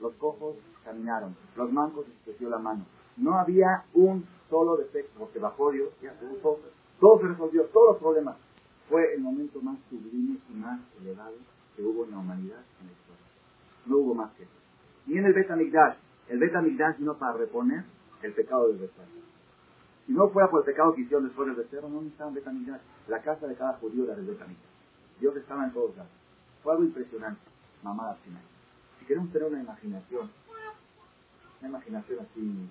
los 0.00 0.12
cojos 0.14 0.56
caminaron, 0.84 1.34
los 1.56 1.72
mancos 1.72 2.06
se 2.24 2.44
la 2.44 2.58
mano. 2.58 2.84
No 3.16 3.34
había 3.34 3.84
un 3.94 4.24
solo 4.48 4.76
defecto, 4.76 5.18
porque 5.18 5.38
bajó 5.38 5.72
Dios, 5.72 5.88
ya 6.00 6.12
todo, 6.42 6.60
todo 7.00 7.20
se 7.20 7.28
resolvió, 7.28 7.64
todos 7.66 7.92
los 7.92 7.98
problemas. 7.98 8.36
Fue 8.88 9.14
el 9.14 9.20
momento 9.20 9.60
más 9.60 9.78
sublime 9.90 10.38
y 10.48 10.54
más 10.54 10.80
elevado 11.00 11.34
que 11.76 11.82
hubo 11.82 12.04
en 12.04 12.12
la 12.12 12.18
humanidad 12.18 12.60
en 12.80 12.86
la 12.86 12.92
historia. 12.92 13.26
No 13.86 13.96
hubo 13.98 14.14
más 14.14 14.32
que 14.34 14.44
eso. 14.44 14.52
Y 15.06 15.18
en 15.18 15.26
el 15.26 15.32
Betamigdash, 15.32 15.96
el 16.28 16.38
Betamigdash 16.38 16.98
vino 16.98 17.16
para 17.16 17.34
reponer 17.34 17.84
el 18.22 18.32
pecado 18.32 18.68
del 18.68 18.78
becerro. 18.78 19.06
Si 20.06 20.12
no 20.12 20.28
fuera 20.30 20.50
por 20.50 20.60
el 20.60 20.66
pecado 20.66 20.94
que 20.94 21.02
hicieron 21.02 21.26
después 21.26 21.46
del 21.48 21.56
becerro, 21.56 21.88
no 21.88 22.00
necesitaban 22.02 22.34
Betamigdash. 22.34 22.80
La 23.08 23.22
casa 23.22 23.46
de 23.46 23.54
cada 23.54 23.74
judío 23.74 24.04
era 24.04 24.14
del 24.14 24.26
Betamigdash. 24.26 24.68
Dios 25.20 25.36
estaba 25.36 25.64
en 25.64 25.72
todos 25.72 25.96
lados. 25.96 26.12
Fue 26.62 26.72
algo 26.72 26.84
impresionante, 26.84 27.40
mamá 27.82 28.10
al 28.10 28.16
final. 28.18 28.42
Si 28.98 29.06
queremos 29.06 29.32
tener 29.32 29.48
una 29.48 29.60
imaginación, 29.60 30.30
una 31.60 31.68
imaginación 31.68 32.20
así 32.20 32.70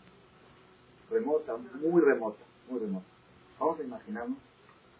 remota, 1.10 1.58
muy 1.58 2.02
remota, 2.02 2.44
muy 2.70 2.80
remota. 2.80 3.06
Vamos 3.60 3.80
a 3.80 3.84
imaginarnos, 3.84 4.38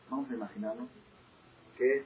vamos 0.10 0.30
a 0.30 0.34
imaginarnos 0.34 0.88
que 1.78 2.06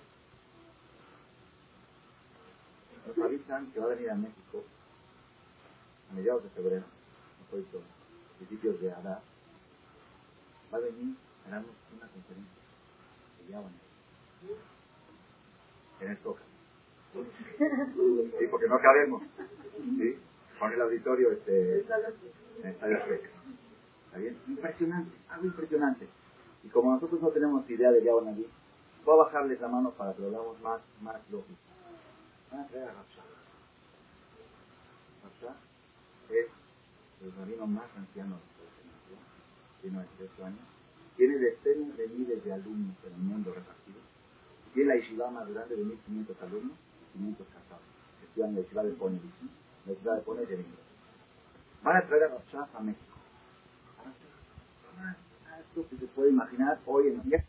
nos 3.07 3.17
avisan 3.25 3.71
que 3.71 3.79
va 3.79 3.85
a 3.85 3.89
venir 3.89 4.09
a 4.09 4.15
México 4.15 4.63
mediados 6.13 6.43
de 6.43 6.49
febrero, 6.49 6.83
a 6.83 8.37
principios 8.37 8.79
de 8.81 8.91
Adar, 8.91 9.21
va 10.73 10.77
a 10.77 10.81
venir 10.81 11.15
a 11.45 11.49
una 11.49 12.07
conferencia 12.07 12.61
que 13.37 13.51
ya 13.51 13.59
van 13.59 13.73
en 16.01 16.11
el 16.11 16.17
Toca. 16.17 16.41
Sí, 17.13 18.47
porque 18.49 18.67
no 18.67 18.79
cabemos. 18.79 19.21
¿Sí? 19.97 20.17
Con 20.59 20.73
el 20.73 20.81
auditorio 20.81 21.31
este, 21.31 21.73
en 21.73 21.79
Estadio 21.79 22.97
Azteca. 22.97 23.29
¿Está 24.05 24.17
bien? 24.17 24.37
Impresionante, 24.47 25.17
algo 25.29 25.45
impresionante. 25.45 26.07
Y 26.63 26.69
como 26.69 26.93
nosotros 26.93 27.21
no 27.21 27.29
tenemos 27.29 27.69
idea 27.69 27.91
de 27.91 28.03
Naví, 28.03 28.47
voy 29.05 29.13
a 29.13 29.23
bajarles 29.23 29.59
la 29.61 29.67
mano 29.67 29.91
para 29.91 30.13
que 30.13 30.21
lo 30.21 30.27
hagamos 30.27 30.61
más, 30.61 30.81
más 31.01 31.21
lógico. 31.31 31.59
Van 32.51 32.61
a 32.61 32.67
traer 32.67 32.89
a 32.89 32.93
es 36.39 36.47
el 37.21 37.31
rabino 37.33 37.67
más 37.67 37.85
anciano 37.95 38.35
de 38.35 38.51
tiene 39.81 39.97
98 39.97 40.45
años, 40.45 40.59
tiene 41.17 41.37
decenas 41.37 41.97
de 41.97 42.07
miles 42.07 42.43
de 42.43 42.53
alumnos 42.53 42.95
en 43.05 43.13
el 43.13 43.19
mundo 43.19 43.53
repartidos, 43.53 44.03
tiene 44.73 44.89
la 44.89 44.95
yeshiva 44.95 45.31
más 45.31 45.49
grande 45.49 45.75
de 45.75 45.83
1500 45.83 46.41
alumnos, 46.43 46.77
500 47.13 47.47
casados, 47.47 47.83
que 48.19 48.25
estudian 48.27 48.55
la 48.55 48.63
ciudad 48.63 48.83
de 48.83 48.91
Pone, 48.91 49.19
la 49.87 49.95
ciudad 49.95 50.15
de 50.15 50.21
Pone 50.21 50.45
de 50.45 50.65
Van 51.83 51.97
a 51.97 52.05
traer 52.05 52.23
a 52.25 52.27
Rashaf 52.27 52.75
a 52.75 52.79
México. 52.79 53.05
Esto 55.59 55.89
que 55.89 55.97
se 55.97 56.07
puede 56.07 56.29
imaginar 56.29 56.79
hoy 56.85 57.07
en 57.07 57.23
día. 57.23 57.45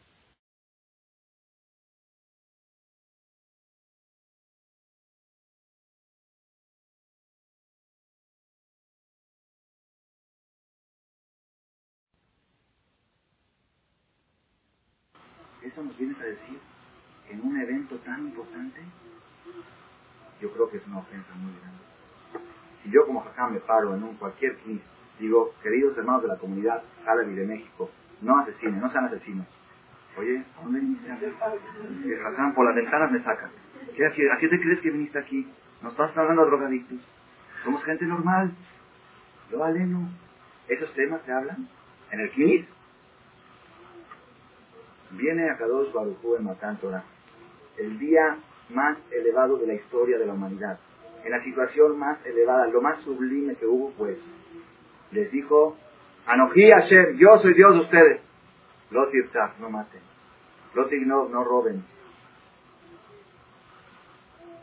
Eso 15.65 15.83
nos 15.83 15.97
vienes 15.97 16.19
a 16.21 16.25
decir 16.25 16.59
en 17.31 17.41
un 17.41 17.61
evento 17.61 17.97
tan 17.99 18.27
importante. 18.27 18.81
Yo 20.41 20.53
creo 20.53 20.69
que 20.71 20.79
es 20.79 20.87
una 20.87 20.99
ofensa 20.99 21.35
muy 21.35 21.53
grande. 21.61 21.83
Si 22.83 22.91
yo 22.91 23.07
como 23.07 23.23
acá 23.23 23.47
me 23.47 23.61
paro 23.61 23.95
en 23.95 24.03
un 24.03 24.17
cualquier 24.17 24.57
clip, 24.59 24.83
digo, 25.19 25.55
queridos 25.63 25.97
hermanos 25.97 26.23
de 26.23 26.29
la 26.29 26.39
comunidad 26.39 26.83
árabe 27.07 27.35
de 27.35 27.47
México, 27.47 27.91
no 28.21 28.39
asesinen, 28.39 28.81
no 28.81 28.91
sean 28.91 29.05
asesinos. 29.05 29.47
Oye, 30.19 30.45
¿a 30.59 30.63
dónde 30.63 30.81
viniste? 30.81 31.09
Que 31.09 32.53
por 32.55 32.67
las 32.67 32.75
ventanas 32.75 33.11
me 33.11 33.23
sacan. 33.23 33.51
¿Qué, 33.97 34.07
¿A 34.07 34.39
qué 34.39 34.49
te 34.49 34.61
crees 34.61 34.81
que 34.81 34.91
viniste 34.91 35.19
aquí? 35.19 35.49
Nos 35.81 35.93
estás 35.93 36.17
hablando 36.17 36.45
de 36.45 36.51
drogadictos. 36.51 36.99
Somos 37.65 37.85
gente 37.85 38.05
normal. 38.05 38.53
Yo 39.51 39.65
aleno. 39.65 40.09
¿Esos 40.69 40.93
temas 40.95 41.23
se 41.25 41.33
hablan? 41.33 41.69
¿En 42.11 42.21
el 42.21 42.31
Kinis? 42.31 42.67
Viene 45.13 45.51
a 45.51 45.57
Kadosh 45.57 45.93
Barujú 45.93 46.37
en 46.37 46.45
Matán 46.45 46.79
el 47.79 47.99
día 47.99 48.39
más 48.71 48.99
elevado 49.11 49.57
de 49.59 49.67
la 49.67 49.75
historia 49.75 50.19
de 50.19 50.27
la 50.27 50.33
humanidad. 50.33 50.79
En 51.25 51.31
la 51.31 51.43
situación 51.45 51.99
más 51.99 52.25
elevada, 52.27 52.67
lo 52.69 52.81
más 52.81 53.01
sublime 53.03 53.55
que 53.57 53.67
hubo, 53.67 53.93
pues, 53.93 54.19
les 55.13 55.31
dijo, 55.31 55.77
Anoji 56.27 56.71
Hashem, 56.71 57.17
yo 57.17 57.39
soy 57.39 57.55
Dios 57.55 57.75
de 57.75 57.81
ustedes. 57.81 58.21
Lotir 58.91 59.31
no 59.59 59.71
maten. 59.71 60.01
Lotir 60.75 61.07
no, 61.07 61.29
no 61.29 61.45
roben. 61.45 61.85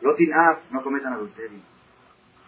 Lotin 0.01 0.31
no 0.71 0.83
cometan 0.83 1.13
adulterio. 1.13 1.59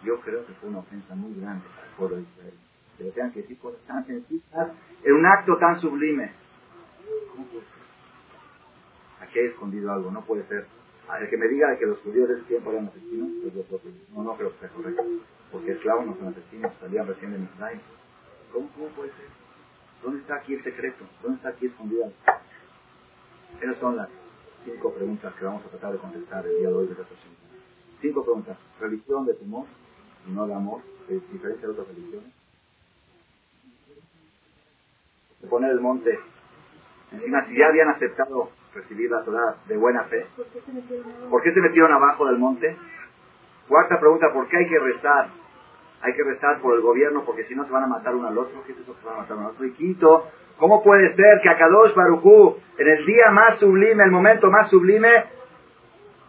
Yo 0.04 0.20
creo 0.20 0.46
que 0.46 0.52
fue 0.54 0.70
una 0.70 0.78
ofensa 0.78 1.14
muy 1.14 1.38
grande 1.40 1.64
para 1.74 1.86
el 1.88 1.94
pueblo 1.94 2.16
de 2.16 2.22
Israel. 2.22 2.54
Que 2.96 3.04
le 3.04 3.10
tengan 3.12 3.32
que 3.32 3.42
decir 3.42 3.58
cosas 3.58 3.80
tan 3.86 4.06
sencillas 4.06 4.68
en 5.04 5.12
un 5.12 5.26
acto 5.26 5.56
tan 5.58 5.80
sublime. 5.80 6.32
Aquí 9.32 9.38
hay 9.38 9.46
escondido 9.46 9.90
algo, 9.90 10.10
no 10.10 10.20
puede 10.26 10.46
ser. 10.46 10.66
El 11.18 11.30
que 11.30 11.38
me 11.38 11.48
diga 11.48 11.74
que 11.78 11.86
los 11.86 11.98
judíos 12.00 12.28
de 12.28 12.34
ese 12.34 12.44
tiempo 12.44 12.70
eran 12.70 12.88
asesinos, 12.88 13.30
pues 13.40 13.54
yo 13.54 13.62
creo 13.62 13.80
que 13.80 13.88
no, 14.12 14.22
no 14.24 14.36
creo 14.36 14.52
que 14.52 14.58
sea 14.58 14.68
correcto. 14.68 15.02
Porque 15.50 15.72
esclavos 15.72 16.04
no 16.04 16.16
son 16.18 16.28
asesinos, 16.28 16.70
salían 16.78 17.06
recién 17.06 17.32
de 17.32 17.38
Misraim. 17.38 17.80
¿Cómo, 18.52 18.68
¿Cómo 18.76 18.88
puede 18.88 19.08
ser? 19.12 19.28
¿Dónde 20.02 20.20
está 20.20 20.34
aquí 20.34 20.52
el 20.52 20.62
secreto? 20.62 21.06
¿Dónde 21.22 21.36
está 21.38 21.48
aquí 21.48 21.64
escondido? 21.64 22.12
Esas 23.58 23.78
son 23.78 23.96
las 23.96 24.10
cinco 24.66 24.92
preguntas 24.92 25.34
que 25.34 25.44
vamos 25.46 25.64
a 25.64 25.68
tratar 25.70 25.92
de 25.94 25.98
contestar 25.98 26.46
el 26.46 26.58
día 26.58 26.68
de 26.68 26.74
hoy 26.74 26.86
de 26.88 26.92
esta 26.92 27.06
Cinco 28.02 28.24
preguntas. 28.24 28.58
Religión 28.80 29.24
de 29.24 29.32
temor 29.32 29.64
y 30.28 30.32
no 30.32 30.46
de 30.46 30.52
amor, 30.52 30.82
de 31.08 31.14
diferencia 31.32 31.68
de 31.68 31.72
otras 31.72 31.88
religiones. 31.88 32.30
Se 35.40 35.46
pone 35.46 35.70
el 35.70 35.80
monte. 35.80 36.18
Encima, 37.12 37.46
si 37.48 37.56
ya 37.56 37.68
habían 37.68 37.88
aceptado 37.88 38.50
recibir 38.74 39.10
la 39.10 39.22
Torah 39.22 39.56
de 39.66 39.76
buena 39.76 40.04
fe, 40.04 40.26
¿por 40.36 41.42
qué 41.42 41.52
se 41.52 41.60
metieron 41.60 41.92
abajo 41.92 42.26
del 42.26 42.38
monte? 42.38 42.76
Cuarta 43.68 43.98
pregunta, 44.00 44.32
¿por 44.32 44.48
qué 44.48 44.58
hay 44.58 44.68
que 44.68 44.78
rezar? 44.78 45.28
Hay 46.02 46.14
que 46.14 46.24
rezar 46.24 46.60
por 46.60 46.74
el 46.74 46.80
gobierno 46.80 47.24
porque 47.24 47.44
si 47.44 47.54
no 47.54 47.64
se 47.64 47.70
van 47.70 47.84
a 47.84 47.86
matar 47.86 48.14
uno 48.14 48.26
al 48.26 48.36
otro. 48.36 48.62
¿Qué 48.66 48.72
es 48.72 48.78
eso 48.78 48.94
que 48.94 49.00
se 49.00 49.06
van 49.06 49.16
a 49.16 49.20
matar 49.20 49.36
uno 49.36 49.46
al 49.46 49.52
otro? 49.52 49.64
Y 49.64 49.72
quinto, 49.72 50.28
¿cómo 50.58 50.82
puede 50.82 51.14
ser 51.14 51.40
que 51.42 51.48
a 51.48 51.56
Kadosh 51.56 51.94
Barujú, 51.94 52.56
en 52.76 52.88
el 52.88 53.06
día 53.06 53.30
más 53.30 53.58
sublime, 53.60 54.02
el 54.02 54.10
momento 54.10 54.50
más 54.50 54.68
sublime, 54.68 55.26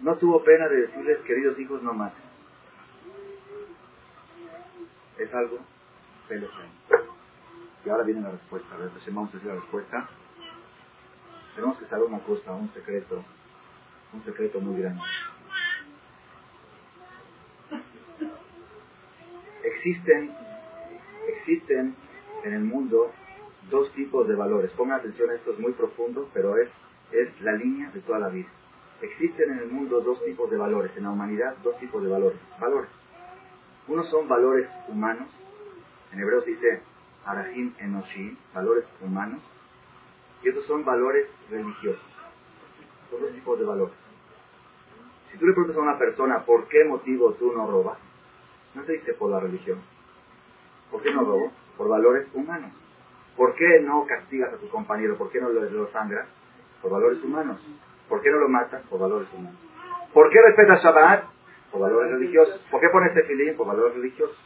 no 0.01 0.15
tuvo 0.17 0.43
pena 0.43 0.67
de 0.67 0.81
decirles, 0.81 1.19
queridos 1.19 1.57
hijos, 1.59 1.81
no 1.81 1.93
maten. 1.93 2.21
Es 5.17 5.33
algo 5.33 5.59
Y 7.85 7.89
ahora 7.89 8.03
viene 8.03 8.21
la 8.21 8.31
respuesta. 8.31 8.75
A 8.75 8.77
ver, 8.77 8.89
vamos 9.07 9.29
a 9.29 9.33
decir 9.33 9.49
la 9.49 9.55
respuesta. 9.55 10.09
Tenemos 11.55 11.77
que 11.77 11.85
saber 11.85 12.05
una 12.05 12.19
cosa, 12.19 12.53
un 12.53 12.71
secreto, 12.73 13.23
un 14.13 14.23
secreto 14.23 14.59
muy 14.59 14.81
grande. 14.81 15.01
Existen, 19.63 20.31
existen 21.27 21.95
en 22.43 22.53
el 22.53 22.63
mundo 22.63 23.11
dos 23.69 23.91
tipos 23.93 24.27
de 24.27 24.35
valores. 24.35 24.71
Pongan 24.71 24.99
atención 24.99 25.31
esto, 25.31 25.51
es 25.51 25.59
muy 25.59 25.73
profundo, 25.73 26.29
pero 26.33 26.57
es, 26.57 26.69
es 27.11 27.41
la 27.41 27.53
línea 27.53 27.91
de 27.91 28.01
toda 28.01 28.19
la 28.19 28.29
vida. 28.29 28.49
Existen 29.01 29.51
en 29.51 29.59
el 29.59 29.69
mundo 29.69 30.01
dos 30.01 30.23
tipos 30.23 30.49
de 30.49 30.57
valores, 30.57 30.95
en 30.97 31.03
la 31.03 31.11
humanidad 31.11 31.55
dos 31.63 31.77
tipos 31.79 32.01
de 32.03 32.09
valores. 32.09 32.39
Valores. 32.59 32.89
Unos 33.87 34.09
son 34.09 34.27
valores 34.27 34.69
humanos, 34.87 35.27
en 36.13 36.19
hebreo 36.19 36.41
se 36.41 36.51
dice 36.51 36.81
arahim 37.25 37.73
enoshim, 37.79 38.37
valores 38.53 38.85
humanos, 39.01 39.41
y 40.43 40.49
otros 40.49 40.65
son 40.65 40.83
valores 40.83 41.27
religiosos. 41.49 42.03
Son 43.09 43.21
dos 43.21 43.31
tipos 43.31 43.59
de 43.59 43.65
valores. 43.65 43.95
Si 45.31 45.37
tú 45.37 45.47
le 45.47 45.53
preguntas 45.53 45.77
a 45.77 45.81
una 45.81 45.97
persona 45.97 46.45
por 46.45 46.67
qué 46.67 46.83
motivo 46.83 47.33
tú 47.33 47.53
no 47.53 47.65
robas, 47.65 47.97
no 48.75 48.83
se 48.85 48.93
dice 48.93 49.13
por 49.13 49.31
la 49.31 49.39
religión. 49.39 49.79
¿Por 50.91 51.01
qué 51.01 51.11
no 51.11 51.21
robo? 51.21 51.51
Por 51.77 51.89
valores 51.89 52.27
humanos. 52.33 52.71
¿Por 53.35 53.55
qué 53.55 53.79
no 53.79 54.05
castigas 54.05 54.53
a 54.53 54.57
tu 54.57 54.69
compañero? 54.69 55.17
¿Por 55.17 55.31
qué 55.31 55.41
no 55.41 55.49
lo, 55.49 55.61
lo 55.61 55.87
sangras? 55.87 56.27
Por 56.81 56.91
valores 56.91 57.23
humanos. 57.23 57.59
¿Por 58.07 58.21
qué 58.21 58.29
no 58.29 58.37
lo 58.37 58.49
matas? 58.49 58.83
Por 58.83 58.99
valores 58.99 59.27
humanos. 59.33 59.59
¿Por 60.13 60.29
qué 60.29 60.39
respetas 60.41 60.83
Shabbat? 60.83 61.23
Por 61.71 61.81
valores 61.81 62.11
religiosos. 62.11 62.59
¿Por 62.69 62.79
qué 62.79 62.89
pones 62.89 63.13
tefilín? 63.13 63.55
Por 63.55 63.65
valores 63.65 63.95
religiosos. 63.95 64.37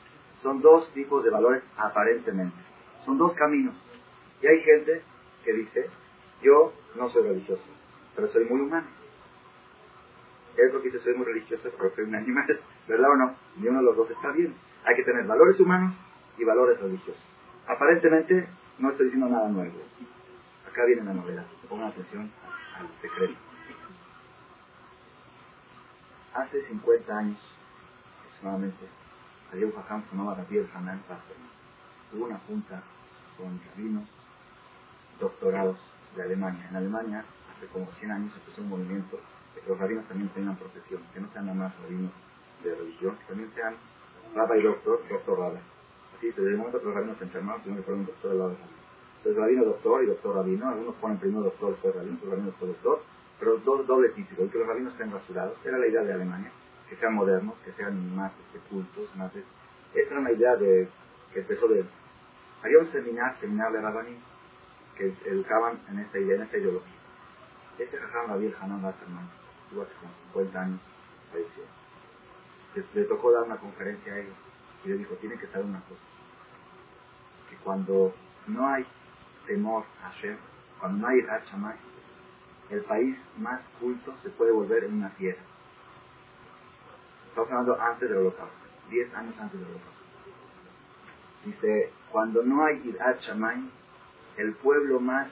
Son 0.41 0.61
dos 0.61 0.89
tipos 0.93 1.23
de 1.23 1.29
valores 1.31 1.63
aparentemente. 1.75 2.55
Son 3.03 3.17
dos 3.17 3.33
caminos. 3.33 3.75
Y 4.41 4.47
hay 4.47 4.61
gente 4.61 5.01
que 5.47 5.53
dice, 5.53 5.89
yo 6.41 6.73
no 6.95 7.09
soy 7.09 7.23
religioso, 7.23 7.63
pero 8.13 8.27
soy 8.33 8.43
muy 8.43 8.59
humano. 8.59 8.85
Es 10.57 10.73
lo 10.73 10.81
que 10.81 10.89
dice, 10.89 10.99
soy 10.99 11.13
muy 11.13 11.25
religioso, 11.25 11.71
pero 11.77 11.95
soy 11.95 12.03
un 12.03 12.15
animal. 12.15 12.59
¿Verdad 12.85 13.11
o 13.11 13.15
no? 13.15 13.35
Ni 13.55 13.69
uno 13.69 13.79
de 13.79 13.85
los 13.85 13.95
dos 13.95 14.11
está 14.11 14.31
bien. 14.33 14.53
Hay 14.83 14.95
que 14.97 15.03
tener 15.03 15.25
valores 15.25 15.57
humanos 15.61 15.95
y 16.37 16.43
valores 16.43 16.77
religiosos. 16.81 17.23
Aparentemente 17.65 18.45
no 18.79 18.91
estoy 18.91 19.05
diciendo 19.05 19.29
nada 19.29 19.47
nuevo. 19.47 19.77
Acá 20.69 20.83
viene 20.83 21.05
la 21.05 21.13
novedad. 21.13 21.45
Pongan 21.69 21.91
atención 21.91 22.29
al 22.75 22.89
secreto. 23.01 23.39
Hace 26.33 26.61
50 26.67 27.17
años 27.17 27.39
aproximadamente, 28.19 28.85
un 29.53 29.71
jajam 29.71 30.03
se 30.03 30.15
llamaba 30.15 30.35
Gabriel 30.35 30.69
Hanan 30.75 31.01
Hubo 32.11 32.25
una 32.25 32.37
junta 32.39 32.83
con 33.37 33.59
rabinos 33.69 34.16
doctorados 35.19 35.77
de 36.15 36.23
Alemania. 36.23 36.67
En 36.69 36.75
Alemania, 36.75 37.25
hace 37.55 37.67
como 37.67 37.87
100 37.99 38.11
años, 38.11 38.33
empezó 38.35 38.61
un 38.61 38.69
movimiento 38.69 39.19
de 39.55 39.61
que 39.61 39.69
los 39.69 39.79
rabinos 39.79 40.05
también 40.07 40.29
tengan 40.29 40.55
profesión, 40.55 41.01
que 41.13 41.19
no 41.19 41.29
sean 41.31 41.45
nada 41.45 41.57
más 41.57 41.79
rabinos 41.81 42.11
de 42.63 42.75
religión, 42.75 43.17
que 43.17 43.25
también 43.25 43.51
sean 43.55 43.75
rabbi 44.35 44.61
doctor, 44.61 45.01
doctor 45.09 45.39
rabbi. 45.39 45.59
Así, 46.17 46.27
desde 46.27 46.49
el 46.49 46.57
momento 46.57 46.79
que 46.79 46.85
los 46.85 46.95
rabinos 46.95 47.17
se 47.17 47.23
enfermaron, 47.25 47.61
tuvieron 47.61 47.83
que 47.83 47.91
un 47.91 48.05
doctor 48.05 48.31
al 48.31 48.37
lado 48.39 48.49
de 48.49 48.57
Entonces, 49.17 49.41
rabino 49.41 49.65
doctor 49.65 50.03
y 50.03 50.07
doctor 50.07 50.35
rabino, 50.35 50.69
algunos 50.69 50.95
ponen 50.95 51.17
primero 51.17 51.43
doctor, 51.43 51.71
después 51.71 51.95
rabino, 51.95 52.15
otros 52.15 52.31
rabino, 52.31 52.47
después 52.47 52.71
doctor, 52.71 53.01
pero 53.39 53.57
dos 53.57 53.87
doble 53.87 54.09
título, 54.09 54.45
y 54.45 54.49
que 54.49 54.57
los 54.57 54.67
rabinos 54.67 54.93
estén 54.93 55.11
rasurados, 55.11 55.57
era 55.63 55.77
la 55.77 55.87
idea 55.87 56.01
de 56.01 56.13
Alemania, 56.13 56.51
que 56.89 56.95
sean 56.95 57.13
modernos, 57.13 57.55
que 57.63 57.71
sean 57.73 58.15
más 58.15 58.31
este, 58.47 58.59
cultos, 58.69 59.15
más... 59.15 59.31
Esa 59.35 60.11
era 60.11 60.19
una 60.19 60.31
idea 60.31 60.55
de, 60.55 60.87
que 61.33 61.39
empezó 61.39 61.67
de... 61.67 61.85
Había 62.63 62.79
un 62.79 62.91
seminar, 62.91 63.37
seminar 63.39 63.71
de 63.71 63.81
rabaní, 63.81 64.17
que 64.97 65.13
educaban 65.25 65.79
en 65.89 65.99
esta 65.99 66.19
idea, 66.19 66.35
en 66.35 66.41
esta 66.43 66.57
ideología. 66.57 66.93
Este 67.77 67.97
jajam 67.97 68.27
Gabriel 68.27 68.55
Hanan 68.59 68.83
Wasserman, 68.83 69.29
tuvo 69.69 69.83
hace 69.83 69.93
como 70.01 70.11
50 70.33 70.61
años, 70.61 70.79
falleció. 71.31 71.63
Le, 72.75 73.01
le, 73.01 73.07
tocó 73.07 73.31
dar 73.31 73.43
una 73.43 73.57
conferencia 73.57 74.13
a 74.13 74.19
ellos 74.19 74.35
y 74.83 74.89
le 74.89 74.97
dijo, 74.97 75.13
tiene 75.15 75.37
que 75.37 75.47
saber 75.47 75.65
una 75.65 75.81
cosa, 75.81 76.01
que 77.49 77.55
cuando 77.57 78.13
no 78.47 78.67
hay 78.67 78.85
temor 79.45 79.83
a 80.03 80.09
Hashem, 80.09 80.37
cuando 80.79 80.99
no 80.99 81.07
hay 81.07 81.21
Hachamay, 81.21 81.77
el 82.69 82.81
país 82.81 83.17
más 83.37 83.61
culto 83.79 84.13
se 84.23 84.29
puede 84.31 84.51
volver 84.51 84.83
en 84.83 84.95
una 84.95 85.09
fiera. 85.11 85.39
Estamos 87.29 87.49
hablando 87.51 87.81
antes 87.81 88.09
del 88.09 88.17
holocausto, 88.17 88.55
10 88.89 89.13
años 89.15 89.35
antes 89.39 89.59
del 89.59 89.69
holocausto. 89.69 89.97
Dice, 91.45 91.91
cuando 92.11 92.43
no 92.43 92.65
hay 92.65 92.81
Irat 92.83 93.21
el 94.37 94.53
pueblo 94.53 94.99
más 94.99 95.27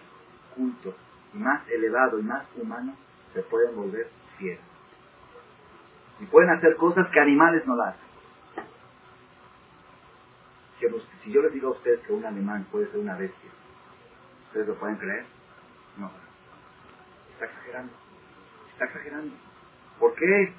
culto, 0.55 0.95
más 1.33 1.67
elevado 1.69 2.19
y 2.19 2.23
más 2.23 2.45
humano 2.55 2.95
se 3.33 3.41
pueden 3.43 3.75
volver 3.75 4.09
fieros. 4.37 4.63
Y 6.19 6.25
pueden 6.25 6.49
hacer 6.49 6.75
cosas 6.75 7.07
que 7.11 7.19
animales 7.19 7.65
no 7.67 7.81
hacen. 7.81 8.05
Si 11.23 11.31
yo 11.31 11.41
les 11.41 11.53
digo 11.53 11.69
a 11.69 11.71
ustedes 11.71 11.99
que 12.01 12.13
un 12.13 12.25
animal 12.25 12.65
puede 12.71 12.87
ser 12.91 12.99
una 12.99 13.15
bestia, 13.15 13.49
¿ustedes 14.47 14.67
lo 14.67 14.75
pueden 14.75 14.97
creer? 14.97 15.25
No. 15.97 16.11
Está 17.31 17.45
exagerando. 17.45 17.93
Está 18.71 18.85
exagerando. 18.85 19.33
¿Por 19.99 20.13
qué? 20.15 20.53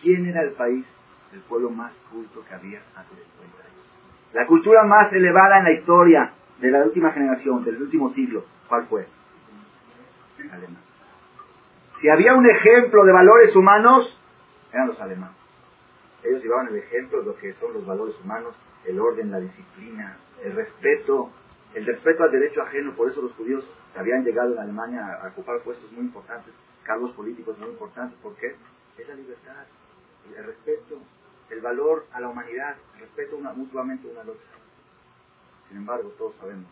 ¿Quién 0.00 0.26
era 0.26 0.42
el 0.42 0.52
país, 0.52 0.86
el 1.32 1.40
pueblo 1.40 1.70
más 1.70 1.92
culto 2.10 2.44
que 2.46 2.54
había 2.54 2.80
hace 2.94 3.08
50 3.08 3.62
años? 3.62 4.32
La 4.32 4.46
cultura 4.46 4.84
más 4.84 5.12
elevada 5.12 5.58
en 5.58 5.64
la 5.64 5.72
historia 5.72 6.32
de 6.60 6.70
la 6.70 6.84
última 6.84 7.12
generación, 7.12 7.64
del 7.64 7.82
último 7.82 8.12
siglo, 8.14 8.44
¿cuál 8.68 8.86
fue? 8.86 9.06
alemán. 10.52 10.82
Si 12.00 12.08
había 12.08 12.34
un 12.34 12.48
ejemplo 12.48 13.04
de 13.04 13.12
valores 13.12 13.56
humanos, 13.56 14.18
eran 14.72 14.88
los 14.88 15.00
alemanes. 15.00 15.36
Ellos 16.22 16.42
llevaban 16.42 16.68
el 16.68 16.76
ejemplo 16.76 17.20
de 17.20 17.26
lo 17.26 17.36
que 17.36 17.52
son 17.54 17.72
los 17.72 17.86
valores 17.86 18.14
humanos, 18.22 18.54
el 18.84 19.00
orden, 19.00 19.30
la 19.30 19.40
disciplina, 19.40 20.16
el 20.42 20.54
respeto, 20.54 21.30
el 21.74 21.86
respeto 21.86 22.24
al 22.24 22.30
derecho 22.30 22.62
ajeno. 22.62 22.94
Por 22.94 23.10
eso 23.10 23.22
los 23.22 23.32
judíos 23.32 23.64
habían 23.96 24.24
llegado 24.24 24.52
en 24.52 24.58
Alemania 24.58 25.20
a 25.22 25.28
ocupar 25.28 25.60
puestos 25.60 25.90
muy 25.92 26.02
importantes, 26.02 26.52
cargos 26.82 27.12
políticos 27.12 27.58
muy 27.58 27.70
importantes. 27.70 28.18
¿Por 28.20 28.34
qué? 28.36 28.54
Es 28.98 29.08
la 29.08 29.14
libertad, 29.14 29.64
el 30.36 30.44
respeto, 30.44 30.98
el 31.50 31.60
valor 31.60 32.06
a 32.12 32.20
la 32.20 32.28
humanidad, 32.28 32.76
el 32.94 33.00
respeto 33.00 33.36
una, 33.36 33.52
mutuamente 33.52 34.08
una 34.08 34.22
al 34.22 34.30
otro. 34.30 34.42
Sin 35.74 35.80
embargo, 35.80 36.08
todos 36.10 36.36
sabemos, 36.36 36.70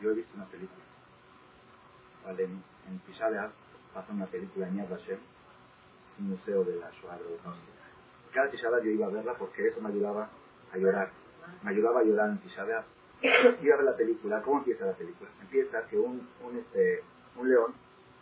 yo 0.00 0.12
he 0.12 0.14
visto 0.14 0.30
una 0.36 0.46
película, 0.46 0.84
¿vale? 2.24 2.44
en, 2.44 2.62
en 2.86 3.00
pasa 3.92 4.12
una 4.12 4.26
película 4.26 4.68
en 4.68 4.76
Yad 4.76 4.90
Vashem, 4.90 5.18
es 5.18 6.20
un 6.20 6.28
museo 6.28 6.62
de 6.62 6.76
la 6.76 6.88
Shoah 6.92 7.18
Cada 8.32 8.48
Tisha 8.48 8.68
yo 8.80 8.90
iba 8.92 9.06
a 9.06 9.10
verla 9.10 9.34
porque 9.34 9.66
eso 9.66 9.80
me 9.80 9.88
ayudaba 9.88 10.30
a 10.72 10.78
llorar, 10.78 11.10
me 11.64 11.70
ayudaba 11.72 11.98
a 11.98 12.04
llorar 12.04 12.28
en 12.28 12.38
Tisha 12.38 12.62
Iba 12.62 13.74
a 13.74 13.76
ver 13.78 13.84
la 13.86 13.96
película, 13.96 14.40
¿cómo 14.42 14.58
empieza 14.58 14.86
la 14.86 14.94
película? 14.94 15.28
Empieza 15.40 15.84
que 15.88 15.98
un, 15.98 16.28
un, 16.44 16.58
este, 16.58 17.02
un 17.34 17.48
león 17.48 17.74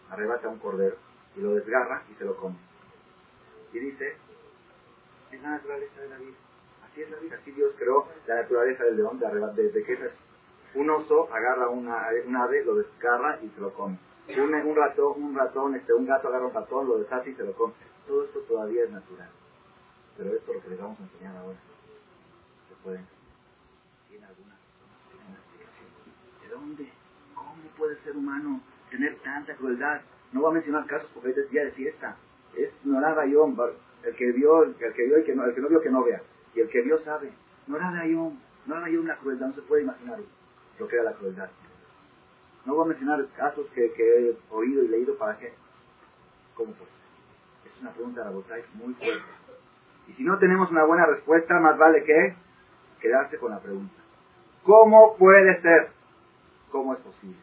arrebata 0.08 0.48
un 0.48 0.60
cordero 0.60 0.96
y 1.36 1.40
lo 1.40 1.56
desgarra 1.56 2.04
y 2.10 2.14
se 2.14 2.24
lo 2.24 2.38
come. 2.38 2.56
Y 3.74 3.78
dice, 3.80 4.16
es 5.30 5.42
la 5.42 5.50
naturaleza 5.50 6.00
de 6.00 6.08
la 6.08 6.16
vida. 6.16 6.36
Así 6.90 7.02
es 7.02 7.10
la 7.10 7.18
vida, 7.18 7.36
así 7.36 7.52
Dios 7.52 7.72
creó 7.78 8.06
la 8.26 8.36
naturaleza 8.36 8.84
del 8.84 8.96
león, 8.96 9.20
de, 9.20 9.70
de, 9.70 9.84
que 9.84 10.10
un 10.74 10.90
oso 10.90 11.32
agarra 11.32 11.68
una, 11.68 12.08
un 12.26 12.36
ave, 12.36 12.64
lo 12.64 12.74
desgarra 12.76 13.38
y 13.42 13.48
se 13.48 13.60
lo 13.60 13.72
come. 13.74 13.98
Un, 14.28 14.54
un 14.54 14.76
ratón, 14.76 15.22
un 15.22 15.36
ratón, 15.36 15.74
este, 15.74 15.92
un 15.92 16.06
gato 16.06 16.28
agarra 16.28 16.46
un 16.46 16.54
ratón, 16.54 16.88
lo 16.88 16.98
deshace 16.98 17.30
y 17.30 17.34
se 17.34 17.44
lo 17.44 17.52
come. 17.54 17.74
Todo 18.06 18.24
esto 18.24 18.40
todavía 18.40 18.84
es 18.84 18.90
natural. 18.90 19.28
Pero 20.16 20.34
esto 20.34 20.52
lo 20.52 20.62
que 20.62 20.68
les 20.68 20.80
vamos 20.80 20.98
a 21.00 21.02
enseñar 21.02 21.36
ahora. 21.36 21.58
Se 22.68 22.74
puede 22.82 23.00
¿Tiene 24.08 24.26
alguna 24.26 24.54
explicación? 24.54 25.88
¿De 26.42 26.48
dónde? 26.48 26.92
¿Cómo 27.34 27.54
puede 27.76 27.96
ser 28.02 28.16
humano 28.16 28.60
tener 28.90 29.16
tanta 29.22 29.54
crueldad? 29.56 30.02
No 30.32 30.42
voy 30.42 30.50
a 30.50 30.54
mencionar 30.54 30.86
casos 30.86 31.10
porque 31.14 31.30
es 31.30 31.50
día 31.50 31.64
de 31.64 31.72
fiesta. 31.72 32.16
Es 32.56 32.70
Norada 32.84 33.26
Yom, 33.26 33.56
el 34.04 34.16
que 34.16 34.32
vio, 34.32 34.64
el 34.64 34.74
que 34.74 35.06
vio 35.06 35.18
y 35.18 35.24
que 35.24 35.34
no, 35.34 35.44
el 35.44 35.54
que 35.54 35.60
no 35.60 35.68
vio 35.68 35.80
que 35.80 35.90
no 35.90 36.04
vea. 36.04 36.22
Y 36.54 36.60
el 36.60 36.68
que 36.68 36.82
vio 36.82 36.98
sabe. 36.98 37.32
Norada 37.66 38.06
Yom, 38.06 38.36
Norada 38.66 38.88
Yom 38.88 39.06
la 39.06 39.16
crueldad, 39.16 39.48
no 39.48 39.54
se 39.54 39.62
puede 39.62 39.82
imaginar 39.82 40.18
lo 40.78 40.88
que 40.88 40.96
era 40.96 41.04
la 41.04 41.12
crueldad. 41.12 41.50
No 42.64 42.74
voy 42.74 42.84
a 42.84 42.88
mencionar 42.88 43.26
casos 43.36 43.66
que, 43.74 43.86
he 43.86 44.36
oído 44.50 44.84
y 44.84 44.88
leído 44.88 45.16
para 45.16 45.38
qué. 45.38 45.52
¿Cómo 46.54 46.72
puede? 46.72 46.90
Es 47.64 47.80
una 47.80 47.92
pregunta 47.92 48.20
de 48.20 48.26
la 48.26 48.32
botella 48.32 48.64
muy 48.74 48.94
fuerte. 48.94 49.24
Y 50.08 50.12
si 50.14 50.24
no 50.24 50.38
tenemos 50.38 50.70
una 50.70 50.84
buena 50.84 51.06
respuesta, 51.06 51.58
más 51.60 51.78
vale 51.78 52.04
que 52.04 52.34
quedarse 53.00 53.38
con 53.38 53.52
la 53.52 53.60
pregunta. 53.60 53.94
¿Cómo 54.64 55.16
puede 55.16 55.60
ser? 55.62 55.90
¿Cómo 56.70 56.94
es 56.94 57.00
posible? 57.00 57.38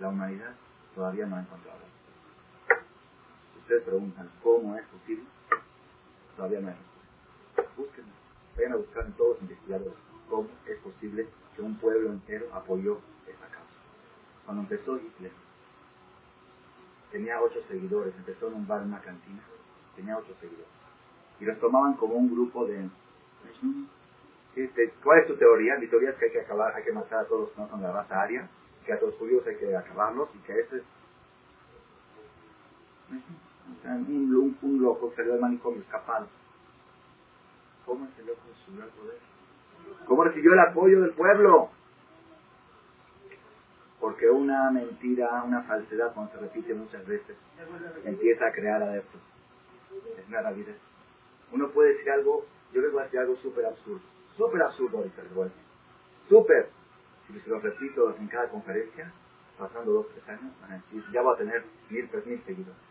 La 0.00 0.08
humanidad 0.08 0.54
todavía 0.94 1.26
no 1.26 1.36
ha 1.36 1.40
encontrado. 1.40 1.78
Ustedes 3.60 3.82
preguntan 3.84 4.28
cómo 4.42 4.76
es 4.76 4.84
posible, 4.86 5.24
todavía 6.36 6.60
respuesta. 6.60 7.74
Búsquenlo. 7.76 8.12
Vayan 8.56 8.72
a 8.72 8.76
buscar 8.76 9.06
en 9.06 9.12
todos 9.12 9.30
los 9.34 9.42
investigadores 9.42 9.94
cómo 10.28 10.48
es 10.66 10.78
posible 10.78 11.28
que 11.54 11.62
un 11.62 11.76
pueblo 11.76 12.10
entero 12.10 12.46
apoyó 12.54 13.00
esa 13.26 13.46
causa. 13.46 13.78
Cuando 14.44 14.62
empezó 14.62 14.96
Hitler, 14.96 15.32
tenía 17.10 17.40
ocho 17.40 17.60
seguidores, 17.68 18.14
empezó 18.16 18.48
en 18.48 18.54
un 18.54 18.66
bar, 18.66 18.82
en 18.82 18.88
una 18.88 19.00
cantina, 19.00 19.42
tenía 19.96 20.16
ocho 20.16 20.34
seguidores. 20.40 20.68
Y 21.40 21.44
los 21.44 21.58
tomaban 21.58 21.94
como 21.94 22.14
un 22.14 22.30
grupo 22.30 22.66
de... 22.66 22.88
Este, 24.56 24.90
¿Cuál 25.02 25.20
es 25.20 25.26
tu 25.26 25.36
teoría? 25.36 25.76
Mi 25.78 25.86
teoría 25.86 26.10
es 26.10 26.16
que 26.16 26.26
hay 26.26 26.32
que 26.32 26.40
acabar, 26.40 26.74
hay 26.74 26.82
que 26.82 26.92
matar 26.92 27.20
a 27.20 27.24
todos 27.28 27.42
los 27.42 27.50
que 27.52 27.60
no 27.60 27.68
son 27.68 27.80
de 27.80 27.86
la 27.86 27.92
raza 27.92 28.20
aria, 28.20 28.48
que 28.84 28.92
a 28.92 28.98
todos 28.98 29.12
los 29.12 29.20
judíos 29.20 29.46
hay 29.46 29.56
que 29.56 29.76
acabarlos 29.76 30.28
y 30.34 30.38
que 30.38 30.60
ese 30.60 30.78
es 30.78 30.82
un, 33.84 34.58
un, 34.62 34.82
loco 34.82 35.12
salió 35.16 35.32
del 35.32 35.40
manicomio 35.40 35.80
escapado. 35.80 36.28
¿Cómo 37.86 38.06
ese 38.06 38.22
loco 38.22 38.40
subió 38.64 38.82
al 38.82 38.90
poder? 38.90 39.18
¿Cómo 40.06 40.24
recibió 40.24 40.52
el 40.52 40.60
apoyo 40.60 41.00
del 41.00 41.12
pueblo? 41.12 41.70
Porque 44.00 44.28
una 44.28 44.70
mentira, 44.70 45.42
una 45.44 45.62
falsedad, 45.62 46.14
cuando 46.14 46.32
se 46.32 46.38
repite 46.38 46.74
muchas 46.74 47.06
veces, 47.06 47.36
empieza 48.04 48.46
a 48.46 48.52
crear 48.52 48.82
adeptos. 48.82 49.20
Es 50.18 50.28
una 50.28 50.42
realidad. 50.42 50.74
Uno 51.52 51.68
puede 51.70 51.94
decir 51.94 52.10
algo, 52.10 52.46
yo 52.72 52.80
les 52.80 52.92
voy 52.92 53.02
a 53.02 53.04
decir 53.04 53.20
algo 53.20 53.36
súper 53.36 53.66
absurdo. 53.66 54.00
Súper 54.36 54.62
absurdo 54.62 54.98
ahorita 54.98 55.22
decir. 55.22 55.50
Súper. 56.28 56.70
Si 57.26 57.38
se 57.40 57.50
lo 57.50 57.60
repito 57.60 58.16
en 58.16 58.26
cada 58.28 58.48
conferencia, 58.48 59.12
pasando 59.58 59.92
dos, 59.92 60.06
tres 60.08 60.28
años, 60.28 60.52
ya 61.12 61.22
voy 61.22 61.34
a 61.34 61.38
tener 61.38 61.64
mil, 61.90 62.08
tres 62.08 62.26
mil 62.26 62.42
seguidores. 62.44 62.89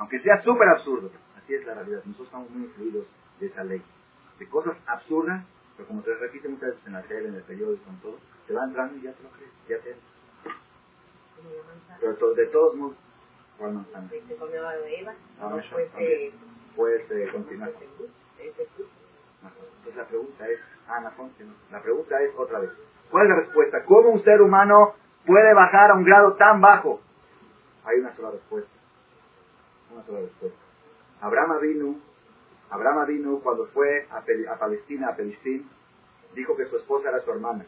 Aunque 0.00 0.20
sea 0.20 0.42
súper 0.42 0.68
absurdo. 0.68 1.10
Así 1.38 1.54
es 1.54 1.64
la 1.64 1.74
realidad. 1.74 2.02
Nosotros 2.04 2.26
estamos 2.26 2.50
muy 2.50 2.64
influidos 2.64 3.06
de 3.38 3.46
esa 3.46 3.62
ley. 3.64 3.80
De 4.38 4.48
cosas 4.48 4.76
absurdas 4.86 5.44
pero 5.80 5.88
como 5.88 6.02
te 6.02 6.14
repite 6.14 6.46
muchas 6.46 6.68
veces 6.68 6.86
en 6.86 6.92
la 6.92 7.02
tele, 7.04 7.28
en 7.28 7.36
el 7.36 7.42
periódico, 7.42 7.88
en 7.88 8.00
todo, 8.02 8.18
te 8.46 8.52
va 8.52 8.64
entrando 8.64 8.98
y 8.98 9.00
ya 9.00 9.12
te 9.14 9.22
lo 9.22 9.30
crees, 9.30 9.50
ya 9.66 9.78
te 9.78 9.96
Pero 11.98 12.34
de 12.34 12.46
todos 12.48 12.76
modos, 12.76 12.96
¿cuál 13.56 13.72
manzana? 13.72 14.06
¿Se 14.10 14.36
comió 14.36 14.68
de 14.68 15.00
Eva? 15.00 15.14
No, 15.40 15.58
puede 15.70 16.34
Puedes 16.76 17.32
continuar. 17.32 17.70
Entonces 18.38 19.96
la 19.96 20.04
pregunta 20.04 20.48
es, 20.48 20.60
Ana 20.86 21.10
Fonte, 21.12 21.46
la 21.70 21.82
pregunta 21.82 22.20
es 22.20 22.34
otra 22.36 22.58
vez, 22.58 22.70
¿cuál 23.10 23.24
es 23.24 23.30
la 23.30 23.36
respuesta? 23.36 23.82
¿Cómo 23.86 24.10
un 24.10 24.22
ser 24.22 24.42
humano 24.42 24.96
puede 25.24 25.54
bajar 25.54 25.92
a 25.92 25.94
un 25.94 26.04
grado 26.04 26.34
tan 26.34 26.60
bajo? 26.60 27.00
Hay 27.86 28.00
una 28.00 28.14
sola 28.14 28.32
respuesta. 28.32 28.79
Una 29.92 30.04
sola 30.04 30.20
respuesta. 30.20 30.58
Abraham 31.20 31.60
vino 31.60 32.10
Abraham 32.70 33.06
vino 33.08 33.40
cuando 33.40 33.66
fue 33.66 34.06
a, 34.10 34.24
Palestina, 34.58 35.08
a 35.08 35.16
Pelistín, 35.16 35.68
dijo 36.34 36.56
que 36.56 36.66
su 36.66 36.76
esposa 36.76 37.08
era 37.08 37.20
su 37.20 37.30
hermana, 37.32 37.66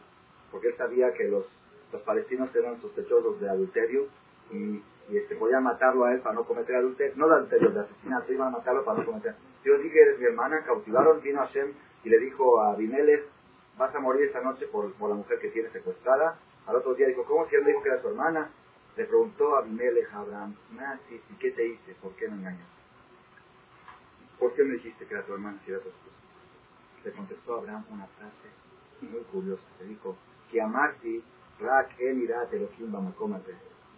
porque 0.49 0.69
él 0.69 0.77
sabía 0.77 1.13
que 1.13 1.25
los, 1.27 1.45
los 1.91 2.01
palestinos 2.03 2.55
eran 2.55 2.79
sospechosos 2.81 3.39
de 3.41 3.49
adulterio 3.49 4.07
y, 4.49 4.81
y 5.09 5.17
este, 5.17 5.35
podían 5.35 5.63
matarlo 5.63 6.05
a 6.05 6.13
él 6.13 6.21
para 6.21 6.35
no 6.35 6.45
cometer 6.45 6.77
adulterio, 6.77 7.13
no 7.17 7.27
de 7.27 7.35
adulterio, 7.35 7.69
de 7.71 7.81
asesinato, 7.81 8.31
iban 8.31 8.47
a 8.47 8.57
matarlo 8.57 8.85
para 8.85 8.99
no 8.99 9.05
cometer. 9.05 9.35
Dios 9.61 9.81
dije, 9.83 10.01
eres 10.01 10.19
mi 10.19 10.25
hermana, 10.25 10.63
cautivaron, 10.65 11.21
vino 11.21 11.41
a 11.41 11.47
Hashem 11.47 11.73
y 12.05 12.09
le 12.09 12.19
dijo 12.19 12.61
a 12.61 12.71
Abimelech, 12.71 13.25
vas 13.77 13.93
a 13.93 13.99
morir 13.99 14.27
esta 14.27 14.41
noche 14.41 14.67
por, 14.67 14.93
por 14.93 15.09
la 15.09 15.15
mujer 15.15 15.39
que 15.39 15.49
tienes 15.49 15.73
secuestrada. 15.73 16.39
Al 16.65 16.77
otro 16.77 16.93
día 16.93 17.07
dijo, 17.07 17.25
¿cómo 17.25 17.45
si 17.49 17.55
él 17.55 17.65
dijo 17.65 17.83
que 17.83 17.89
era 17.89 18.01
su 18.01 18.07
hermana? 18.07 18.49
Le 18.95 19.05
preguntó 19.05 19.55
a 19.55 19.59
Abimelech 19.59 20.13
a 20.13 20.19
Abraham, 20.19 20.55
¿y 21.09 21.33
qué 21.35 21.51
te 21.51 21.67
hice? 21.67 21.95
¿Por 21.95 22.15
qué 22.15 22.27
me 22.27 22.35
engañas? 22.35 22.67
¿por 24.43 24.53
qué 24.55 24.63
me 24.65 24.73
dijiste 24.73 25.05
que 25.05 25.13
era 25.13 25.23
tu 25.23 25.33
hermana 25.33 25.57
si 25.63 25.71
era 25.71 25.79
tu 25.79 25.87
esposa? 25.87 26.17
Le 27.05 27.11
contestó 27.13 27.59
Abraham 27.59 27.85
una 27.91 28.07
frase 28.07 28.49
muy 29.01 29.21
curiosa. 29.31 29.63
Le 29.79 29.85
dijo, 29.85 30.17
que 30.51 30.61
amarti 30.61 31.23
rak 31.61 31.97
el 31.99 32.23
irat 32.23 32.53
elohim 32.53 32.91
bamakomate, 32.91 33.55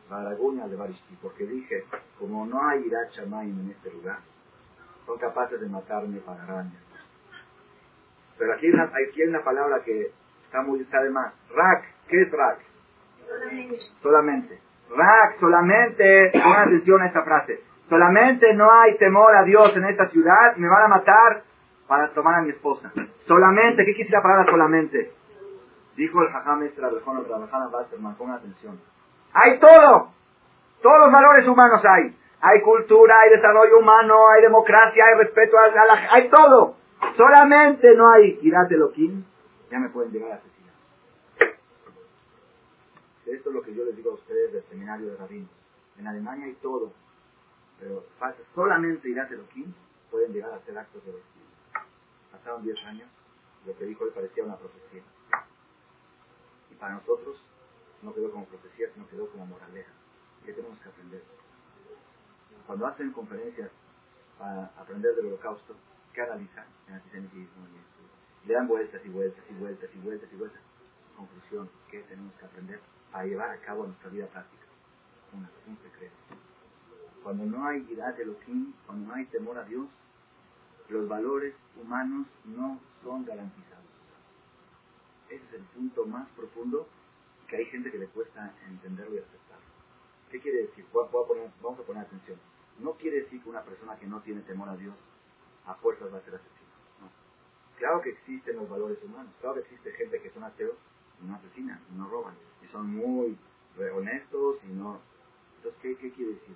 baraguña 0.07 0.67
de 0.67 0.75
barishti, 0.75 1.15
porque 1.19 1.47
dije, 1.47 1.85
como 2.19 2.45
no 2.45 2.63
hay 2.63 2.85
irat 2.85 3.11
shamayim 3.11 3.59
en 3.59 3.71
este 3.71 3.91
lugar, 3.91 4.19
son 5.07 5.17
capaces 5.17 5.59
de 5.59 5.67
matarme 5.67 6.19
para 6.19 6.43
arañas. 6.43 6.83
Pero 8.37 8.53
aquí, 8.53 8.67
aquí 8.67 9.21
hay 9.23 9.27
una 9.27 9.43
palabra 9.43 9.83
que 9.83 10.11
está 10.45 10.61
muy, 10.61 10.81
está 10.81 11.01
de 11.01 11.09
más. 11.09 11.33
Rak, 11.49 12.07
¿qué 12.07 12.21
es 12.21 12.31
rak? 12.31 12.59
Solamente. 13.27 13.79
Solamente. 14.01 14.59
Rak, 14.89 15.39
solamente, 15.39 16.31
pon 16.31 16.53
atención 16.53 17.01
a 17.01 17.07
esta 17.07 17.23
frase 17.23 17.59
Solamente 17.89 18.51
no 18.53 18.71
hay 18.71 18.97
temor 18.97 19.35
a 19.35 19.43
Dios 19.43 19.75
en 19.75 19.85
esta 19.85 20.09
ciudad, 20.09 20.55
me 20.57 20.67
van 20.67 20.83
a 20.83 20.87
matar 20.87 21.43
para 21.87 22.09
tomar 22.09 22.35
a 22.35 22.41
mi 22.41 22.49
esposa. 22.49 22.91
Solamente, 23.27 23.85
¿qué 23.85 23.93
quisiera 23.93 24.23
palabra 24.23 24.45
solamente? 24.49 25.11
Dijo 25.95 26.21
el 26.23 26.29
Jajam 26.29 26.61
Basserman, 27.71 28.15
con 28.15 28.31
atención. 28.31 28.79
Hay 29.33 29.59
todo, 29.59 30.09
todos 30.81 30.99
los 30.99 31.11
valores 31.11 31.47
humanos 31.47 31.81
hay. 31.85 32.15
Hay 32.41 32.61
cultura, 32.61 33.19
hay 33.21 33.29
desarrollo 33.31 33.79
humano, 33.79 34.29
hay 34.29 34.41
democracia, 34.41 35.05
hay 35.05 35.17
respeto 35.19 35.57
a 35.57 35.67
la, 35.67 36.07
hay 36.11 36.29
todo. 36.29 36.75
Solamente 37.15 37.93
no 37.95 38.11
hay 38.11 38.39
Irat 38.41 38.71
Loquín, 38.71 39.25
ya 39.69 39.79
me 39.79 39.89
pueden 39.89 40.11
llegar 40.11 40.31
a 40.31 40.35
asesinar. 40.35 40.54
Esto 43.25 43.49
es 43.49 43.55
lo 43.55 43.61
que 43.61 43.73
yo 43.73 43.85
les 43.85 43.95
digo 43.95 44.11
a 44.11 44.15
ustedes 44.15 44.53
del 44.53 44.63
seminario 44.69 45.07
de 45.07 45.17
Rabino. 45.17 45.47
En 45.97 46.07
Alemania 46.07 46.45
hay 46.45 46.53
todo 46.55 46.93
pero 47.79 48.03
solamente 48.53 49.09
Irat 49.09 49.31
Elohim 49.31 49.73
pueden 50.09 50.33
llegar 50.33 50.51
a 50.51 50.57
hacer 50.57 50.77
actos 50.77 51.03
de 51.05 51.11
vestido. 51.11 51.45
Pasaron 52.31 52.63
10 52.63 52.85
años, 52.85 53.09
lo 53.65 53.77
que 53.77 53.85
dijo 53.85 54.05
él 54.05 54.11
parecía 54.13 54.43
una 54.43 54.57
profecía. 54.57 55.03
Y 56.71 56.75
para 56.75 56.95
nosotros, 56.95 57.41
no 58.01 58.13
quedó 58.13 58.31
como 58.31 58.45
profecía, 58.45 58.87
sino 58.93 59.07
quedó 59.09 59.29
como 59.29 59.45
moraleja. 59.45 59.91
¿Qué 60.45 60.53
tenemos 60.53 60.79
que 60.79 60.89
aprender? 60.89 61.23
Cuando 62.67 62.87
hacen 62.87 63.11
conferencias 63.11 63.71
para 64.37 64.65
aprender 64.77 65.15
del 65.15 65.27
holocausto, 65.27 65.75
¿qué 66.13 66.21
analizan? 66.21 66.67
El 66.87 66.95
antisemitismo 66.95 67.67
y 67.67 68.47
Le 68.47 68.53
dan 68.53 68.67
vueltas 68.67 69.01
y 69.03 69.09
vueltas 69.09 69.43
y 69.49 69.53
vueltas 69.53 69.89
y 69.93 69.99
vueltas 69.99 70.29
y 70.31 70.35
vueltas. 70.35 70.61
Conclusión, 71.17 71.69
¿qué 71.89 72.01
tenemos 72.03 72.33
que 72.35 72.45
aprender 72.45 72.79
para 73.15 73.27
llevar 73.27 73.49
a 73.49 73.61
cabo 73.61 73.85
nuestra 73.85 74.09
vida 74.09 74.27
práctica? 74.27 74.65
Una, 75.31 75.49
un 75.67 75.77
secreto. 75.77 76.13
Cuando 77.23 77.45
no 77.45 77.65
hay 77.65 77.79
de 77.79 77.93
Elohim, 77.93 78.73
cuando 78.85 79.07
no 79.07 79.13
hay 79.13 79.25
temor 79.27 79.57
a 79.57 79.63
Dios, 79.63 79.87
los 80.89 81.07
valores 81.07 81.55
humanos 81.81 82.27
no 82.43 82.77
son 83.01 83.23
garantizados. 83.23 83.85
Ese 85.29 85.45
es 85.45 85.53
el 85.53 85.61
punto 85.61 86.05
más 86.05 86.27
profundo 86.31 86.89
que 87.47 87.55
hay 87.55 87.65
gente 87.67 87.89
que 87.89 87.99
le 87.99 88.07
cuesta 88.07 88.53
entenderlo 88.67 89.15
y 89.15 89.19
aceptarlo. 89.19 89.65
¿Qué 90.29 90.41
quiere 90.41 90.63
decir? 90.63 90.85
vamos 90.91 91.79
a 91.79 91.83
poner 91.83 92.03
atención. 92.03 92.37
No 92.79 92.95
quiere 92.95 93.21
decir 93.21 93.41
que 93.41 93.49
una 93.49 93.63
persona 93.63 93.95
que 93.95 94.07
no 94.07 94.19
tiene 94.23 94.41
temor 94.41 94.67
a 94.67 94.75
Dios 94.75 94.93
a 95.65 95.73
fuerzas 95.75 96.13
va 96.13 96.17
a 96.17 96.21
ser 96.21 96.35
asesino. 96.35 96.75
No. 96.99 97.09
Claro 97.77 98.01
que 98.01 98.09
existen 98.09 98.57
los 98.57 98.69
valores 98.69 99.01
humanos. 99.01 99.31
Claro 99.39 99.55
que 99.55 99.61
existe 99.61 99.93
gente 99.93 100.21
que 100.21 100.31
son 100.31 100.43
ateos 100.43 100.75
y 101.23 101.27
no 101.27 101.35
asesinan, 101.35 101.79
no 101.95 102.09
roban. 102.09 102.35
Son 102.71 102.93
muy 102.95 103.37
honestos 103.93 104.57
y 104.63 104.73
no... 104.73 104.99
Entonces, 105.57 105.81
¿qué, 105.81 105.97
qué 105.97 106.11
quiere 106.11 106.33
decir? 106.33 106.55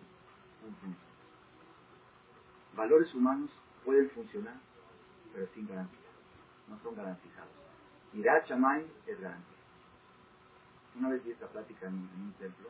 Valores 2.75 3.13
humanos 3.13 3.49
pueden 3.83 4.09
funcionar, 4.11 4.55
pero 5.33 5.47
sin 5.53 5.67
garantía. 5.67 5.99
No 6.67 6.79
son 6.79 6.95
garantizados. 6.95 7.51
Irat 8.13 8.47
Shammai 8.47 8.85
es 9.07 9.19
garantía. 9.19 9.57
Una 10.95 11.09
vez 11.09 11.23
vi 11.23 11.31
esta 11.31 11.47
plática 11.47 11.87
en, 11.87 11.93
un 11.93 12.33
templo 12.39 12.69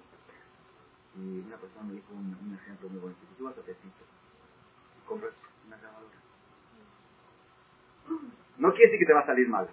y 1.15 1.39
una 1.39 1.57
persona 1.57 1.85
me 1.85 1.93
dijo 1.95 2.13
un, 2.13 2.57
ejemplo 2.61 2.89
muy 2.89 2.99
bonito. 2.99 3.19
Si 3.29 3.35
tú 3.35 3.45
vas 3.45 3.57
a 3.57 3.61
Tepito 3.61 4.03
y 4.97 5.07
compras 5.07 5.33
una 5.65 5.77
grabadora, 5.77 6.15
no 8.57 8.71
quiere 8.71 8.85
decir 8.85 8.99
que 8.99 9.05
te 9.05 9.13
va 9.13 9.21
a 9.21 9.25
salir 9.25 9.47
mala. 9.47 9.69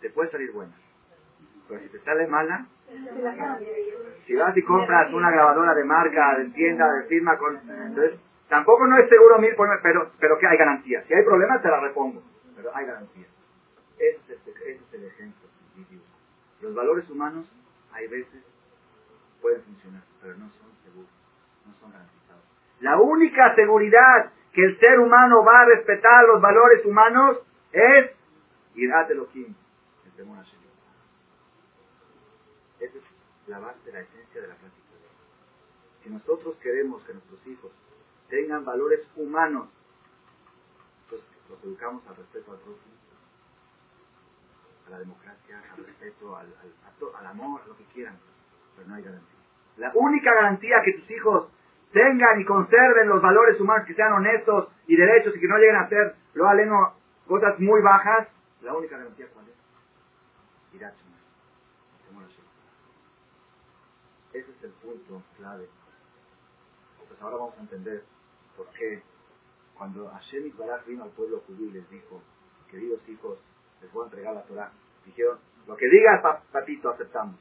Te 0.00 0.10
puede 0.10 0.30
salir 0.30 0.52
buena. 0.52 0.74
Pero 1.68 1.80
si 1.80 1.88
te 1.88 2.00
sale 2.00 2.26
mala, 2.26 2.66
si 4.26 4.34
vas 4.34 4.56
y 4.56 4.62
compras 4.62 5.12
una 5.12 5.30
grabadora 5.30 5.74
de 5.74 5.84
marca, 5.84 6.38
de 6.38 6.50
tienda, 6.50 6.92
de 6.92 7.04
firma, 7.04 7.36
con, 7.38 7.56
entonces 7.56 8.18
Tampoco 8.48 8.86
no 8.86 8.96
es 8.98 9.08
seguro 9.08 9.38
mil 9.38 9.54
por 9.54 9.68
pero, 9.82 10.12
pero 10.20 10.38
que 10.38 10.46
hay 10.46 10.56
garantía. 10.56 11.02
Si 11.06 11.14
hay 11.14 11.24
problemas, 11.24 11.62
te 11.62 11.68
la 11.68 11.80
repongo. 11.80 12.22
Pero 12.54 12.70
hay 12.74 12.86
garantía. 12.86 13.26
Ese 13.98 14.34
es, 14.34 14.92
el 14.92 15.04
ejemplo. 15.04 15.46
Los 16.60 16.74
valores 16.74 17.08
humanos, 17.10 17.50
hay 17.92 18.06
veces, 18.08 18.42
pueden 19.42 19.62
funcionar, 19.62 20.02
pero 20.22 20.34
no 20.36 20.48
son 20.50 20.68
seguros, 20.84 21.10
no 21.66 21.74
son 21.74 21.92
garantizados. 21.92 22.42
La 22.80 22.98
única 22.98 23.54
seguridad 23.54 24.32
que 24.52 24.64
el 24.64 24.78
ser 24.78 25.00
humano 25.00 25.44
va 25.44 25.60
a 25.60 25.64
respetar 25.66 26.24
los 26.24 26.40
valores 26.40 26.84
humanos 26.84 27.46
es 27.72 28.10
Irat 28.74 29.10
Elohim, 29.10 29.54
el 30.06 30.12
temor 30.12 30.38
Esa 32.80 32.98
es 32.98 33.04
la 33.46 33.58
base 33.58 33.78
de 33.84 33.92
la 33.92 34.00
esencia 34.00 34.40
de 34.42 34.48
la 34.48 34.54
práctica. 34.54 34.86
Si 36.02 36.10
nosotros 36.10 36.56
queremos 36.62 37.02
que 37.04 37.14
nuestros 37.14 37.46
hijos 37.46 37.72
tengan 38.28 38.64
valores 38.64 39.06
humanos. 39.16 39.68
pues 41.08 41.22
los 41.48 41.62
educamos 41.64 42.06
al 42.08 42.16
respeto 42.16 42.52
al 42.52 42.58
prójimo, 42.58 42.94
a 44.86 44.90
la 44.90 44.98
democracia, 44.98 45.62
al 45.72 45.84
respeto, 45.84 46.36
al, 46.36 46.46
al, 47.18 47.26
amor, 47.26 47.60
a 47.64 47.66
lo 47.66 47.76
que 47.76 47.84
quieran, 47.94 48.16
pero 48.76 48.88
no 48.88 48.94
hay 48.94 49.02
garantía. 49.02 49.36
La 49.76 49.92
única 49.94 50.32
garantía 50.34 50.76
que 50.84 50.92
tus 50.94 51.10
hijos 51.10 51.48
tengan 51.92 52.40
y 52.40 52.44
conserven 52.44 53.08
los 53.08 53.22
valores 53.22 53.60
humanos, 53.60 53.86
que 53.86 53.94
sean 53.94 54.12
honestos 54.12 54.68
y 54.86 54.96
derechos 54.96 55.36
y 55.36 55.40
que 55.40 55.48
no 55.48 55.58
lleguen 55.58 55.76
a 55.76 55.82
hacer, 55.82 56.14
lo 56.34 56.48
aleno, 56.48 56.94
cosas 57.26 57.58
muy 57.58 57.80
bajas, 57.80 58.28
la 58.62 58.74
única 58.74 58.96
garantía 58.96 59.26
cuál 59.32 59.46
es? 59.48 61.05
Ese 64.36 64.50
es 64.50 64.64
el 64.64 64.72
punto 64.72 65.22
clave. 65.38 65.66
Pues 67.08 67.22
ahora 67.22 67.36
vamos 67.36 67.56
a 67.56 67.62
entender 67.62 68.04
porque 68.54 69.02
cuando 69.78 70.08
Hashem 70.08 70.54
Baraj 70.58 70.84
vino 70.84 71.04
al 71.04 71.10
pueblo 71.10 71.42
judío 71.46 71.68
y 71.68 71.72
les 71.72 71.88
dijo, 71.88 72.20
queridos 72.70 73.00
hijos, 73.08 73.38
les 73.80 73.90
voy 73.92 74.02
a 74.02 74.04
entregar 74.06 74.34
la 74.34 74.42
Torah, 74.42 74.72
dijeron, 75.06 75.38
lo 75.66 75.74
que 75.74 75.88
digas 75.88 76.20
papito 76.52 76.90
aceptamos. 76.90 77.36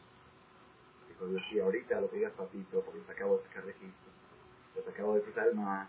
Dijo 1.09 1.27
Dios, 1.27 1.41
sí, 1.49 1.59
ahorita 1.59 1.99
lo 1.99 2.09
que 2.09 2.15
digas 2.15 2.31
papito, 2.31 2.81
porque 2.81 2.99
les 2.99 3.09
acabo 3.09 3.39
de 3.39 3.43
sacar 3.43 3.65
registro, 3.65 4.11
les 4.75 4.87
acabo 4.87 5.15
de 5.15 5.21
cruzar 5.21 5.47
el 5.47 5.55
mar, 5.55 5.87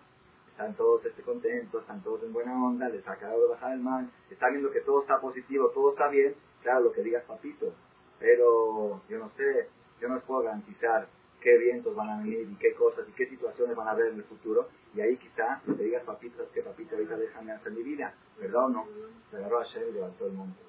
están 0.50 0.74
todos 0.74 1.04
este, 1.04 1.22
contentos, 1.22 1.82
están 1.82 2.02
todos 2.02 2.24
en 2.24 2.32
buena 2.32 2.52
onda, 2.52 2.88
les 2.88 3.06
acabo 3.06 3.42
de 3.42 3.48
bajar 3.50 3.74
el 3.74 3.80
mar, 3.80 4.06
están 4.28 4.50
viendo 4.52 4.72
que 4.72 4.80
todo 4.80 5.02
está 5.02 5.20
positivo, 5.20 5.70
todo 5.70 5.92
está 5.92 6.08
bien, 6.08 6.34
claro, 6.62 6.80
lo 6.80 6.92
que 6.92 7.02
digas 7.02 7.22
papito, 7.24 7.72
pero 8.18 9.02
yo 9.08 9.18
no 9.18 9.30
sé, 9.36 9.68
yo 10.00 10.08
no 10.08 10.16
les 10.16 10.24
puedo 10.24 10.42
garantizar 10.42 11.08
qué 11.40 11.58
vientos 11.58 11.94
van 11.94 12.10
a 12.10 12.18
venir 12.18 12.48
y 12.50 12.56
qué 12.56 12.74
cosas 12.74 13.08
y 13.08 13.12
qué 13.12 13.26
situaciones 13.26 13.76
van 13.76 13.88
a 13.88 13.92
haber 13.92 14.08
en 14.08 14.16
el 14.16 14.24
futuro. 14.24 14.68
Y 14.94 15.00
ahí 15.00 15.16
quizá 15.16 15.60
te 15.64 15.82
digas, 15.82 16.02
papito, 16.04 16.42
es 16.42 16.48
que 16.50 16.62
papito, 16.62 16.96
ahorita 16.96 17.16
déjame 17.16 17.52
hacer 17.52 17.72
mi 17.72 17.82
vida. 17.82 18.14
¿Verdad 18.38 18.64
o 18.64 18.68
no? 18.68 18.86
Se 19.30 19.36
agarró 19.36 19.60
a 19.60 19.64
Shem 19.64 19.88
y 19.88 19.92
levantó 19.92 20.26
el 20.26 20.32
monte. 20.32 20.60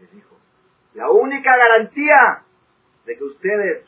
Les 0.00 0.10
dijo, 0.12 0.36
la 0.94 1.10
única 1.10 1.56
garantía 1.56 2.44
de 3.04 3.16
que 3.16 3.24
ustedes 3.24 3.86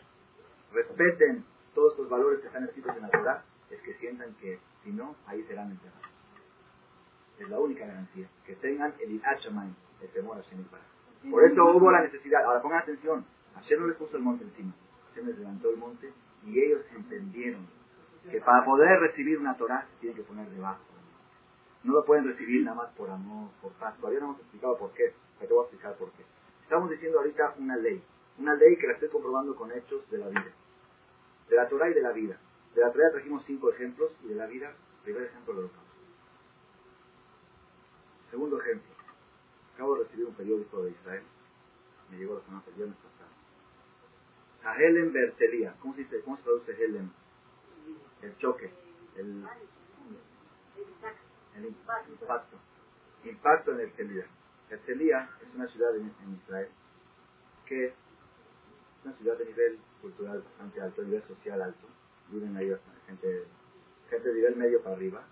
respeten 0.72 1.44
todos 1.74 1.92
estos 1.92 2.08
valores 2.08 2.40
que 2.40 2.48
están 2.48 2.64
escritos 2.64 2.96
en 2.96 3.02
la 3.02 3.10
Torah 3.10 3.44
es 3.70 3.80
que 3.82 3.94
sientan 3.94 4.34
que 4.34 4.58
si 4.82 4.90
no, 4.90 5.14
ahí 5.26 5.42
serán 5.44 5.70
enterrados. 5.70 6.06
Es 7.38 7.48
la 7.48 7.58
única 7.58 7.86
garantía. 7.86 8.28
Que 8.44 8.56
tengan 8.56 8.94
el 9.00 9.20
Hashamayim, 9.20 9.74
el 10.02 10.08
temor 10.08 10.38
a 10.38 10.40
Shem 10.42 10.64
Por 11.30 11.44
eso 11.44 11.64
hubo 11.66 11.90
la 11.90 12.02
necesidad. 12.02 12.44
Ahora 12.44 12.60
pongan 12.60 12.82
atención. 12.82 13.24
Hashem 13.60 13.80
no 13.80 13.86
les 13.86 13.96
puso 13.96 14.16
el 14.16 14.22
monte 14.22 14.44
encima 14.44 14.72
les 15.24 15.38
levantó 15.38 15.70
el 15.70 15.76
monte 15.76 16.12
y 16.44 16.58
ellos 16.58 16.82
entendieron 16.94 17.66
que 18.30 18.40
para 18.40 18.64
poder 18.64 19.00
recibir 19.00 19.38
una 19.38 19.56
Torah 19.56 19.86
se 19.90 20.00
tiene 20.00 20.16
que 20.16 20.22
poner 20.22 20.48
debajo. 20.50 20.82
No 21.84 21.94
lo 21.94 22.04
pueden 22.04 22.26
recibir 22.26 22.62
nada 22.64 22.76
más 22.76 22.94
por 22.94 23.08
amor, 23.08 23.50
por 23.62 23.72
paz. 23.74 23.96
Todavía 23.98 24.20
no 24.20 24.26
hemos 24.26 24.40
explicado 24.40 24.76
por 24.76 24.92
qué, 24.92 25.14
pero 25.38 25.48
te 25.48 25.54
voy 25.54 25.62
a 25.62 25.66
explicar 25.66 25.96
por 25.96 26.10
qué. 26.12 26.24
Estamos 26.62 26.90
diciendo 26.90 27.18
ahorita 27.18 27.54
una 27.58 27.76
ley, 27.76 28.02
una 28.38 28.54
ley 28.54 28.76
que 28.76 28.86
la 28.86 28.94
estoy 28.94 29.08
comprobando 29.08 29.54
con 29.56 29.72
hechos 29.72 30.08
de 30.10 30.18
la 30.18 30.28
vida, 30.28 30.52
de 31.48 31.56
la 31.56 31.68
Torah 31.68 31.88
y 31.88 31.94
de 31.94 32.02
la 32.02 32.12
vida. 32.12 32.38
De 32.74 32.82
la 32.82 32.92
Torah 32.92 33.10
trajimos 33.12 33.44
cinco 33.46 33.70
ejemplos 33.70 34.10
y 34.24 34.28
de 34.28 34.34
la 34.34 34.46
vida, 34.46 34.74
primer 35.04 35.22
ejemplo, 35.22 35.52
el 35.52 35.58
holocausto. 35.60 35.88
Segundo 38.30 38.60
ejemplo, 38.60 38.90
acabo 39.74 39.94
de 39.94 40.04
recibir 40.04 40.26
un 40.26 40.34
periódico 40.34 40.82
de 40.82 40.90
Israel, 40.90 41.22
me 42.10 42.18
llegó 42.18 42.34
la 42.34 42.40
semana 42.44 42.62
viernes 42.76 42.96
a 44.68 44.76
Helen 44.76 45.12
Bertelia. 45.12 45.74
¿Cómo 45.80 45.94
se 45.94 46.04
traduce 46.04 46.72
Helen? 46.72 47.10
El 48.20 48.36
choque, 48.36 48.70
el, 49.16 49.46
el 51.56 51.64
impacto. 51.64 52.58
Impacto 53.24 53.72
en 53.72 53.80
Ercelia. 53.80 54.26
Ercelia 54.68 55.30
es 55.40 55.54
una 55.54 55.66
ciudad 55.68 55.96
en, 55.96 56.12
Israel 56.42 56.68
que 57.64 57.86
es 57.86 57.94
una 59.04 59.14
ciudad 59.14 59.38
de 59.38 59.46
nivel 59.46 59.78
cultural 60.02 60.42
bastante 60.42 60.80
alto, 60.80 61.02
nivel 61.02 61.22
social 61.26 61.62
alto. 61.62 61.86
Viven 62.30 62.56
ahí 62.56 62.70
gente, 63.06 63.44
gente 64.10 64.28
de 64.28 64.34
nivel 64.34 64.56
medio 64.56 64.82
para 64.82 64.96
arriba. 64.96 65.22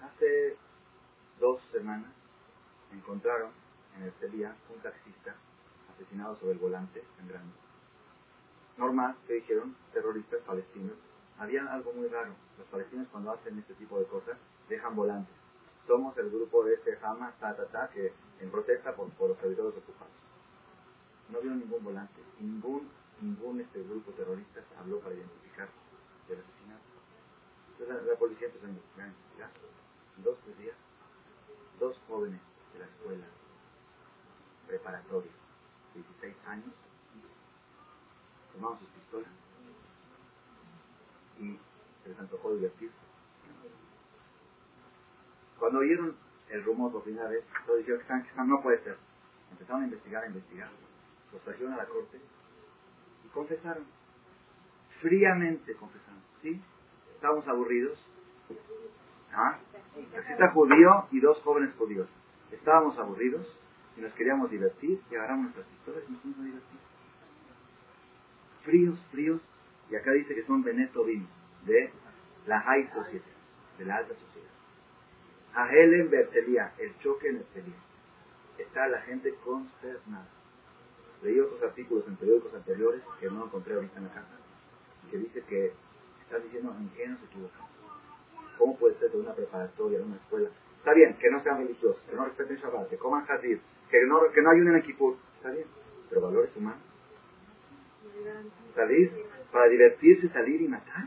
Hace 0.00 0.56
dos 1.40 1.60
semanas 1.72 2.12
encontraron 2.92 3.50
en 3.96 4.04
Ercelia 4.04 4.54
un 4.72 4.80
taxista 4.80 5.34
asesinados 5.94 6.38
sobre 6.38 6.52
el 6.52 6.58
volante 6.58 7.02
en 7.20 7.28
grande. 7.28 7.54
Normal, 8.76 9.16
que 9.26 9.34
dijeron, 9.34 9.76
terroristas 9.92 10.40
palestinos. 10.42 10.96
Había 11.38 11.64
algo 11.72 11.92
muy 11.92 12.08
raro. 12.08 12.34
Los 12.58 12.66
palestinos 12.68 13.08
cuando 13.10 13.32
hacen 13.32 13.58
este 13.58 13.74
tipo 13.74 13.98
de 13.98 14.06
cosas 14.06 14.36
dejan 14.68 14.96
volantes. 14.96 15.34
Somos 15.86 16.16
el 16.18 16.30
grupo 16.30 16.64
de 16.64 16.74
este 16.74 16.98
Hamas, 17.02 17.34
ta, 17.38 17.90
que 17.92 18.12
en 18.40 18.50
protesta 18.50 18.94
por, 18.94 19.08
los 19.28 19.38
territorios 19.38 19.76
ocupados. 19.76 20.12
No 21.30 21.40
vieron 21.40 21.60
ningún 21.60 21.84
volante. 21.84 22.20
Ningún, 22.40 22.88
ningún 23.20 23.60
este 23.60 23.82
grupo 23.82 24.10
terrorista 24.12 24.60
habló 24.78 24.98
para 25.00 25.14
identificar 25.14 25.68
el 26.28 26.38
asesinato. 26.38 26.82
Entonces 27.72 28.06
la, 28.06 28.16
policía 28.16 28.48
empezó 28.48 28.66
a 28.66 28.70
investigar, 28.70 29.50
dos, 30.18 30.38
días, 30.58 30.76
dos 31.78 32.00
jóvenes 32.08 32.40
de 32.72 32.78
la 32.80 32.86
escuela 32.86 33.26
preparatoria 34.66 35.30
16 35.94 36.34
años, 36.46 36.72
tomaban 38.52 38.78
sus 38.78 38.88
pistolas 38.88 39.30
y 41.40 41.58
se 42.02 42.08
les 42.08 42.18
antojó 42.18 42.54
divertirse. 42.54 42.96
Cuando 45.58 45.78
oyeron 45.78 46.16
el 46.50 46.64
rumor 46.64 46.92
por 46.92 47.04
primera 47.04 47.28
vez, 47.28 47.44
todos 47.66 47.78
dijeron 47.78 48.02
que 48.06 48.42
no 48.44 48.62
puede 48.62 48.82
ser. 48.84 48.98
Empezaron 49.50 49.82
a 49.82 49.84
investigar, 49.84 50.24
a 50.24 50.26
investigar. 50.26 50.70
los 51.32 51.42
trajeron 51.42 51.72
a 51.72 51.76
la 51.76 51.86
corte 51.86 52.20
y 53.24 53.28
confesaron. 53.28 53.84
Fríamente 55.00 55.74
confesaron. 55.76 56.20
¿Sí? 56.42 56.60
Estábamos 57.14 57.46
aburridos. 57.48 57.98
¿Ah? 59.32 59.58
está 60.28 60.50
judío 60.52 61.06
y 61.10 61.20
dos 61.20 61.40
jóvenes 61.42 61.74
judíos. 61.76 62.08
Estábamos 62.50 62.98
aburridos 62.98 63.46
y 63.96 64.00
nos 64.00 64.12
queríamos 64.14 64.50
divertir 64.50 65.00
y 65.10 65.14
agarramos 65.14 65.44
nuestras 65.44 65.66
pistolas 65.66 66.02
y 66.08 66.12
nos 66.12 66.20
fuimos 66.20 66.40
a 66.40 66.44
divertir. 66.44 66.78
Fríos, 68.64 69.06
fríos. 69.10 69.40
Y 69.90 69.96
acá 69.96 70.12
dice 70.12 70.34
que 70.34 70.44
son 70.44 70.62
Benetobim, 70.62 71.26
de 71.66 71.90
la 72.46 72.60
high 72.60 72.90
society, 72.92 73.30
de 73.78 73.84
la 73.84 73.96
alta 73.96 74.14
sociedad. 74.14 74.50
A 75.54 75.68
Helen 75.70 76.10
Bertelia, 76.10 76.72
el 76.78 76.98
choque 76.98 77.28
en 77.28 77.36
Bertelia. 77.36 77.74
Está 78.58 78.88
la 78.88 79.00
gente 79.02 79.34
consternada. 79.44 80.28
Leí 81.22 81.38
otros 81.38 81.62
artículos 81.62 82.06
en 82.08 82.16
periódicos 82.16 82.54
anteriores 82.54 83.02
que 83.20 83.30
no 83.30 83.44
encontré 83.44 83.74
ahorita 83.74 83.98
en 83.98 84.04
la 84.04 84.14
casa, 84.14 84.36
que 85.10 85.18
dice 85.18 85.42
que 85.42 85.72
está 86.22 86.38
diciendo 86.38 86.74
en 86.78 86.88
qué. 86.90 87.14
¿Cómo 88.58 88.76
puede 88.76 88.98
ser 88.98 89.10
de 89.10 89.18
una 89.18 89.34
preparatoria, 89.34 89.98
de 89.98 90.04
una 90.04 90.16
escuela? 90.16 90.50
Está 90.78 90.92
bien, 90.92 91.16
que 91.18 91.30
no 91.30 91.42
sean 91.42 91.58
religiosos, 91.58 92.02
que 92.08 92.16
no 92.16 92.24
respeten 92.24 92.56
Shabbat, 92.56 92.90
que 92.90 92.98
coman 92.98 93.24
Hadid, 93.28 93.58
que 93.90 94.06
no, 94.06 94.20
que 94.32 94.42
no 94.42 94.50
ayuden 94.50 94.76
a 94.76 94.82
Kippur. 94.82 95.16
Está 95.36 95.50
bien, 95.50 95.66
pero 96.08 96.22
valores 96.22 96.54
humanos. 96.56 96.80
Salir 98.74 99.12
para 99.52 99.68
divertirse, 99.68 100.28
salir 100.30 100.62
y 100.62 100.68
matar. 100.68 101.06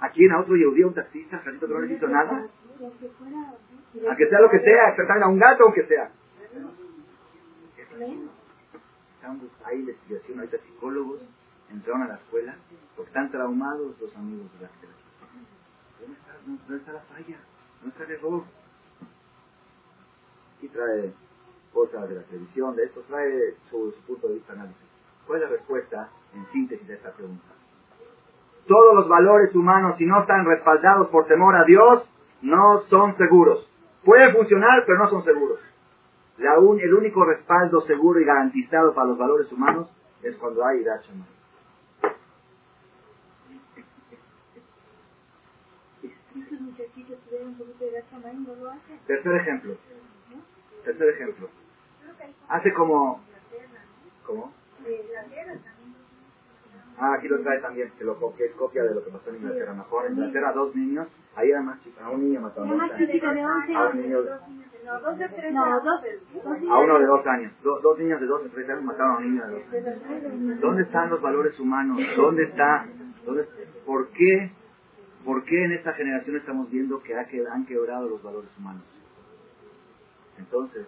Aquí 0.00 0.24
en 0.24 0.32
otro 0.32 0.54
día 0.54 0.86
un 0.86 0.94
taxista, 0.94 1.38
Jalisco 1.38 1.66
que 1.66 1.72
no 1.74 1.80
le 1.80 1.94
hizo 1.94 2.08
nada. 2.08 2.48
Aunque 4.08 4.28
sea 4.28 4.40
lo 4.40 4.50
que 4.50 4.60
sea, 4.60 4.86
despertar 4.86 5.22
a 5.22 5.28
un 5.28 5.38
gato, 5.38 5.64
aunque 5.64 5.86
sea. 5.86 6.10
Hay 9.64 9.78
investigación, 9.78 10.38
ahorita 10.38 10.58
psicólogos 10.58 11.22
entraron 11.70 12.02
a 12.02 12.08
la 12.08 12.14
escuela 12.14 12.56
porque 12.96 13.10
están 13.10 13.30
traumados 13.30 14.00
los 14.00 14.16
amigos 14.16 14.52
de 14.54 14.60
la 14.60 14.66
escuela. 14.66 14.94
¿Dónde 16.00 16.18
está, 16.18 16.32
dónde 16.44 16.76
está 16.76 16.92
la 16.92 17.00
falla? 17.00 17.36
¿Dónde 17.80 17.90
está 17.90 18.04
el 18.04 18.10
error? 18.10 18.44
Aquí 20.56 20.68
trae 20.68 21.12
cosas 21.72 22.08
de 22.08 22.16
la 22.16 22.22
televisión, 22.22 22.76
de 22.76 22.84
esto, 22.84 23.02
trae 23.08 23.54
su, 23.70 23.92
su 23.92 24.00
punto 24.02 24.28
de 24.28 24.34
vista 24.34 24.52
análisis. 24.52 24.82
¿Cuál 25.26 25.42
es 25.42 25.50
la 25.50 25.56
respuesta 25.56 26.08
en 26.34 26.46
síntesis 26.52 26.86
de 26.86 26.94
esta 26.94 27.12
pregunta? 27.12 27.46
Todos 28.66 28.94
los 28.94 29.08
valores 29.08 29.54
humanos, 29.54 29.96
si 29.96 30.06
no 30.06 30.20
están 30.20 30.44
respaldados 30.44 31.08
por 31.08 31.26
temor 31.26 31.56
a 31.56 31.64
Dios, 31.64 32.08
no 32.42 32.78
son 32.88 33.16
seguros. 33.16 33.68
Pueden 34.04 34.32
funcionar, 34.32 34.84
pero 34.86 34.98
no 34.98 35.10
son 35.10 35.24
seguros. 35.24 35.58
La 36.38 36.54
el 36.54 36.94
único 36.94 37.24
respaldo 37.24 37.82
seguro 37.82 38.18
y 38.18 38.24
garantizado 38.24 38.94
para 38.94 39.08
los 39.08 39.18
valores 39.18 39.52
humanos 39.52 39.90
es 40.22 40.34
cuando 40.36 40.64
hay 40.64 40.80
Irachamay. 40.80 41.28
Tercer 49.06 49.34
ejemplo. 49.36 49.76
Tercer 50.84 51.08
ejemplo. 51.10 51.48
Hace 52.50 52.72
como... 52.74 53.20
¿Cómo? 54.26 54.52
Ah, 56.98 57.14
aquí 57.14 57.28
lo 57.28 57.40
trae 57.40 57.60
también, 57.60 57.90
que, 57.96 58.04
lo, 58.04 58.18
que 58.36 58.44
es 58.44 58.52
copia 58.52 58.82
de 58.82 58.94
lo 58.94 59.02
que 59.02 59.10
pasó 59.10 59.30
en 59.30 59.36
Inglaterra. 59.36 59.72
Mejor 59.72 60.06
en 60.06 60.12
Inglaterra 60.12 60.52
dos 60.52 60.74
niños, 60.74 61.08
ahí 61.34 61.50
era 61.50 61.62
más 61.62 61.82
chica, 61.82 62.04
a 62.04 62.10
un 62.10 62.20
niño 62.24 62.42
mataron 62.42 62.78
a, 62.78 62.84
a 62.84 63.88
un 63.88 64.02
niño 64.02 64.18
a 66.68 66.78
uno 66.78 66.98
de 66.98 67.06
dos 67.06 67.26
años. 67.26 67.52
dos 67.62 67.98
niños 67.98 68.20
de 68.20 68.26
dos 68.26 68.42
o 68.44 68.48
tres 68.50 68.68
años 68.68 68.82
mataron 68.82 69.12
a 69.12 69.16
un 69.16 69.24
niño 69.24 69.46
de 69.46 69.52
dos 69.52 69.62
años. 70.04 70.60
¿Dónde 70.60 70.82
están 70.82 71.08
los 71.10 71.22
valores 71.22 71.58
humanos? 71.58 71.98
¿Dónde 72.16 72.42
está? 72.44 72.86
Dónde, 73.24 73.46
¿Por 73.86 74.08
qué? 74.08 74.52
¿Por 75.24 75.44
qué 75.44 75.64
en 75.64 75.72
esta 75.72 75.92
generación 75.94 76.36
estamos 76.36 76.70
viendo 76.70 77.02
que 77.02 77.14
han 77.16 77.64
quebrado 77.66 78.08
los 78.08 78.22
valores 78.22 78.50
humanos? 78.58 78.82
Entonces, 80.38 80.86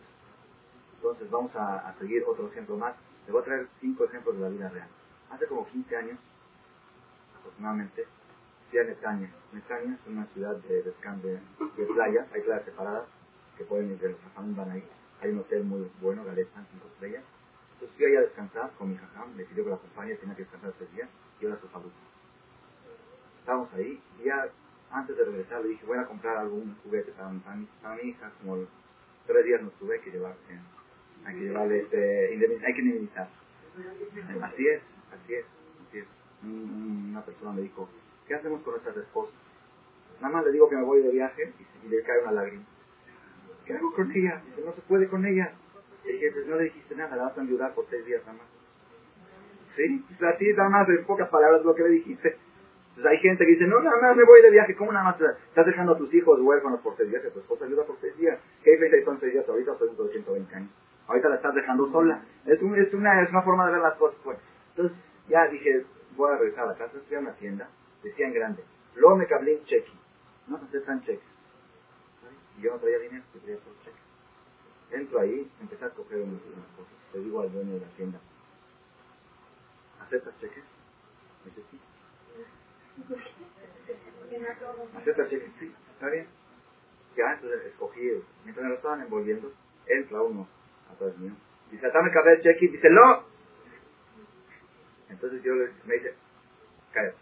entonces 1.03 1.29
vamos 1.33 1.51
a, 1.57 1.93
seguir 1.99 2.23
otro 2.25 2.47
ejemplo 2.47 2.77
más. 2.77 2.95
Les 3.25 3.33
voy 3.33 3.43
a 3.43 3.45
traer 3.45 3.69
cinco 3.81 4.05
ejemplos 4.05 4.37
de 4.37 4.43
la 4.43 4.49
vida 4.51 4.69
real. 4.69 4.89
Hace 5.31 5.47
como 5.49 5.67
15 5.67 5.97
años, 5.97 6.19
aproximadamente, 7.41 8.07
fui 8.71 8.79
a 8.79 8.85
Netaña. 8.85 9.29
Netaña 9.53 9.99
es 10.01 10.07
una 10.07 10.27
ciudad 10.27 10.55
de 10.55 10.83
descanso 10.85 11.27
de, 11.27 11.41
playas, 11.93 12.29
hay 12.33 12.43
playas 12.43 12.65
separadas 12.65 13.09
que 13.59 13.65
pueden 13.65 13.91
ir 13.91 13.99
de 13.99 14.11
los 14.11 14.21
jajam 14.21 14.55
van 14.55 14.71
ahí. 14.71 14.85
Hay 15.21 15.31
un 15.31 15.41
hotel 15.41 15.65
muy 15.65 15.91
bueno, 16.01 16.25
Galeta, 16.25 16.65
cinco 16.71 16.87
estrellas. 16.87 17.25
Entonces 17.75 17.97
fui 17.97 18.07
ahí 18.07 18.17
a 18.17 18.21
descansar 18.21 18.71
con 18.79 18.91
mi 18.91 18.97
jajam, 18.97 19.35
me 19.35 19.43
pidió 19.43 19.65
que 19.65 19.71
la 19.71 19.77
acompañe, 19.77 20.15
tenía 20.15 20.37
que 20.37 20.43
descansar 20.43 20.71
ese 20.71 20.87
día, 20.95 21.09
y 21.41 21.47
ahora 21.47 21.61
su 21.61 21.67
faluta. 21.67 21.97
Estábamos 23.41 23.75
ahí, 23.75 24.01
y 24.21 24.25
ya 24.25 24.49
antes 24.93 25.17
de 25.17 25.25
regresar 25.25 25.63
le 25.63 25.71
dije, 25.71 25.85
voy 25.85 25.99
a 25.99 26.07
comprar 26.07 26.37
algún 26.37 26.77
juguete 26.85 27.11
para 27.11 27.31
mi, 27.31 27.41
para 27.41 27.97
mi, 27.97 28.03
hija, 28.03 28.31
como 28.41 28.59
tres 29.27 29.45
días 29.45 29.63
nos 29.63 29.73
tuve 29.75 30.01
que 30.01 30.13
llevar, 30.13 30.37
eh, 30.49 30.61
hay 31.25 31.35
que 31.35 31.41
llevarle 31.41 31.81
este, 31.81 32.29
hay 32.29 32.75
que 32.75 32.81
indemnizar. 32.81 33.29
Así 34.43 34.69
es. 34.69 34.83
Así 35.13 35.35
es, 35.35 35.45
así 35.89 35.99
es. 35.99 36.07
Una 36.43 37.25
persona 37.25 37.53
me 37.53 37.63
dijo, 37.63 37.89
¿qué 38.27 38.35
hacemos 38.35 38.63
con 38.63 38.73
nuestras 38.73 38.97
esposas? 38.97 39.35
Nada 40.21 40.35
más 40.35 40.45
le 40.45 40.53
digo 40.53 40.69
que 40.69 40.77
me 40.77 40.83
voy 40.83 41.03
de 41.03 41.11
viaje 41.11 41.53
y, 41.85 41.89
le 41.89 42.03
cae 42.03 42.23
una 42.23 42.33
lágrima. 42.33 42.65
¿Qué 43.67 43.75
hago 43.75 43.93
con 43.93 44.11
ella? 44.11 44.43
Dice, 44.47 44.63
no 44.65 44.73
se 44.73 44.81
puede 44.83 45.09
con 45.09 45.25
ella. 45.27 45.53
Y 46.05 46.13
dije, 46.13 46.33
pues 46.33 46.47
no 46.47 46.57
le 46.57 46.65
dijiste 46.65 46.95
nada, 46.97 47.17
la 47.17 47.25
vas 47.25 47.39
a 47.39 47.43
ayudar 47.43 47.75
por 47.75 47.87
seis 47.91 48.05
días 48.07 48.23
nada 48.27 48.39
más. 48.39 48.47
¿Sí? 49.77 50.05
Así 50.21 50.53
nada 50.53 50.69
más 50.69 50.89
en 50.89 51.05
pocas 51.05 51.29
palabras 51.29 51.65
lo 51.65 51.75
que 51.75 51.83
le 51.83 51.91
dijiste. 51.91 52.37
Entonces 52.91 53.11
hay 53.11 53.19
gente 53.19 53.45
que 53.45 53.53
dice, 53.53 53.67
no, 53.67 53.81
nada 53.81 54.01
más 54.01 54.17
me 54.17 54.25
voy 54.25 54.43
de 54.43 54.51
viaje, 54.51 54.77
¿cómo 54.77 54.93
nada 54.93 55.05
más 55.05 55.21
estás 55.21 55.67
dejando 55.67 55.93
a 55.93 55.99
tus 55.99 56.13
hijos 56.13 56.41
huérfanos 56.41 56.81
por 56.81 56.97
seis 56.97 57.11
días? 57.11 57.23
Tu 57.33 57.39
esposa 57.39 57.65
ayuda 57.65 57.85
por 57.85 57.99
seis 58.01 58.17
días. 58.17 58.39
¿Qué 58.63 58.73
diferencia 58.73 59.05
son 59.05 59.21
seis 59.21 59.33
días 59.33 59.49
ahorita? 59.49 59.73
De 59.73 60.13
120 60.13 60.55
años. 60.55 60.71
Ahorita 61.13 61.29
la 61.29 61.37
estás 61.37 61.55
dejando 61.55 61.93
sola. 61.93 62.25
Es, 62.47 62.63
un, 62.63 62.75
es, 62.75 62.95
una, 62.95 63.43
forma 63.43 63.67
de 63.67 63.73
ver 63.73 63.83
las 63.83 63.97
cosas. 63.97 64.19
Pues. 64.25 64.39
Entonces, 64.71 64.97
ya 65.29 65.47
dije, 65.49 65.85
voy 66.17 66.33
a 66.33 66.39
regresar 66.39 66.65
a 66.65 66.69
la 66.69 66.75
casa, 66.75 66.97
estoy 66.97 67.19
en 67.19 67.27
la 67.27 67.35
tienda, 67.35 67.69
decía 68.03 68.29
en 68.29 68.33
grande, 68.33 68.65
lo 68.95 69.15
me 69.15 69.27
cablé 69.27 69.63
cheque. 69.65 69.93
No 70.49 70.59
se 70.59 70.65
aceptan 70.65 71.03
cheques. 71.03 71.29
Y 72.57 72.63
yo 72.63 72.73
no 72.73 72.79
traía 72.79 72.99
dinero, 72.99 73.25
yo 73.35 73.41
traía 73.41 73.59
por 73.59 73.79
cheques. 73.81 74.01
Entro 74.91 75.21
ahí, 75.21 75.51
empecé 75.61 75.85
a 75.85 75.91
coger 75.91 76.23
unas, 76.23 76.41
cosas. 76.41 76.93
Le 77.13 77.21
digo 77.21 77.43
al 77.43 77.53
dueño 77.53 77.75
de 77.75 77.81
la 77.81 77.89
tienda, 77.89 78.19
¿aceptas 80.01 80.33
cheques? 80.41 80.65
Me 81.45 81.51
dice, 81.51 81.63
sí. 81.71 81.81
¿Aceptas 84.97 85.29
cheques? 85.29 85.51
Sí, 85.59 85.75
está 85.93 86.09
bien. 86.09 86.27
Ya, 87.19 87.35
entonces 87.35 87.67
escogí, 87.67 88.01
mientras 88.45 88.65
me 88.65 88.71
lo 88.71 88.77
estaban 88.77 89.03
envolviendo, 89.03 89.53
entra 89.87 90.23
uno. 90.23 90.49
Dice, 91.71 91.91
dame 91.91 92.11
cabeza 92.11 92.37
el 92.37 92.43
cheque, 92.43 92.69
dice, 92.69 92.91
no, 92.91 93.25
entonces 95.23 95.43
yo 95.45 95.55
les, 95.55 95.71
me 95.85 95.95
dice, 95.95 96.15
cállate. 96.93 97.17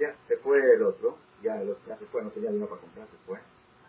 Ya, 0.00 0.16
se 0.26 0.36
fue 0.38 0.58
el 0.58 0.82
otro, 0.82 1.18
ya, 1.42 1.60
el 1.60 1.70
otro, 1.70 1.84
ya 1.86 1.96
se 1.98 2.06
fue, 2.06 2.22
no 2.22 2.30
tenía 2.30 2.50
dinero 2.50 2.68
para 2.68 2.80
comprar, 2.80 3.06
se 3.08 3.16
fue. 3.26 3.38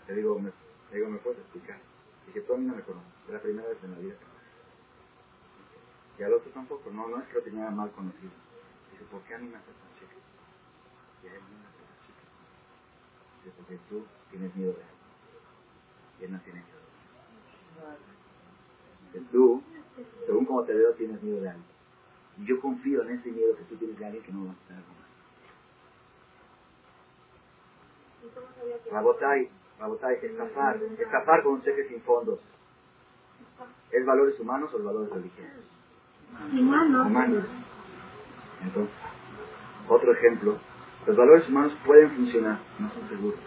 Le 0.08 0.14
digo, 0.14 0.38
me, 0.38 0.52
le 0.92 0.98
digo, 0.98 1.10
¿me 1.10 1.18
puedes 1.18 1.40
explicar? 1.40 1.80
Dije, 2.28 2.42
tú 2.42 2.54
a 2.54 2.58
mí 2.58 2.66
no 2.66 2.76
me 2.76 2.84
conoces, 2.84 3.10
es 3.28 3.34
la 3.34 3.42
primera 3.42 3.68
vez 3.68 3.78
en 3.84 3.92
la 3.92 3.98
vida 3.98 4.14
que 4.14 4.26
me 4.26 4.32
Y 6.20 6.24
al 6.24 6.34
otro 6.34 6.52
tampoco, 6.52 6.92
no, 6.92 7.08
no 7.08 7.22
es 7.22 7.28
que 7.30 7.34
lo 7.34 7.42
tenía 7.42 7.70
mal 7.72 7.92
conocido. 7.92 8.32
Dice, 8.92 9.06
¿por 9.10 9.22
qué 9.24 9.36
a 9.36 9.38
mí 9.40 9.48
me 9.48 9.58
haces 9.58 9.74
tan 9.74 9.94
chica? 9.98 10.14
Y 11.24 11.28
a 11.28 11.34
él 11.34 11.42
me 11.42 11.66
haces 11.66 11.82
tan 11.90 11.98
chica. 12.06 12.22
Dice, 13.44 13.56
porque 13.58 13.80
tú 13.90 14.06
tienes 14.30 14.56
miedo 14.56 14.74
de 14.74 14.82
él. 14.82 14.88
Y 16.20 16.24
él 16.26 16.32
no 16.34 16.40
tiene 16.42 16.60
miedo. 16.60 16.83
Tú 19.32 19.62
según 20.26 20.46
como 20.46 20.64
te 20.64 20.74
veo, 20.74 20.94
tienes 20.94 21.22
miedo 21.22 21.42
de 21.42 21.50
alguien. 21.50 21.68
Y 22.38 22.46
yo 22.46 22.60
confío 22.60 23.04
en 23.04 23.12
ese 23.12 23.32
miedo 23.32 23.56
que 23.56 23.64
tú 23.64 23.76
tienes 23.76 24.00
de 24.00 24.06
alguien 24.06 24.24
que 24.24 24.32
no 24.32 24.46
va 24.46 24.52
a 24.52 24.54
estar 24.54 24.78
con 24.78 25.04
Rabotay, 28.92 29.50
Rabotay, 29.80 30.18
escapar, 30.24 30.80
escapar 30.98 31.44
con 31.44 31.54
un 31.54 31.62
cheque 31.62 31.88
sin 31.90 32.02
fondos. 32.02 32.40
¿Es 33.92 34.06
valores 34.06 34.40
humanos 34.40 34.74
o 34.74 34.84
valores 34.84 35.12
religiosos? 35.12 35.66
Humanos. 36.52 37.06
Humanos. 37.06 37.46
Entonces, 38.64 38.96
otro 39.88 40.14
ejemplo, 40.14 40.58
los 41.06 41.18
valores 41.18 41.48
humanos 41.50 41.74
pueden 41.86 42.10
funcionar, 42.12 42.60
no 42.80 42.90
son 42.92 43.10
seguros. 43.10 43.40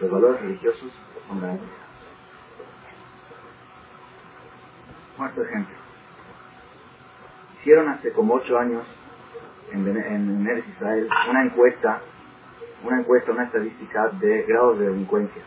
Los 0.00 0.10
valores 0.10 0.40
religiosos 0.40 0.90
son 1.28 1.40
garantizados. 1.40 1.87
Cuarto 5.18 5.42
ejemplo. 5.42 5.74
Hicieron 7.58 7.88
hace 7.88 8.12
como 8.12 8.34
ocho 8.34 8.56
años 8.56 8.84
en, 9.72 9.88
en, 9.88 10.64
Israel 10.70 11.08
una 11.28 11.44
encuesta, 11.44 12.00
una 12.84 13.00
encuesta, 13.00 13.32
una 13.32 13.42
estadística 13.42 14.10
de 14.20 14.42
grados 14.42 14.78
de 14.78 14.86
delincuencia. 14.86 15.42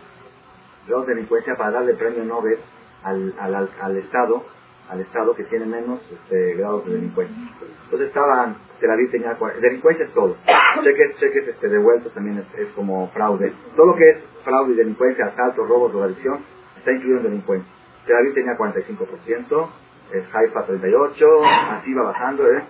Grados 0.88 1.08
de 1.08 1.16
delincuencia 1.16 1.56
para 1.56 1.72
darle 1.72 1.94
premio 1.94 2.26
Nobel 2.26 2.60
al, 3.04 3.34
al, 3.40 3.70
al, 3.80 3.98
Estado, 3.98 4.44
al 4.90 5.00
estado 5.00 5.34
que 5.36 5.46
tiene 5.46 5.66
menos 5.66 6.02
este, 6.12 6.56
grados 6.56 6.86
de 6.86 6.96
delincuencia. 6.96 7.38
Entonces 7.86 8.10
estaban, 8.10 8.58
Tel 8.82 8.92
Aviv 8.92 9.10
tenía, 9.10 9.38
delincuencia 9.62 10.06
es 10.06 10.14
todo. 10.14 10.36
Cheques, 10.84 11.16
cheques 11.18 11.48
este, 11.48 11.70
devueltos 11.70 12.14
también 12.14 12.46
es, 12.58 12.68
como 12.76 13.08
fraude. 13.12 13.54
Todo 13.78 13.86
lo 13.86 13.96
que 13.96 14.10
es 14.10 14.18
fraude 14.44 14.74
y 14.74 14.76
delincuencia, 14.76 15.28
asalto, 15.28 15.64
robo, 15.66 15.88
drogadicción, 15.88 16.40
está 16.78 16.92
incluido 16.92 17.20
en 17.20 17.24
delincuencia. 17.24 17.81
Tel 18.06 18.16
Aviv 18.16 18.34
tenía 18.34 18.58
45%, 18.58 19.70
es 20.14 20.36
Haifa 20.36 20.66
38, 20.66 21.26
así 21.72 21.94
va 21.94 22.04
bajando. 22.04 22.52
¿eh? 22.52 22.64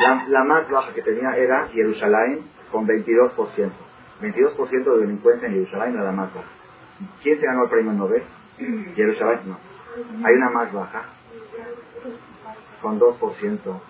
La, 0.00 0.24
la, 0.28 0.44
más 0.44 0.68
baja 0.70 0.92
que 0.92 1.02
tenía 1.02 1.36
era 1.36 1.68
Jerusalén 1.68 2.44
con 2.72 2.86
22%. 2.86 3.70
22% 4.20 4.84
de 4.84 5.00
delincuencia 5.00 5.48
en 5.48 5.54
Jerusalén 5.54 5.94
era 5.94 6.04
la 6.04 6.12
más 6.12 6.34
baja. 6.34 6.48
¿Quién 7.22 7.38
se 7.38 7.46
ganó 7.46 7.64
el 7.64 7.70
premio 7.70 7.92
Nobel? 7.92 8.22
Jerusalén 8.96 9.40
no. 9.46 9.58
Hay 10.24 10.34
una 10.34 10.50
más 10.50 10.72
baja, 10.72 11.02
con 12.82 12.98
2% 13.00 13.18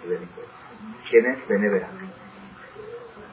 de 0.02 0.08
delincuencia. 0.08 0.58
¿Quién 1.10 1.26
es? 1.26 1.48
Beneverat. 1.48 1.90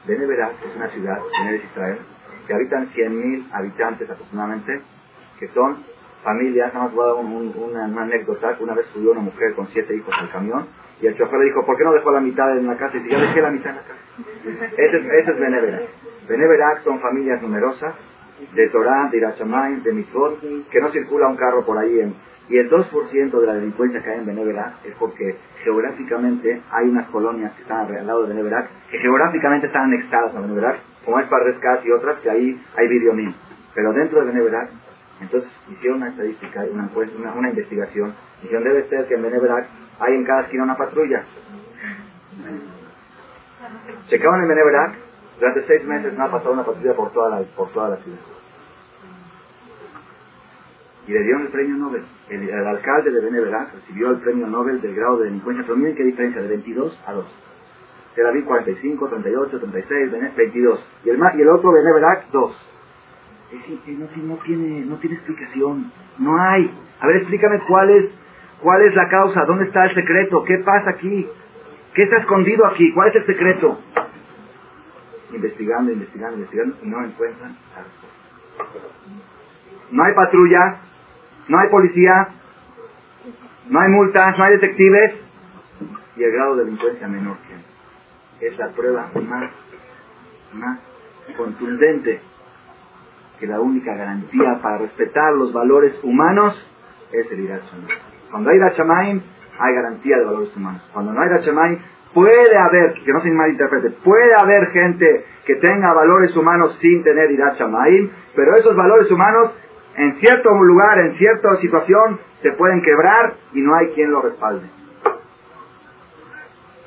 Beneverat 0.06 0.52
es 0.64 0.76
una 0.76 0.88
ciudad 0.88 1.18
en 1.42 1.54
Israel 1.56 1.98
que 2.46 2.54
habitan 2.54 2.88
100.000 2.90 3.48
habitantes 3.52 4.08
aproximadamente, 4.08 4.80
que 5.38 5.48
son 5.48 5.84
familias, 6.26 6.74
nada 6.74 6.86
más 6.86 6.98
a 6.98 7.06
dar 7.06 7.14
una, 7.14 8.02
anécdota, 8.02 8.56
una 8.58 8.74
vez 8.74 8.86
subió 8.92 9.12
una 9.12 9.20
mujer 9.20 9.54
con 9.54 9.68
siete 9.68 9.94
hijos 9.94 10.12
al 10.18 10.28
camión 10.30 10.66
y 11.00 11.06
el 11.06 11.16
chofer 11.16 11.38
le 11.38 11.44
dijo, 11.46 11.64
¿por 11.64 11.76
qué 11.76 11.84
no 11.84 11.92
dejó 11.92 12.10
la 12.10 12.20
mitad 12.20 12.50
en 12.58 12.66
la 12.66 12.76
casa? 12.76 12.96
Y 12.96 13.00
dice, 13.00 13.14
yo 13.14 13.20
dejé 13.20 13.40
la 13.40 13.50
mitad 13.50 13.70
en 13.70 13.76
la 13.76 13.82
casa. 13.82 14.74
Ese, 14.76 15.30
es 15.30 15.38
Beneverat. 15.38 15.82
Beneverat 16.28 16.82
son 16.82 16.98
familias 17.00 17.40
numerosas, 17.40 17.94
de 18.54 18.68
Torah, 18.68 19.08
de 19.10 19.18
Irachamay, 19.18 19.80
de 19.80 19.92
Mitzvot, 19.92 20.40
que 20.68 20.80
no 20.80 20.90
circula 20.90 21.28
un 21.28 21.36
carro 21.36 21.64
por 21.64 21.78
ahí. 21.78 22.00
En, 22.00 22.14
y 22.48 22.58
el 22.58 22.68
2% 22.70 23.40
de 23.40 23.46
la 23.46 23.54
delincuencia 23.54 24.02
que 24.02 24.10
hay 24.10 24.18
en 24.18 24.26
Beneverat 24.26 24.84
es 24.84 24.94
porque 24.96 25.36
geográficamente 25.64 26.60
hay 26.70 26.88
unas 26.88 27.08
colonias 27.08 27.52
que 27.54 27.62
están 27.62 27.86
al 27.86 28.06
lado 28.06 28.22
de 28.22 28.28
Beneverat, 28.28 28.68
que 28.90 28.98
geográficamente 28.98 29.68
están 29.68 29.84
anexadas 29.84 30.34
a 30.34 30.40
Beneverat, 30.40 30.76
como 31.04 31.20
es 31.20 31.28
Parrescat 31.28 31.84
y 31.84 31.92
otras, 31.92 32.18
que 32.20 32.30
ahí 32.30 32.60
hay 32.76 32.88
videomil. 32.88 33.34
Pero 33.74 33.92
dentro 33.92 34.20
de 34.20 34.26
Beneverat, 34.26 34.70
entonces 35.20 35.50
hicieron 35.70 35.98
una 35.98 36.10
estadística, 36.10 36.64
una, 36.70 36.90
una, 36.94 37.32
una 37.32 37.48
investigación, 37.48 38.14
dijeron 38.42 38.64
debe 38.64 38.88
ser 38.88 39.06
que 39.06 39.14
en 39.14 39.22
Beneverat 39.22 39.66
hay 40.00 40.14
en 40.14 40.24
cada 40.24 40.42
esquina 40.42 40.64
una 40.64 40.76
patrulla. 40.76 41.24
Checaban 44.08 44.42
en 44.42 44.48
Beneverat, 44.48 44.94
durante 45.38 45.66
seis 45.66 45.84
meses 45.84 46.12
no 46.12 46.24
ha 46.24 46.30
pasado 46.30 46.52
una 46.52 46.64
patrulla 46.64 46.94
por 46.94 47.12
toda 47.12 47.30
la, 47.30 47.46
por 47.56 47.70
toda 47.70 47.90
la 47.90 47.96
ciudad. 47.96 48.18
Y 51.06 51.12
le 51.12 51.22
dieron 51.22 51.42
el 51.42 51.48
premio 51.48 51.76
Nobel. 51.76 52.04
El, 52.28 52.66
alcalde 52.66 53.12
de 53.12 53.20
Beneverat 53.20 53.72
recibió 53.72 54.10
el 54.10 54.16
premio 54.18 54.46
Nobel 54.48 54.80
del 54.80 54.94
grado 54.94 55.18
de 55.18 55.26
delincuencia. 55.26 55.64
Pero 55.64 55.76
miren 55.76 55.94
qué 55.94 56.02
diferencia, 56.02 56.42
de 56.42 56.48
22 56.48 57.00
a 57.06 57.12
2. 57.12 57.26
Tel 58.16 58.26
Aviv 58.26 58.44
45, 58.44 59.08
38, 59.08 59.60
36, 59.60 60.34
22. 60.36 60.92
Y 61.04 61.10
el, 61.10 61.18
y 61.36 61.42
el 61.42 61.48
otro 61.48 61.72
Beneverat 61.72 62.24
2. 62.32 62.56
No, 64.26 64.36
tiene, 64.38 64.80
no 64.86 64.96
tiene 64.96 65.16
explicación. 65.16 65.92
No 66.18 66.40
hay. 66.40 66.70
A 67.00 67.06
ver, 67.06 67.16
explícame 67.16 67.60
cuál 67.60 67.90
es, 67.90 68.10
cuál 68.60 68.82
es 68.82 68.94
la 68.94 69.08
causa, 69.08 69.44
dónde 69.44 69.64
está 69.64 69.84
el 69.84 69.94
secreto, 69.94 70.44
qué 70.44 70.58
pasa 70.58 70.90
aquí, 70.90 71.26
qué 71.94 72.02
está 72.02 72.18
escondido 72.18 72.66
aquí, 72.66 72.92
cuál 72.92 73.08
es 73.10 73.16
el 73.16 73.26
secreto 73.26 73.78
investigando, 75.32 75.92
investigando, 75.92 76.36
investigando 76.36 76.76
y 76.82 76.88
no 76.88 77.04
encuentran 77.04 77.56
No 79.90 80.04
hay 80.04 80.14
patrulla, 80.14 80.80
no 81.48 81.58
hay 81.58 81.68
policía, 81.68 82.28
no 83.68 83.80
hay 83.80 83.88
multas, 83.90 84.38
no 84.38 84.44
hay 84.44 84.52
detectives 84.52 85.14
y 86.16 86.24
el 86.24 86.32
grado 86.32 86.56
de 86.56 86.64
delincuencia 86.64 87.08
menor 87.08 87.36
que 88.38 88.46
es 88.46 88.58
la 88.58 88.68
prueba 88.70 89.10
más, 89.28 89.50
más 90.54 90.80
contundente 91.36 92.20
que 93.38 93.46
la 93.46 93.60
única 93.60 93.94
garantía 93.94 94.58
para 94.62 94.78
respetar 94.78 95.32
los 95.34 95.52
valores 95.52 95.94
humanos 96.02 96.54
es 97.12 97.30
el 97.30 97.40
Irat 97.40 97.62
Cuando 98.30 98.50
hay 98.50 98.56
Irat 98.56 98.78
hay 99.58 99.74
garantía 99.74 100.18
de 100.18 100.24
valores 100.24 100.56
humanos. 100.56 100.82
Cuando 100.92 101.12
no 101.12 101.20
hay 101.20 101.28
Irat 101.28 101.80
Puede 102.14 102.56
haber, 102.56 102.94
que 103.04 103.12
no 103.12 103.20
se 103.20 103.30
malinterprete, 103.30 103.90
puede 104.02 104.34
haber 104.34 104.68
gente 104.68 105.24
que 105.44 105.56
tenga 105.56 105.92
valores 105.92 106.34
humanos 106.34 106.78
sin 106.80 107.02
tener 107.02 107.30
Irat 107.30 107.58
pero 108.34 108.56
esos 108.56 108.74
valores 108.74 109.10
humanos 109.10 109.52
en 109.96 110.18
cierto 110.20 110.50
lugar, 110.50 110.98
en 110.98 111.16
cierta 111.16 111.56
situación, 111.56 112.20
se 112.42 112.52
pueden 112.52 112.82
quebrar 112.82 113.34
y 113.54 113.62
no 113.62 113.74
hay 113.74 113.88
quien 113.88 114.10
lo 114.10 114.20
respalde. 114.20 114.66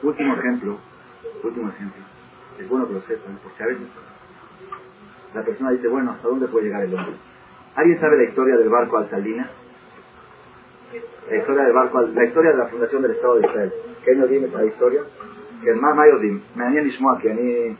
Último 0.03 0.35
ejemplo, 0.35 0.77
último 1.43 1.69
ejemplo. 1.69 2.03
Es 2.59 2.69
bueno 2.69 2.87
que 2.87 2.93
lo 2.93 3.01
sepan, 3.01 3.39
porque 3.43 3.63
a 3.63 3.67
veces 3.67 3.87
la 5.33 5.43
persona 5.43 5.71
dice, 5.71 5.87
bueno, 5.87 6.11
¿hasta 6.11 6.27
dónde 6.27 6.47
puede 6.47 6.65
llegar 6.65 6.83
el 6.83 6.93
hombre? 6.93 7.13
¿Alguien 7.75 7.99
sabe 7.99 8.17
la 8.17 8.23
historia 8.23 8.57
del 8.57 8.69
barco 8.69 8.97
Alcaldina? 8.97 9.49
La 11.29 11.37
historia 11.37 11.63
del 11.63 11.73
barco, 11.73 12.01
la 12.01 12.25
historia 12.25 12.51
de 12.51 12.57
la 12.57 12.65
fundación 12.67 13.01
del 13.03 13.11
Estado 13.11 13.35
de 13.35 13.47
Israel. 13.47 13.73
¿Qué 14.03 14.15
nos 14.15 14.29
dice 14.29 14.47
la 14.47 14.65
historia? 14.65 15.01
Que 15.63 15.73
más 15.73 15.95
mayor 15.95 16.19
me 16.55 16.63
han 16.63 16.73
que 17.21 17.33
mí 17.33 17.77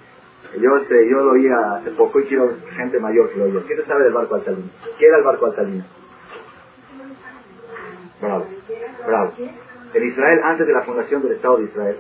yo, 0.58 0.78
este, 0.78 1.08
yo 1.08 1.18
lo 1.22 1.32
oía 1.32 1.76
hace 1.76 1.91
poco 1.91 2.20
y 2.20 2.26
quiero 2.26 2.56
gente 2.76 3.00
mayor 3.00 3.30
que 3.30 3.38
lo 3.38 3.45
oiga. 3.45 3.62
¿Quién 3.68 3.86
sabe 3.86 4.06
del 4.06 4.14
barco 4.14 4.36
Altalina? 4.36 4.68
¿Qué 4.97 5.06
era 5.06 5.18
el 5.18 5.24
barco 5.24 5.45
Altalina? 5.45 5.86
Bravo, 8.22 8.47
bravo. 9.06 9.34
En 9.93 10.08
Israel, 10.08 10.41
antes 10.43 10.68
de 10.68 10.74
la 10.74 10.82
fundación 10.82 11.22
del 11.22 11.34
Estado 11.34 11.58
de 11.58 11.64
Israel, 11.66 11.97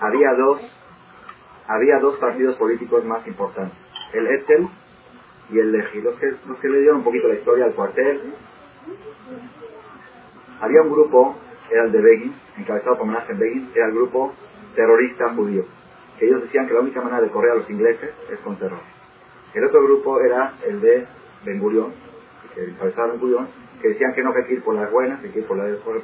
había 0.00 0.34
dos, 0.34 0.60
había 1.68 1.98
dos 1.98 2.16
partidos 2.16 2.56
políticos 2.56 3.04
más 3.04 3.26
importantes. 3.26 3.76
El 4.12 4.26
Estel 4.26 4.68
y 5.52 5.58
el 5.58 5.72
Leji. 5.72 6.00
Los 6.00 6.18
que, 6.18 6.32
los 6.46 6.58
que 6.58 6.68
le 6.68 6.80
dieron 6.80 6.98
un 6.98 7.04
poquito 7.04 7.28
la 7.28 7.34
historia 7.34 7.66
al 7.66 7.74
cuartel. 7.74 8.20
Había 10.60 10.82
un 10.82 10.90
grupo, 10.90 11.36
era 11.70 11.84
el 11.84 11.92
de 11.92 12.00
Begin, 12.00 12.34
encabezado 12.58 12.98
por 12.98 13.06
Menachem 13.06 13.38
Begin, 13.38 13.70
era 13.74 13.86
el 13.86 13.94
grupo 13.94 14.32
terrorista 14.74 15.34
judío. 15.34 15.64
Que 16.18 16.26
ellos 16.26 16.42
decían 16.42 16.66
que 16.66 16.74
la 16.74 16.80
única 16.80 17.00
manera 17.00 17.20
de 17.20 17.28
correr 17.28 17.52
a 17.52 17.54
los 17.56 17.68
ingleses 17.68 18.10
es 18.30 18.38
con 18.40 18.56
terror. 18.56 18.78
El 19.54 19.64
otro 19.64 19.82
grupo 19.82 20.20
era 20.20 20.54
el 20.66 20.80
de 20.80 21.06
Ben 21.44 21.58
Gurion, 21.58 21.92
que 22.54 22.64
encabezaba 22.64 23.08
Ben 23.08 23.20
Gurion, 23.20 23.48
que 23.80 23.88
decían 23.88 24.14
que 24.14 24.22
no 24.22 24.32
hay 24.32 24.44
que 24.44 24.54
ir 24.54 24.62
por 24.62 24.74
las 24.74 24.90
buenas, 24.90 25.22
hay 25.22 25.30
que 25.30 25.40
ir 25.40 25.46
por, 25.46 25.56
la, 25.56 25.76
por, 25.78 26.02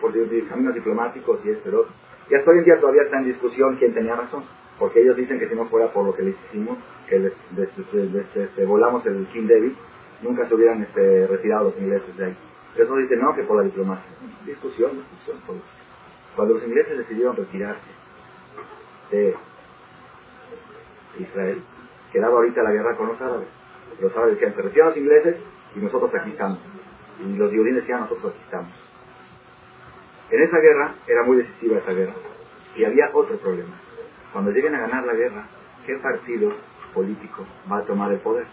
caminos 0.48 0.74
diplomáticos 0.74 1.40
y 1.44 1.50
este 1.50 1.68
otro. 1.68 1.88
Y 2.28 2.34
hasta 2.34 2.50
hoy 2.50 2.58
en 2.58 2.64
día 2.64 2.80
todavía 2.80 3.02
está 3.02 3.18
en 3.18 3.24
discusión 3.24 3.76
quién 3.76 3.94
tenía 3.94 4.16
razón, 4.16 4.44
porque 4.78 5.00
ellos 5.00 5.16
dicen 5.16 5.38
que 5.38 5.48
si 5.48 5.54
no 5.54 5.66
fuera 5.66 5.92
por 5.92 6.04
lo 6.04 6.14
que 6.14 6.22
les 6.22 6.34
hicimos, 6.46 6.78
que 7.08 7.18
les, 7.18 7.32
volamos 8.66 9.04
el 9.06 9.26
King 9.28 9.48
David, 9.48 9.72
nunca 10.22 10.46
se 10.46 10.54
hubieran 10.54 10.82
este, 10.82 11.26
retirado 11.26 11.64
los 11.64 11.78
ingleses 11.78 12.16
de 12.16 12.26
ahí. 12.26 12.36
Eso 12.76 12.96
dicen 12.96 13.20
no, 13.20 13.34
que 13.34 13.42
por 13.42 13.56
la 13.56 13.64
diplomacia. 13.64 14.10
Discusión, 14.46 14.92
discusión. 14.96 15.60
Cuando 16.36 16.54
los 16.54 16.64
ingleses 16.64 16.96
decidieron 16.96 17.34
retirarse 17.34 17.90
de 19.10 19.34
Israel, 21.18 21.62
quedaba 22.12 22.34
ahorita 22.34 22.62
la 22.62 22.70
guerra 22.70 22.96
con 22.96 23.08
los 23.08 23.20
árabes. 23.20 23.48
Los 24.00 24.12
árabes 24.16 24.34
decían, 24.34 24.54
se 24.54 24.62
retiran 24.62 24.88
los 24.88 24.96
ingleses 24.96 25.36
y 25.74 25.80
nosotros 25.80 26.14
aquí 26.14 26.30
estamos. 26.30 26.58
Y 27.20 27.36
los 27.36 27.50
judíos 27.50 27.76
decían, 27.76 28.00
nosotros 28.00 28.32
aquí 28.32 28.42
estamos. 28.44 28.70
En 30.30 30.42
esa 30.42 30.58
guerra, 30.58 30.94
era 31.06 31.24
muy 31.24 31.38
decisiva 31.38 31.78
esa 31.78 31.92
guerra, 31.92 32.12
y 32.76 32.84
había 32.84 33.10
otro 33.14 33.36
problema. 33.38 33.74
Cuando 34.32 34.50
lleguen 34.50 34.74
a 34.74 34.80
ganar 34.80 35.04
la 35.04 35.14
guerra, 35.14 35.44
¿qué 35.86 35.96
partido 35.96 36.52
político 36.94 37.46
va 37.70 37.78
a 37.78 37.82
tomar 37.82 38.12
el 38.12 38.18
poder? 38.18 38.46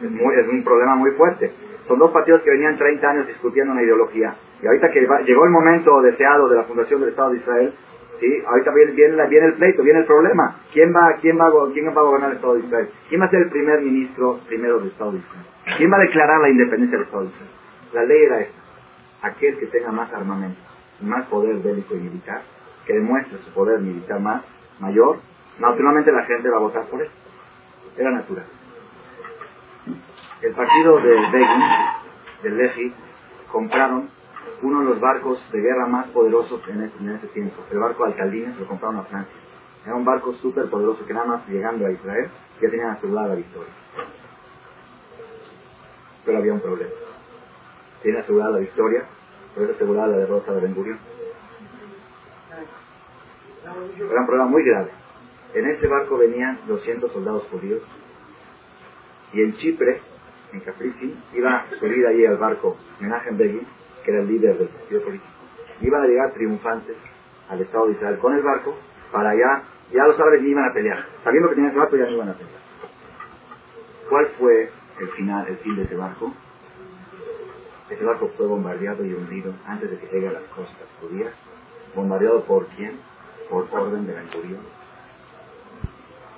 Es, 0.00 0.48
un 0.48 0.64
problema 0.64 0.96
muy 0.96 1.12
fuerte. 1.12 1.52
Son 1.86 1.98
dos 1.98 2.10
partidos 2.10 2.42
que 2.42 2.50
venían 2.50 2.76
30 2.76 3.08
años 3.08 3.26
discutiendo 3.26 3.72
una 3.72 3.82
ideología. 3.82 4.34
Y 4.62 4.66
ahorita 4.66 4.90
que 4.90 5.00
llegó 5.00 5.44
el 5.44 5.50
momento 5.50 6.00
deseado 6.02 6.48
de 6.48 6.56
la 6.56 6.64
fundación 6.64 7.00
del 7.00 7.10
Estado 7.10 7.30
de 7.30 7.38
Israel, 7.38 7.74
¿sí? 8.18 8.42
Ahorita 8.46 8.72
viene, 8.72 8.92
viene, 8.92 9.46
el 9.46 9.54
pleito, 9.54 9.82
viene 9.82 10.00
el 10.00 10.06
problema. 10.06 10.56
¿Quién 10.72 10.92
va, 10.94 11.18
quién, 11.20 11.38
va, 11.38 11.50
¿Quién 11.72 11.88
va 11.88 12.00
a 12.00 12.04
gobernar 12.04 12.30
el 12.30 12.36
Estado 12.36 12.54
de 12.54 12.60
Israel? 12.60 12.88
¿Quién 13.08 13.20
va 13.20 13.26
a 13.26 13.30
ser 13.30 13.42
el 13.42 13.50
primer 13.50 13.80
ministro 13.80 14.40
primero 14.46 14.78
del 14.78 14.88
Estado 14.88 15.12
de 15.12 15.18
Israel? 15.18 15.46
¿Quién 15.76 15.92
va 15.92 15.96
a 15.96 16.00
declarar 16.00 16.40
la 16.40 16.48
independencia 16.48 16.98
del 16.98 17.06
Estado 17.06 17.24
de 17.24 17.30
Israel? 17.30 17.50
La 17.92 18.04
ley 18.04 18.22
era 18.24 18.40
esta. 18.40 18.62
Aquel 19.22 19.58
que 19.58 19.66
tenga 19.66 19.92
más 19.92 20.12
armamento, 20.12 20.60
más 21.02 21.26
poder 21.26 21.56
bélico 21.56 21.94
y 21.94 22.00
militar, 22.00 22.42
que 22.86 22.94
demuestre 22.94 23.38
su 23.38 23.50
poder 23.52 23.80
militar 23.80 24.20
más, 24.20 24.42
mayor, 24.78 25.18
naturalmente 25.58 26.10
la 26.12 26.24
gente 26.24 26.48
va 26.48 26.56
a 26.56 26.60
votar 26.60 26.84
por 26.86 27.02
él. 27.02 27.08
Era 27.96 28.10
natural. 28.10 28.46
El 30.42 30.54
partido 30.54 30.96
de 30.96 31.14
Begin, 31.30 31.62
del 32.42 32.56
Leji, 32.58 32.92
compraron 33.50 34.08
uno 34.62 34.80
de 34.80 34.84
los 34.86 35.00
barcos 35.00 35.38
de 35.52 35.60
guerra 35.60 35.86
más 35.86 36.08
poderosos 36.08 36.60
en 36.68 36.82
ese, 36.82 37.26
tiempo. 37.28 37.62
El 37.70 37.78
barco 37.78 38.04
Alcaldines 38.04 38.58
lo 38.58 38.66
compraron 38.66 38.98
a 38.98 39.02
Francia. 39.02 39.34
Era 39.84 39.94
un 39.94 40.04
barco 40.04 40.32
súper 40.34 40.68
poderoso 40.70 41.04
que 41.06 41.12
nada 41.12 41.26
más 41.26 41.48
llegando 41.48 41.86
a 41.86 41.90
Israel 41.90 42.28
ya 42.60 42.70
tenían 42.70 42.90
asegurada 42.90 43.28
la 43.28 43.34
victoria. 43.34 43.72
Pero 46.24 46.38
había 46.38 46.52
un 46.52 46.60
problema. 46.60 46.90
Tienen 48.02 48.22
asegurada 48.22 48.52
la 48.52 48.58
victoria, 48.58 49.04
por 49.54 49.64
eso 49.64 49.72
aseguraba 49.72 50.08
la 50.08 50.16
derrota 50.18 50.52
de 50.52 50.60
Ben 50.60 50.74
Gurion. 50.74 50.98
Era 53.96 54.20
un 54.20 54.26
problema 54.26 54.46
muy 54.46 54.64
grave. 54.64 54.90
En 55.54 55.66
ese 55.66 55.86
barco 55.86 56.16
venían 56.16 56.58
200 56.66 57.12
soldados 57.12 57.44
judíos 57.50 57.82
y 59.32 59.42
en 59.42 59.56
Chipre, 59.56 60.00
en 60.52 60.60
Capricci, 60.60 61.14
iba 61.34 61.56
a 61.56 61.70
subir 61.78 62.06
allí 62.06 62.26
al 62.26 62.36
barco 62.36 62.76
Menachem 63.00 63.36
que 63.38 64.10
era 64.10 64.20
el 64.20 64.28
líder 64.28 64.58
del 64.58 64.68
partido 64.68 65.02
político. 65.02 65.30
Iban 65.80 66.02
a 66.02 66.06
llegar 66.06 66.32
triunfantes 66.32 66.96
al 67.48 67.60
Estado 67.60 67.86
de 67.86 67.92
Israel 67.92 68.18
con 68.18 68.34
el 68.34 68.42
barco 68.42 68.76
para 69.10 69.30
allá. 69.30 69.62
Ya 69.92 70.06
los 70.06 70.18
árabes 70.18 70.42
ni 70.42 70.50
iban 70.50 70.68
a 70.68 70.72
pelear. 70.72 71.06
Sabiendo 71.22 71.48
que 71.48 71.54
tenían 71.54 71.70
ese 71.70 71.78
barco 71.78 71.96
ya 71.96 72.04
no 72.04 72.12
iban 72.12 72.28
a 72.30 72.34
pelear. 72.34 72.60
¿Cuál 74.08 74.26
fue 74.38 74.70
el 75.00 75.08
final, 75.10 75.46
el 75.48 75.56
fin 75.58 75.76
de 75.76 75.82
ese 75.82 75.96
barco? 75.96 76.32
Ese 77.90 78.04
barco 78.04 78.30
fue 78.36 78.46
bombardeado 78.46 79.04
y 79.04 79.12
hundido 79.12 79.52
antes 79.66 79.90
de 79.90 79.98
que 79.98 80.06
llegue 80.06 80.28
a 80.28 80.32
las 80.32 80.44
costas 80.44 80.88
judías. 81.00 81.32
¿Bombardeado 81.94 82.44
por 82.44 82.66
quién? 82.68 82.98
Por 83.52 83.68
orden 83.70 84.06
de 84.06 84.14
la 84.14 84.22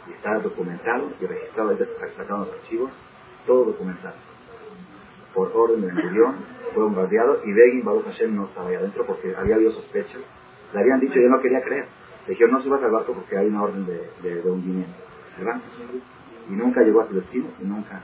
Y 0.08 0.12
está 0.14 0.34
documentado 0.40 1.12
y 1.20 1.26
registrado, 1.26 1.70
ahí 1.70 1.78
sacaron 2.16 2.40
los 2.40 2.52
archivos, 2.52 2.90
todo 3.46 3.66
documentado. 3.66 4.16
Por 5.32 5.52
orden 5.54 5.82
de 5.82 5.92
la 5.92 6.34
fue 6.74 6.82
bombardeado 6.82 7.40
y 7.44 7.52
Begin 7.52 7.84
Baruch 7.84 8.06
Hashem 8.06 8.34
no 8.34 8.46
estaba 8.46 8.68
ahí 8.68 8.74
adentro 8.74 9.06
porque 9.06 9.32
había 9.36 9.54
habido 9.54 9.70
sospechas. 9.70 10.22
Le 10.72 10.80
habían 10.80 10.98
dicho, 10.98 11.14
yo 11.14 11.28
no 11.28 11.40
quería 11.40 11.62
creer. 11.62 11.86
Le 12.26 12.30
dijeron, 12.32 12.54
no 12.54 12.62
subas 12.64 12.82
al 12.82 12.90
barco 12.90 13.12
porque 13.12 13.38
hay 13.38 13.46
una 13.46 13.62
orden 13.62 13.86
de, 13.86 14.10
de, 14.20 14.42
de 14.42 14.50
hundimiento. 14.50 14.92
Y 16.50 16.52
nunca 16.54 16.82
llegó 16.82 17.02
a 17.02 17.06
su 17.06 17.14
destino 17.14 17.46
y 17.60 17.64
nunca 17.64 18.02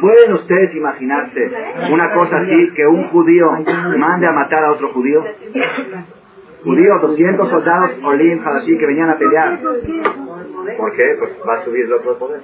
¿Pueden 0.00 0.32
ustedes 0.32 0.74
imaginarse 0.74 1.50
una 1.90 2.14
cosa 2.14 2.38
así, 2.38 2.70
que 2.74 2.86
un 2.86 3.08
judío 3.08 3.52
mande 3.98 4.26
a 4.26 4.32
matar 4.32 4.64
a 4.64 4.72
otro 4.72 4.90
judío? 4.94 5.22
Judíos, 6.64 7.02
200 7.02 7.50
soldados 7.50 7.90
Olim, 8.04 8.40
así 8.46 8.78
que 8.78 8.86
venían 8.86 9.10
a 9.10 9.18
pelear. 9.18 9.60
¿Por 9.60 10.92
qué? 10.94 11.16
Pues 11.18 11.32
va 11.48 11.54
a 11.54 11.64
subir 11.64 11.86
el 11.86 11.92
otro 11.92 12.18
poder. 12.18 12.40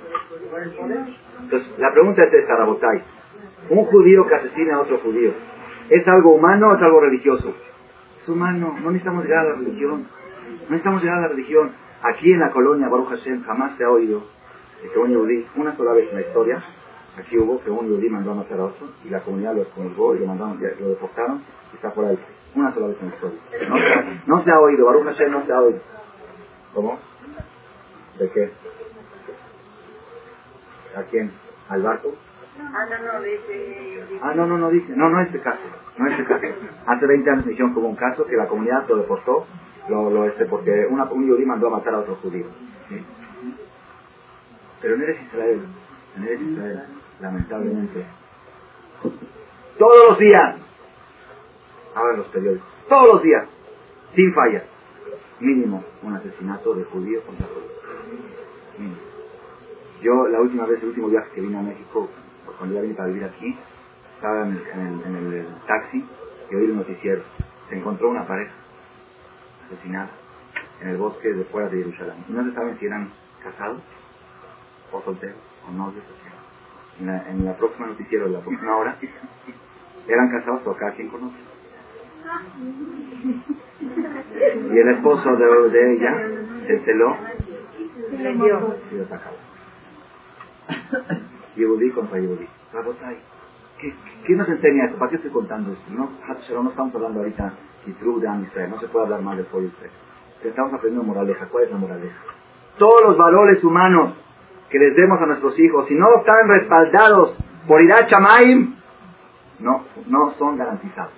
Entonces, 1.40 1.78
la 1.78 1.92
pregunta 1.92 2.24
es 2.24 2.34
esta, 2.34 2.56
Rabotai. 2.56 3.02
Un 3.70 3.84
judío 3.84 4.26
que 4.26 4.34
asesina 4.34 4.76
a 4.76 4.80
otro 4.80 4.98
judío, 4.98 5.30
¿es 5.90 6.08
algo 6.08 6.34
humano 6.34 6.68
o 6.68 6.74
es 6.74 6.82
algo 6.82 7.00
religioso? 7.00 7.54
Es 8.20 8.28
humano, 8.28 8.76
no 8.82 8.90
necesitamos 8.90 9.24
llegar 9.24 9.46
a 9.46 9.50
la 9.50 9.54
religión. 9.56 10.06
No 10.48 10.70
necesitamos 10.70 11.02
llegar 11.02 11.18
a 11.18 11.22
la 11.22 11.28
religión. 11.28 11.70
Aquí 12.02 12.32
en 12.32 12.40
la 12.40 12.50
colonia 12.50 12.88
Baruch 12.88 13.08
Hashem 13.08 13.44
jamás 13.44 13.76
se 13.76 13.84
ha 13.84 13.90
oído 13.90 14.22
que 14.92 14.98
un 14.98 15.12
yudí, 15.12 15.46
una 15.56 15.76
sola 15.76 15.92
vez 15.92 16.08
en 16.10 16.16
la 16.16 16.20
historia, 16.22 16.62
aquí 17.18 17.38
hubo 17.38 17.60
que 17.60 17.70
un 17.70 17.88
yudí 17.88 18.08
mandó 18.08 18.32
a 18.32 18.36
matar 18.36 18.60
a 18.60 18.64
otro 18.66 18.88
y 19.04 19.10
la 19.10 19.20
comunidad 19.20 19.54
lo 19.54 19.62
excomulgó 19.62 20.14
y 20.14 20.20
lo 20.20 20.26
mandaron, 20.26 20.60
lo 20.60 20.88
deportaron 20.88 21.42
y 21.72 21.76
está 21.76 21.90
fuera 21.90 22.10
del 22.10 22.18
país. 22.18 22.36
Una 22.54 22.72
sola 22.72 22.86
vez 22.88 22.96
en 23.00 23.08
la 23.08 23.14
historia. 23.14 24.22
No, 24.26 24.42
se 24.42 24.50
ha 24.50 24.58
oído, 24.58 24.86
Baruch 24.86 25.04
Hashem 25.04 25.30
no 25.30 25.44
se 25.44 25.52
ha 25.52 25.60
oído. 25.60 25.80
¿Cómo? 26.74 26.98
¿De 28.18 28.30
qué? 28.30 28.50
¿A 30.96 31.02
quién? 31.02 31.30
¿Al 31.68 31.82
barco? 31.82 32.14
Ah, 32.60 32.86
no, 32.90 33.12
no, 33.12 33.22
dice... 33.22 34.02
Ah, 34.20 34.32
no, 34.34 34.46
no, 34.46 34.58
no 34.58 34.70
dice. 34.70 34.92
No, 34.96 35.08
no 35.08 35.20
este 35.20 35.38
caso. 35.40 35.60
No 35.96 36.10
este 36.10 36.24
caso. 36.24 36.46
Hace 36.86 37.06
20 37.06 37.30
años 37.30 37.44
me 37.44 37.50
dijeron 37.50 37.74
como 37.74 37.88
un 37.88 37.96
caso 37.96 38.24
que 38.26 38.36
la 38.36 38.48
comunidad 38.48 38.88
lo 38.88 38.96
deportó, 38.96 39.46
lo, 39.88 40.10
lo 40.10 40.24
este, 40.26 40.46
porque 40.46 40.86
una, 40.90 41.04
un 41.04 41.26
yudí 41.26 41.44
mandó 41.44 41.68
a 41.68 41.78
matar 41.78 41.94
a 41.94 41.98
otro 42.00 42.16
judío. 42.16 42.46
¿sí? 42.88 43.04
Pero 44.80 44.96
no 44.96 45.04
eres 45.04 45.22
Israel, 45.22 45.60
no 46.16 46.24
eres 46.24 46.40
Israel, 46.40 46.82
lamentablemente. 47.20 48.04
Todos 49.78 50.08
los 50.10 50.18
días, 50.18 50.56
ahora 51.94 52.16
los 52.16 52.26
periódicos, 52.28 52.68
todos 52.88 53.14
los 53.14 53.22
días, 53.22 53.48
sin 54.14 54.34
falla, 54.34 54.64
mínimo 55.40 55.84
un 56.02 56.14
asesinato 56.14 56.74
de 56.74 56.84
judíos 56.84 57.24
contra 57.24 57.46
judíos. 57.46 57.78
Yo 60.02 60.28
la 60.28 60.40
última 60.40 60.66
vez, 60.66 60.80
el 60.82 60.90
último 60.90 61.08
viaje 61.08 61.30
que 61.34 61.40
vine 61.40 61.58
a 61.58 61.62
México, 61.62 62.08
cuando 62.56 62.76
ya 62.76 62.82
vine 62.82 62.94
para 62.94 63.08
vivir 63.08 63.24
aquí, 63.24 63.56
estaba 64.14 64.46
en 64.46 64.52
el, 64.52 65.46
taxi 65.66 66.04
y 66.50 66.54
oí 66.54 66.64
el 66.64 66.76
noticiero. 66.76 67.22
Se 67.68 67.76
encontró 67.76 68.08
una 68.08 68.26
pareja 68.26 68.52
asesinada 69.66 70.10
en 70.80 70.88
el 70.88 70.96
bosque 70.96 71.32
de 71.32 71.44
fuera 71.44 71.68
de 71.68 71.78
Jerusalén. 71.78 72.24
No 72.28 72.44
se 72.44 72.52
saben 72.52 72.78
si 72.78 72.86
eran 72.86 73.10
casados 73.42 73.80
o 74.92 75.02
solteros 75.02 75.36
o 75.68 75.72
novios. 75.72 76.04
En 77.00 77.06
la, 77.06 77.28
en 77.28 77.44
la 77.44 77.56
próxima 77.56 77.86
noticiero, 77.86 78.26
en 78.26 78.32
la 78.32 78.40
próxima 78.40 78.76
hora, 78.76 78.96
eran 80.08 80.30
casados 80.30 80.62
por 80.62 80.76
cada 80.76 80.92
quien 80.92 81.08
conoce. 81.08 81.36
Y 84.72 84.78
el 84.78 84.88
esposo 84.88 85.36
de, 85.36 85.70
de 85.70 85.94
ella 85.94 86.28
se 86.66 86.80
celó 86.80 87.16
y 88.12 88.96
lo 88.96 89.06
sacó. 89.08 89.30
Yehudí 91.56 91.90
contra 91.90 92.18
Yehudí. 92.18 92.48
¿Qué, 93.80 93.94
¿Qué 94.26 94.34
nos 94.34 94.48
enseña 94.48 94.86
esto? 94.86 94.98
¿Para 94.98 95.10
qué 95.10 95.16
estoy 95.16 95.30
contando 95.30 95.72
esto? 95.72 95.90
No, 95.92 96.10
no 96.62 96.70
estamos 96.70 96.94
hablando 96.94 97.20
ahorita 97.20 97.52
de 97.86 97.92
Israel, 98.46 98.70
no 98.70 98.80
se 98.80 98.88
puede 98.88 99.04
hablar 99.06 99.22
mal 99.22 99.36
de 99.36 99.42
Israel. 99.42 99.90
Estamos 100.44 100.72
aprendiendo 100.74 101.04
moraleja. 101.04 101.46
¿Cuál 101.46 101.64
es 101.64 101.70
la 101.70 101.78
moraleja? 101.78 102.16
Todos 102.76 103.02
los 103.02 103.16
valores 103.16 103.62
humanos 103.64 104.14
que 104.70 104.78
les 104.78 104.94
demos 104.96 105.20
a 105.20 105.26
nuestros 105.26 105.58
hijos, 105.58 105.86
si 105.88 105.94
no 105.94 106.06
están 106.18 106.48
respaldados 106.48 107.36
por 107.66 107.82
Irá 107.82 108.06
Chamaim, 108.06 108.76
no, 109.60 109.84
no 110.06 110.34
son 110.34 110.56
garantizados. 110.56 111.12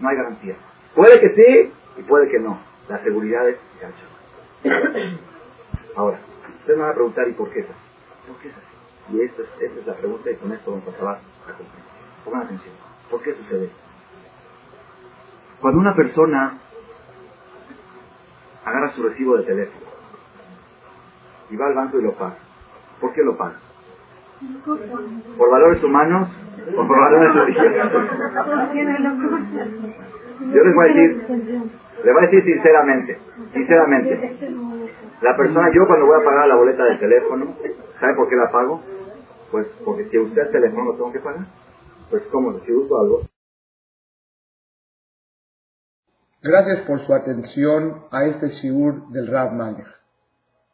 No 0.00 0.08
hay 0.08 0.16
garantía. 0.16 0.56
Puede 0.94 1.20
que 1.20 1.34
sí 1.34 1.72
y 1.98 2.02
puede 2.02 2.28
que 2.28 2.38
no. 2.38 2.58
La 2.88 2.98
seguridad 3.02 3.48
es 3.48 3.58
Ahora, 5.96 6.18
ustedes 6.60 6.76
me 6.76 6.82
van 6.82 6.92
a 6.92 6.94
preguntar, 6.94 7.28
¿y 7.28 7.32
por 7.32 7.50
qué 7.50 7.60
es 7.60 7.66
así? 7.66 8.28
¿Por 8.28 8.36
qué 8.38 8.48
es 8.48 8.54
así? 8.54 9.16
Y 9.16 9.20
esta 9.22 9.42
es, 9.42 9.48
esta 9.60 9.80
es 9.80 9.86
la 9.86 9.94
pregunta 9.94 10.30
y 10.30 10.36
con 10.36 10.52
esto 10.52 10.70
vamos 10.70 10.86
a 10.88 10.90
acabar 10.90 11.18
la. 11.46 11.54
Pongan 12.24 12.42
atención. 12.42 12.74
¿Por 13.10 13.22
qué 13.22 13.34
sucede 13.34 13.64
esto? 13.64 13.76
Cuando 15.60 15.80
una 15.80 15.94
persona 15.94 16.58
agarra 18.64 18.92
su 18.94 19.02
recibo 19.02 19.36
de 19.36 19.44
teléfono 19.44 19.86
y 21.50 21.56
va 21.56 21.66
al 21.66 21.74
banco 21.74 21.98
y 21.98 22.02
lo 22.02 22.14
paga, 22.14 22.36
¿Por 23.02 23.12
qué 23.14 23.22
lo 23.22 23.36
paga? 23.36 23.58
¿Por 25.36 25.50
valores 25.50 25.82
humanos 25.82 26.28
o 26.70 26.86
por 26.86 27.00
valores 27.00 27.34
religiosos? 27.34 27.92
Yo 30.54 30.62
les 30.62 30.74
voy 30.74 30.84
a 30.84 30.94
decir, 30.94 31.26
les 32.04 32.14
voy 32.14 32.22
a 32.22 32.30
decir 32.30 32.44
sinceramente, 32.44 33.18
sinceramente, 33.52 34.36
la 35.20 35.36
persona, 35.36 35.68
yo 35.74 35.86
cuando 35.88 36.06
voy 36.06 36.20
a 36.20 36.24
pagar 36.24 36.46
la 36.46 36.54
boleta 36.54 36.84
del 36.84 37.00
teléfono, 37.00 37.56
¿sabe 37.98 38.14
por 38.14 38.28
qué 38.28 38.36
la 38.36 38.52
pago? 38.52 38.80
Pues 39.50 39.66
porque 39.84 40.08
si 40.08 40.18
usted 40.18 40.42
el 40.42 40.52
teléfono 40.52 40.84
lo 40.84 40.92
tengo 40.92 41.12
que 41.12 41.20
pagar. 41.20 41.46
Pues 42.08 42.22
como 42.30 42.58
si 42.60 42.72
uso 42.72 43.00
algo. 43.00 43.22
Gracias 46.40 46.86
por 46.86 47.04
su 47.04 47.12
atención 47.12 48.04
a 48.12 48.26
este 48.26 48.48
shiur 48.48 49.08
del 49.08 49.26
Rav 49.26 49.54
Malech. 49.54 50.01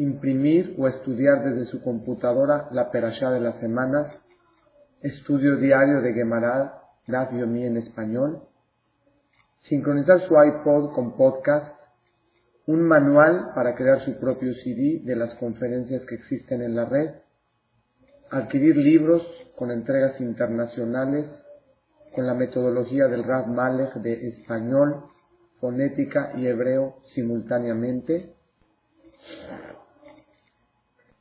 imprimir 0.00 0.74
o 0.78 0.88
estudiar 0.88 1.44
desde 1.44 1.66
su 1.66 1.82
computadora 1.82 2.68
la 2.72 2.90
perashá 2.90 3.30
de 3.30 3.40
las 3.40 3.58
semanas, 3.60 4.08
estudio 5.02 5.56
diario 5.56 6.00
de 6.00 6.14
Gemara, 6.14 6.80
Daf 7.06 7.32
Yomi 7.32 7.66
en 7.66 7.76
español, 7.76 8.42
sincronizar 9.62 10.26
su 10.26 10.34
iPod 10.42 10.94
con 10.94 11.16
podcast, 11.16 11.78
un 12.66 12.82
manual 12.82 13.52
para 13.54 13.74
crear 13.74 14.02
su 14.04 14.18
propio 14.18 14.54
CD 14.54 15.02
de 15.04 15.16
las 15.16 15.34
conferencias 15.34 16.02
que 16.06 16.14
existen 16.14 16.62
en 16.62 16.76
la 16.76 16.86
red, 16.86 17.10
adquirir 18.30 18.76
libros 18.76 19.22
con 19.56 19.70
entregas 19.70 20.18
internacionales 20.20 21.26
con 22.14 22.26
la 22.26 22.34
metodología 22.34 23.06
del 23.06 23.24
Rav 23.24 23.48
Malech 23.48 23.94
de 23.96 24.28
español, 24.28 25.04
fonética 25.60 26.32
y 26.36 26.46
hebreo 26.46 26.96
simultáneamente, 27.14 28.34